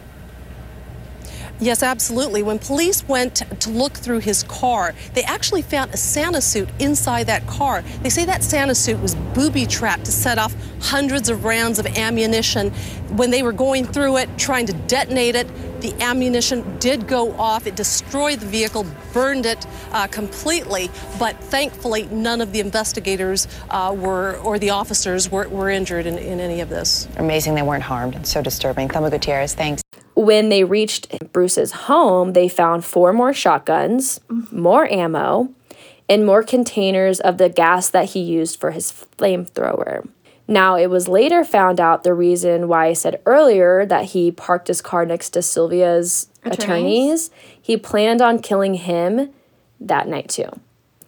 Yes, 1.60 1.84
absolutely. 1.84 2.44
When 2.44 2.60
police 2.60 3.08
went 3.08 3.36
to 3.62 3.70
look 3.70 3.94
through 3.94 4.20
his 4.20 4.44
car, 4.44 4.94
they 5.14 5.24
actually 5.24 5.62
found 5.62 5.94
a 5.94 5.98
Santa 5.98 6.42
suit 6.42 6.68
inside 6.80 7.28
that 7.28 7.48
car. 7.48 7.82
They 8.02 8.10
say 8.10 8.26
that 8.26 8.44
Santa 8.44 8.76
suit 8.76 9.00
was 9.00 9.16
booby 9.16 9.66
trapped 9.66 10.04
to 10.06 10.12
set 10.12 10.38
off 10.38 10.54
hundreds 10.82 11.30
of 11.30 11.46
rounds 11.46 11.80
of 11.80 11.86
ammunition. 11.86 12.72
When 13.16 13.32
they 13.32 13.42
were 13.42 13.54
going 13.54 13.86
through 13.86 14.18
it, 14.18 14.38
trying 14.38 14.66
to 14.66 14.74
detonate 14.74 15.36
it, 15.36 15.48
the 15.86 16.04
ammunition 16.04 16.78
did 16.80 17.08
go 17.08 17.32
off. 17.34 17.68
It 17.68 17.76
destroyed 17.76 18.40
the 18.40 18.48
vehicle, 18.48 18.88
burned 19.14 19.46
it 19.46 19.68
uh, 19.92 20.08
completely. 20.08 20.90
But 21.20 21.36
thankfully, 21.40 22.06
none 22.06 22.42
of 22.42 22.52
the 22.52 22.60
investigators 22.60 23.48
uh, 23.70 23.96
were, 23.96 24.38
or 24.38 24.58
the 24.58 24.72
officers 24.72 25.30
were, 25.30 25.48
were 25.48 25.70
injured 25.70 26.08
in, 26.08 26.18
in 26.18 26.40
any 26.40 26.62
of 26.62 26.70
this. 26.70 27.08
Amazing 27.18 27.54
they 27.54 27.62
weren't 27.62 27.84
harmed. 27.84 28.16
It's 28.16 28.32
so 28.32 28.42
disturbing. 28.42 28.90
Thelma 28.90 29.12
Gutierrez, 29.12 29.54
thanks. 29.54 29.84
When 30.16 30.50
they 30.50 30.64
reached 30.64 31.32
Bruce's 31.32 31.72
home, 31.72 32.34
they 32.34 32.48
found 32.48 32.84
four 32.84 33.14
more 33.14 33.34
shotguns, 33.34 34.20
more 34.52 34.92
ammo, 34.92 35.50
and 36.10 36.26
more 36.26 36.42
containers 36.42 37.20
of 37.20 37.38
the 37.38 37.50
gas 37.50 37.90
that 37.90 38.10
he 38.10 38.22
used 38.22 38.60
for 38.60 38.72
his 38.72 38.92
flamethrower. 38.92 40.08
Now, 40.48 40.76
it 40.76 40.90
was 40.90 41.08
later 41.08 41.44
found 41.44 41.80
out 41.80 42.04
the 42.04 42.14
reason 42.14 42.68
why 42.68 42.88
I 42.88 42.94
said 42.94 43.20
earlier 43.26 43.86
that 43.86 44.06
he 44.06 44.32
parked 44.32 44.68
his 44.68 44.82
car 44.82 45.06
next 45.06 45.32
to 45.32 45.42
Sylvia's 45.42 46.28
attorneys. 46.44 46.60
Attorneys? 46.64 47.32
He 47.60 47.78
planned 47.78 48.22
on 48.22 48.40
killing 48.40 48.76
him 48.76 49.32
that 49.80 50.08
night 50.08 50.30
too. 50.30 50.50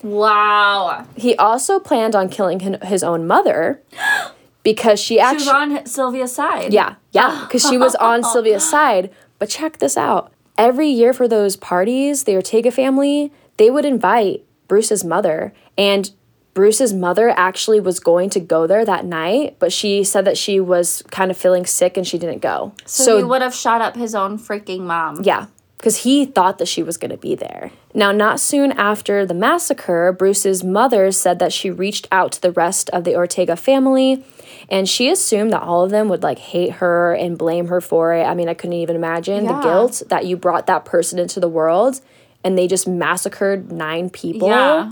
Wow. 0.01 1.05
He 1.15 1.35
also 1.35 1.79
planned 1.79 2.15
on 2.15 2.29
killing 2.29 2.59
his 2.83 3.03
own 3.03 3.27
mother 3.27 3.81
because 4.63 4.99
she 4.99 5.15
She 5.15 5.19
actually 5.19 5.45
was 5.45 5.47
on 5.79 5.85
Sylvia's 5.85 6.33
side. 6.35 6.73
yeah, 6.73 6.95
yeah, 7.11 7.45
because 7.47 7.61
she 7.67 7.77
was 7.77 7.95
on 7.95 8.23
Sylvia's 8.33 8.67
side. 8.67 9.11
But 9.39 9.49
check 9.49 9.77
this 9.77 9.97
out. 9.97 10.31
every 10.57 10.87
year 10.89 11.13
for 11.13 11.27
those 11.27 11.55
parties, 11.55 12.23
the 12.23 12.35
Ortega 12.35 12.71
family, 12.71 13.31
they 13.57 13.69
would 13.69 13.85
invite 13.85 14.43
Bruce's 14.67 15.03
mother. 15.03 15.53
And 15.77 16.09
Bruce's 16.57 16.91
mother 16.91 17.29
actually 17.37 17.79
was 17.79 17.99
going 17.99 18.31
to 18.31 18.39
go 18.39 18.65
there 18.65 18.83
that 18.83 19.05
night, 19.05 19.57
but 19.59 19.71
she 19.71 20.03
said 20.03 20.25
that 20.25 20.39
she 20.39 20.59
was 20.59 21.03
kind 21.11 21.29
of 21.29 21.37
feeling 21.37 21.67
sick 21.67 21.97
and 21.97 22.07
she 22.07 22.17
didn't 22.17 22.41
go. 22.41 22.73
So, 22.83 23.15
he 23.19 23.23
would 23.23 23.43
have 23.43 23.53
shot 23.53 23.79
up 23.79 23.95
his 23.95 24.15
own 24.15 24.39
freaking 24.39 24.79
mom. 24.79 25.21
Yeah, 25.23 25.45
because 25.77 25.97
he 25.97 26.25
thought 26.25 26.57
that 26.57 26.67
she 26.67 26.81
was 26.81 26.97
going 26.97 27.11
to 27.11 27.17
be 27.17 27.35
there. 27.35 27.69
Now, 27.93 28.11
not 28.11 28.39
soon 28.39 28.71
after 28.71 29.23
the 29.23 29.35
massacre, 29.35 30.11
Bruce's 30.11 30.63
mother 30.63 31.11
said 31.11 31.37
that 31.37 31.53
she 31.53 31.69
reached 31.69 32.07
out 32.11 32.31
to 32.31 32.41
the 32.41 32.51
rest 32.51 32.89
of 32.89 33.03
the 33.03 33.15
Ortega 33.15 33.55
family 33.55 34.25
and 34.67 34.89
she 34.89 35.11
assumed 35.11 35.53
that 35.53 35.61
all 35.61 35.83
of 35.83 35.91
them 35.91 36.09
would 36.09 36.23
like 36.23 36.39
hate 36.39 36.71
her 36.71 37.13
and 37.13 37.37
blame 37.37 37.67
her 37.67 37.81
for 37.81 38.15
it. 38.15 38.23
I 38.23 38.33
mean, 38.33 38.49
I 38.49 38.55
couldn't 38.55 38.77
even 38.77 38.95
imagine 38.95 39.45
Yeah. 39.45 39.53
the 39.53 39.59
guilt 39.61 40.01
that 40.09 40.25
you 40.25 40.35
brought 40.37 40.65
that 40.65 40.85
person 40.85 41.19
into 41.19 41.39
the 41.39 41.47
world 41.47 42.01
and 42.43 42.57
they 42.57 42.65
just 42.67 42.87
massacred 42.87 43.71
nine 43.71 44.09
people. 44.09 44.47
Yeah. 44.47 44.91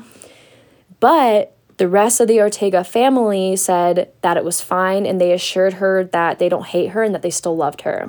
But 1.00 1.55
the 1.78 1.88
rest 1.88 2.20
of 2.20 2.28
the 2.28 2.40
Ortega 2.40 2.84
family 2.84 3.56
said 3.56 4.12
that 4.22 4.38
it 4.38 4.46
was 4.46 4.62
fine 4.62 5.06
and 5.06 5.20
they 5.20 5.34
assured 5.34 5.74
her 5.74 6.04
that 6.06 6.40
they 6.40 6.48
don't 6.48 6.68
hate 6.68 6.92
her 6.92 7.04
and 7.04 7.14
that 7.14 7.22
they 7.22 7.30
still 7.30 7.56
loved 7.56 7.82
her. 7.82 8.06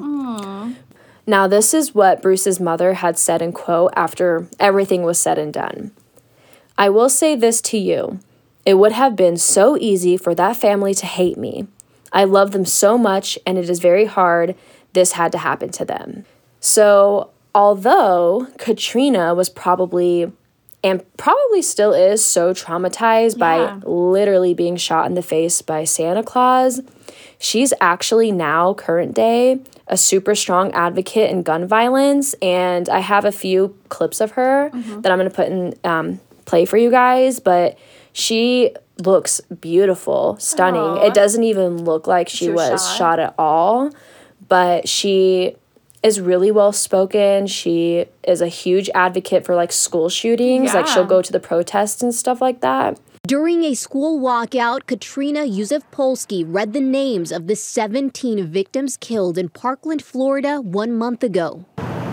Now, 1.26 1.48
this 1.48 1.74
is 1.74 1.94
what 1.94 2.22
Bruce's 2.22 2.60
mother 2.60 2.94
had 2.94 3.18
said 3.18 3.42
in 3.42 3.52
quote 3.52 3.92
after 3.96 4.48
everything 4.60 5.02
was 5.02 5.18
said 5.18 5.38
and 5.38 5.52
done. 5.52 5.90
I 6.78 6.88
will 6.88 7.08
say 7.08 7.34
this 7.34 7.60
to 7.62 7.78
you. 7.78 8.20
It 8.64 8.74
would 8.74 8.92
have 8.92 9.16
been 9.16 9.36
so 9.36 9.76
easy 9.78 10.16
for 10.16 10.34
that 10.34 10.56
family 10.56 10.94
to 10.94 11.06
hate 11.06 11.36
me. 11.36 11.66
I 12.12 12.24
love 12.24 12.52
them 12.52 12.64
so 12.64 12.96
much, 12.96 13.38
and 13.44 13.58
it 13.58 13.68
is 13.68 13.80
very 13.80 14.04
hard 14.04 14.54
this 14.92 15.12
had 15.12 15.32
to 15.32 15.38
happen 15.38 15.70
to 15.72 15.84
them. 15.84 16.24
So, 16.60 17.30
although 17.54 18.48
Katrina 18.58 19.34
was 19.34 19.48
probably 19.48 20.32
and 20.86 21.02
probably 21.16 21.62
still 21.62 21.92
is 21.92 22.24
so 22.24 22.54
traumatized 22.54 23.38
by 23.38 23.74
literally 23.84 24.54
being 24.54 24.76
shot 24.76 25.06
in 25.06 25.14
the 25.14 25.22
face 25.22 25.60
by 25.60 25.82
Santa 25.82 26.22
Claus, 26.22 26.80
she's 27.40 27.74
actually 27.80 28.30
now, 28.30 28.72
current 28.72 29.12
day, 29.12 29.58
a 29.88 29.96
super 29.96 30.36
strong 30.36 30.70
advocate 30.74 31.28
in 31.28 31.42
gun 31.42 31.66
violence. 31.66 32.34
And 32.34 32.88
I 32.88 33.00
have 33.00 33.24
a 33.24 33.32
few 33.32 33.76
clips 33.88 34.20
of 34.20 34.32
her 34.32 34.70
that 34.72 35.10
I'm 35.10 35.18
going 35.18 35.28
to 35.28 35.34
put 35.34 35.48
in 35.48 35.74
um, 35.82 36.20
play 36.44 36.64
for 36.64 36.76
you 36.76 36.92
guys, 36.92 37.40
but 37.40 37.76
she 38.12 38.72
looks 39.04 39.40
beautiful, 39.60 40.36
stunning. 40.38 40.80
Aw. 40.80 41.06
It 41.06 41.14
doesn't 41.14 41.42
even 41.42 41.84
look 41.84 42.06
like 42.06 42.28
she, 42.28 42.48
was 42.48 42.86
shot. 42.86 42.96
shot 42.96 43.18
at 43.18 43.34
all, 43.38 43.90
but 44.48 44.88
she 44.88 45.56
is 46.02 46.20
really 46.20 46.50
well 46.50 46.72
spoken. 46.72 47.46
She 47.46 48.06
is 48.22 48.40
a 48.40 48.48
huge 48.48 48.88
advocate 48.94 49.44
for 49.44 49.54
like 49.54 49.72
school 49.72 50.08
shootings. 50.08 50.74
Like 50.74 50.86
she'll 50.86 51.04
go 51.04 51.22
to 51.22 51.32
the 51.32 51.40
protests 51.40 52.02
and 52.02 52.14
stuff 52.14 52.40
like 52.40 52.60
that. 52.60 53.00
During 53.26 53.64
a 53.64 53.74
school 53.74 54.20
walkout, 54.20 54.86
Katrina 54.86 55.40
Yuzefpolsky 55.40 56.44
read 56.46 56.72
the 56.72 56.80
names 56.80 57.32
of 57.32 57.48
the 57.48 57.56
17 57.56 58.46
victims 58.46 58.96
killed 58.96 59.36
in 59.36 59.48
Parkland, 59.48 60.00
Florida 60.02 60.60
one 60.60 60.92
month 60.92 61.24
ago. 61.24 61.64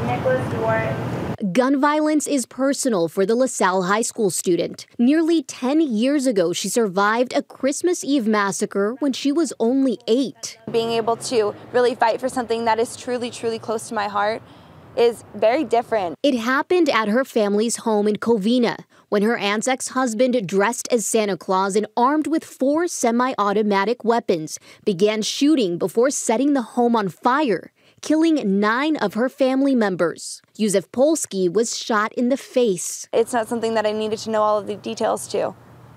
Nicholas 0.07 0.41
Dworet. 0.53 1.12
Gun 1.51 1.81
violence 1.81 2.25
is 2.25 2.45
personal 2.45 3.09
for 3.09 3.25
the 3.25 3.35
LaSalle 3.35 3.83
High 3.83 4.03
School 4.03 4.29
student. 4.29 4.85
Nearly 4.97 5.43
10 5.43 5.81
years 5.81 6.25
ago, 6.25 6.53
she 6.53 6.69
survived 6.69 7.33
a 7.35 7.43
Christmas 7.43 8.01
Eve 8.01 8.25
massacre 8.25 8.95
when 8.99 9.11
she 9.11 9.29
was 9.33 9.51
only 9.59 9.99
eight. 10.07 10.57
Being 10.71 10.91
able 10.91 11.17
to 11.17 11.53
really 11.73 11.95
fight 11.95 12.21
for 12.21 12.29
something 12.29 12.63
that 12.63 12.79
is 12.79 12.95
truly, 12.95 13.29
truly 13.29 13.59
close 13.59 13.89
to 13.89 13.93
my 13.93 14.07
heart 14.07 14.41
is 14.95 15.25
very 15.35 15.65
different. 15.65 16.15
It 16.23 16.37
happened 16.37 16.87
at 16.87 17.09
her 17.09 17.25
family's 17.25 17.77
home 17.77 18.07
in 18.07 18.15
Covina 18.15 18.85
when 19.09 19.23
her 19.23 19.35
aunt's 19.35 19.67
ex 19.67 19.89
husband, 19.89 20.47
dressed 20.47 20.87
as 20.91 21.05
Santa 21.05 21.35
Claus 21.35 21.75
and 21.75 21.87
armed 21.97 22.25
with 22.25 22.45
four 22.45 22.87
semi 22.87 23.33
automatic 23.37 24.05
weapons, 24.05 24.59
began 24.85 25.21
shooting 25.21 25.77
before 25.77 26.09
setting 26.09 26.53
the 26.53 26.61
home 26.61 26.95
on 26.95 27.09
fire, 27.09 27.72
killing 28.03 28.59
nine 28.59 28.97
of 28.97 29.15
her 29.15 29.29
family 29.29 29.73
members. 29.73 30.41
Yuzefpolsky 30.59 31.51
was 31.51 31.75
shot 31.75 32.13
in 32.13 32.29
the 32.29 32.37
face. 32.37 33.07
It's 33.13 33.33
not 33.33 33.47
something 33.47 33.73
that 33.73 33.85
I 33.85 33.93
needed 33.93 34.19
to 34.19 34.29
know 34.29 34.41
all 34.41 34.59
of 34.59 34.67
the 34.67 34.75
details 34.75 35.25
to. 35.29 35.55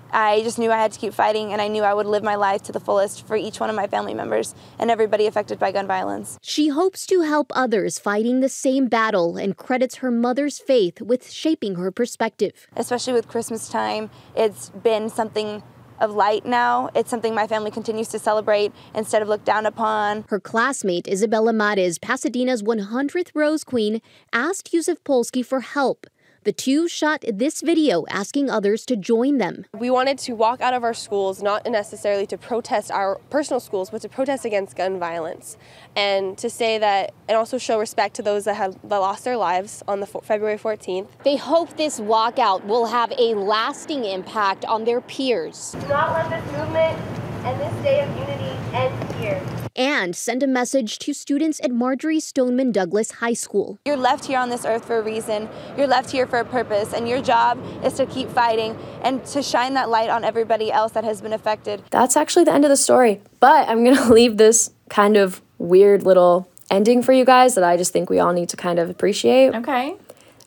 I 0.09 0.41
just 0.43 0.57
knew 0.57 0.71
I 0.71 0.77
had 0.77 0.93
to 0.93 0.99
keep 0.99 1.13
fighting 1.13 1.51
and 1.51 1.61
I 1.61 1.67
knew 1.67 1.83
I 1.83 1.93
would 1.93 2.05
live 2.05 2.23
my 2.23 2.35
life 2.35 2.63
to 2.63 2.71
the 2.71 2.79
fullest 2.79 3.27
for 3.27 3.35
each 3.35 3.59
one 3.59 3.69
of 3.69 3.75
my 3.75 3.87
family 3.87 4.13
members 4.13 4.55
and 4.79 4.89
everybody 4.89 5.27
affected 5.27 5.59
by 5.59 5.73
gun 5.73 5.85
violence. 5.85 6.39
She 6.41 6.69
hopes 6.69 7.05
to 7.07 7.23
help 7.23 7.51
others 7.53 7.99
fighting 7.99 8.39
the 8.39 8.47
same 8.47 8.87
battle 8.87 9.35
and 9.35 9.57
credits 9.57 9.95
her 9.95 10.09
mother's 10.09 10.59
faith 10.59 11.01
with 11.01 11.29
shaping 11.29 11.75
her 11.75 11.91
perspective. 11.91 12.67
Especially 12.77 13.11
with 13.11 13.27
Christmas 13.27 13.67
time, 13.67 14.09
it's 14.33 14.69
been 14.69 15.09
something 15.09 15.61
of 15.99 16.11
light 16.11 16.45
now. 16.45 16.89
It's 16.95 17.09
something 17.09 17.33
my 17.33 17.47
family 17.47 17.71
continues 17.71 18.07
to 18.09 18.19
celebrate 18.19 18.71
instead 18.93 19.21
of 19.21 19.27
look 19.27 19.43
down 19.43 19.65
upon. 19.65 20.25
Her 20.29 20.39
classmate, 20.39 21.07
Isabella 21.07 21.53
Marez, 21.53 21.99
Pasadena's 21.99 22.63
100th 22.63 23.31
Rose 23.33 23.63
Queen, 23.63 24.01
asked 24.33 24.71
Yuzefpolsky 24.71 25.45
for 25.45 25.61
help. 25.61 26.07
The 26.47 26.53
two 26.53 26.87
shot 26.87 27.25
this 27.27 27.59
video 27.59 28.05
asking 28.09 28.49
others 28.49 28.85
to 28.85 28.95
join 28.95 29.37
them. 29.37 29.65
We 29.77 29.89
wanted 29.89 30.17
to 30.19 30.33
walk 30.33 30.61
out 30.61 30.73
of 30.73 30.81
our 30.81 30.93
schools, 30.93 31.43
not 31.43 31.69
necessarily 31.69 32.25
to 32.25 32.37
protest 32.37 32.89
our 32.89 33.17
personal 33.29 33.59
schools, 33.59 33.89
but 33.89 34.01
to 34.03 34.07
protest 34.07 34.45
against 34.45 34.77
gun 34.77 34.97
violence, 34.97 35.57
and 35.93 36.37
to 36.37 36.49
say 36.49 36.77
that, 36.77 37.13
and 37.27 37.37
also 37.37 37.57
show 37.57 37.77
respect 37.77 38.15
to 38.15 38.21
those 38.21 38.45
that 38.45 38.55
have 38.55 38.77
that 38.85 38.99
lost 38.99 39.25
their 39.25 39.35
lives 39.35 39.83
on 39.89 39.99
the 39.99 40.05
February 40.05 40.57
14th. 40.57 41.09
They 41.25 41.35
hope 41.35 41.75
this 41.75 41.99
walkout 41.99 42.63
will 42.63 42.85
have 42.85 43.11
a 43.19 43.33
lasting 43.33 44.05
impact 44.05 44.63
on 44.63 44.85
their 44.85 45.01
peers 45.01 45.75
Do 45.81 45.87
not 45.89 46.13
let 46.13 46.29
this 46.29 46.57
movement 46.57 46.97
and 47.43 47.59
this 47.59 47.83
day 47.83 47.99
of 47.99 48.09
unity 48.15 48.55
end 48.73 49.13
here. 49.15 49.66
And 49.77 50.15
send 50.15 50.41
a 50.41 50.47
message 50.47 50.97
to 50.97 51.13
students 51.13 51.59
at 51.63 51.69
Marjory 51.69 52.19
Stoneman 52.19 52.71
Douglas 52.71 53.11
High 53.11 53.35
School. 53.35 53.77
You're 53.85 53.95
left 53.95 54.25
here 54.25 54.39
on 54.39 54.49
this 54.49 54.65
earth 54.65 54.85
for 54.85 54.97
a 54.97 55.03
reason. 55.03 55.47
You're 55.77 55.85
left 55.85 56.09
here 56.09 56.25
for 56.25 56.39
a 56.39 56.45
purpose, 56.45 56.95
and 56.95 57.07
your 57.07 57.21
job 57.21 57.63
is 57.83 57.93
to 57.93 58.07
keep 58.07 58.27
fighting 58.29 58.75
and 59.03 59.23
to 59.27 59.43
shine 59.43 59.75
that 59.75 59.87
light 59.87 60.09
on 60.09 60.23
everybody 60.23 60.71
else 60.71 60.93
that 60.93 61.03
has 61.03 61.21
been 61.21 61.31
affected. 61.31 61.83
That's 61.91 62.17
actually 62.17 62.45
the 62.45 62.53
end 62.53 62.65
of 62.65 62.69
the 62.69 62.75
story. 62.75 63.21
But 63.39 63.69
I'm 63.69 63.83
going 63.83 63.95
to 64.07 64.11
leave 64.11 64.37
this 64.37 64.71
kind 64.89 65.15
of 65.15 65.43
weird 65.59 66.01
little 66.01 66.49
ending 66.71 67.03
for 67.03 67.13
you 67.13 67.23
guys 67.23 67.53
that 67.53 67.63
I 67.63 67.77
just 67.77 67.93
think 67.93 68.09
we 68.09 68.17
all 68.17 68.33
need 68.33 68.49
to 68.49 68.57
kind 68.57 68.79
of 68.79 68.89
appreciate. 68.89 69.53
Okay. 69.53 69.95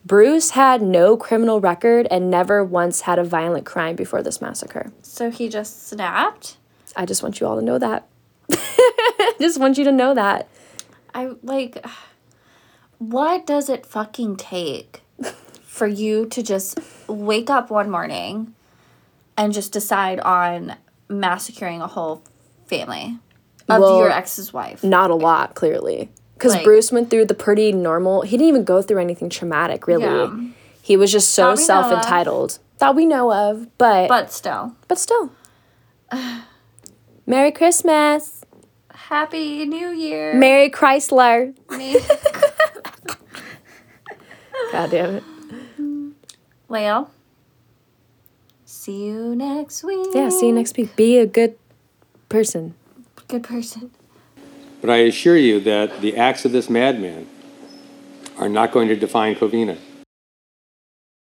Bruce 0.05 0.49
had 0.51 0.81
no 0.81 1.15
criminal 1.15 1.61
record 1.61 2.05
and 2.11 2.29
never 2.29 2.65
once 2.65 3.01
had 3.01 3.17
a 3.17 3.23
violent 3.23 3.65
crime 3.65 3.95
before 3.95 4.21
this 4.21 4.41
massacre. 4.41 4.91
So 5.03 5.31
he 5.31 5.47
just 5.47 5.87
snapped? 5.87 6.57
I 6.97 7.05
just 7.05 7.23
want 7.23 7.39
you 7.39 7.47
all 7.47 7.55
to 7.55 7.61
know 7.61 7.79
that. 7.79 8.09
just 9.39 9.59
want 9.59 9.77
you 9.77 9.83
to 9.85 9.91
know 9.91 10.13
that. 10.13 10.47
I 11.13 11.31
like 11.43 11.83
what 12.97 13.47
does 13.47 13.69
it 13.69 13.85
fucking 13.85 14.37
take 14.37 15.01
for 15.63 15.87
you 15.87 16.27
to 16.27 16.43
just 16.43 16.79
wake 17.07 17.49
up 17.49 17.69
one 17.71 17.89
morning 17.89 18.53
and 19.35 19.51
just 19.53 19.71
decide 19.71 20.19
on 20.19 20.75
massacring 21.09 21.81
a 21.81 21.87
whole 21.87 22.21
family 22.67 23.17
of 23.67 23.79
Well, 23.81 23.97
your 23.97 24.11
ex's 24.11 24.53
wife? 24.53 24.83
Not 24.83 25.09
a 25.09 25.15
lot, 25.15 25.55
clearly. 25.55 26.09
Because 26.35 26.53
Like- 26.53 26.63
Bruce 26.63 26.91
went 26.91 27.09
through 27.09 27.25
the 27.25 27.33
pretty 27.33 27.71
normal, 27.71 28.21
he 28.21 28.37
didn't 28.37 28.49
even 28.49 28.63
go 28.63 28.81
through 28.81 28.99
anything 28.99 29.29
traumatic, 29.29 29.87
really. 29.87 30.03
Yeah. 30.05 30.35
He 30.83 30.95
was 30.97 31.11
just 31.11 31.31
so 31.31 31.43
That 31.43 31.47
we 31.47 31.55
know 31.55 31.61
of. 31.61 31.65
self 31.65 31.91
entitled. 31.91 32.59
That 32.79 32.95
we 32.95 33.05
know 33.05 33.31
of, 33.33 33.77
but. 33.77 34.07
But 34.09 34.31
still. 34.31 34.75
But 34.87 34.97
still. 34.99 35.31
Merry 37.25 37.51
Christmas. 37.51 38.40
Happy 39.11 39.65
New 39.65 39.89
Year. 39.89 40.33
Merry 40.35 40.69
Chrysler. 40.69 41.53
God 44.71 44.89
damn 44.89 45.15
it. 45.15 45.23
Well, 46.69 47.11
see 48.63 49.07
you 49.07 49.35
next 49.35 49.83
week. 49.83 50.07
Yeah, 50.13 50.29
see 50.29 50.47
you 50.47 50.53
next 50.53 50.77
week. 50.77 50.95
Be 50.95 51.17
a 51.17 51.25
good 51.25 51.57
person. 52.29 52.73
Good 53.27 53.43
person. 53.43 53.91
But 54.79 54.89
I 54.89 54.99
assure 54.99 55.35
you 55.35 55.59
that 55.59 55.99
the 55.99 56.15
acts 56.15 56.45
of 56.45 56.53
this 56.53 56.69
madman 56.69 57.27
are 58.37 58.47
not 58.47 58.71
going 58.71 58.87
to 58.87 58.95
define 58.95 59.35
Covina. 59.35 59.77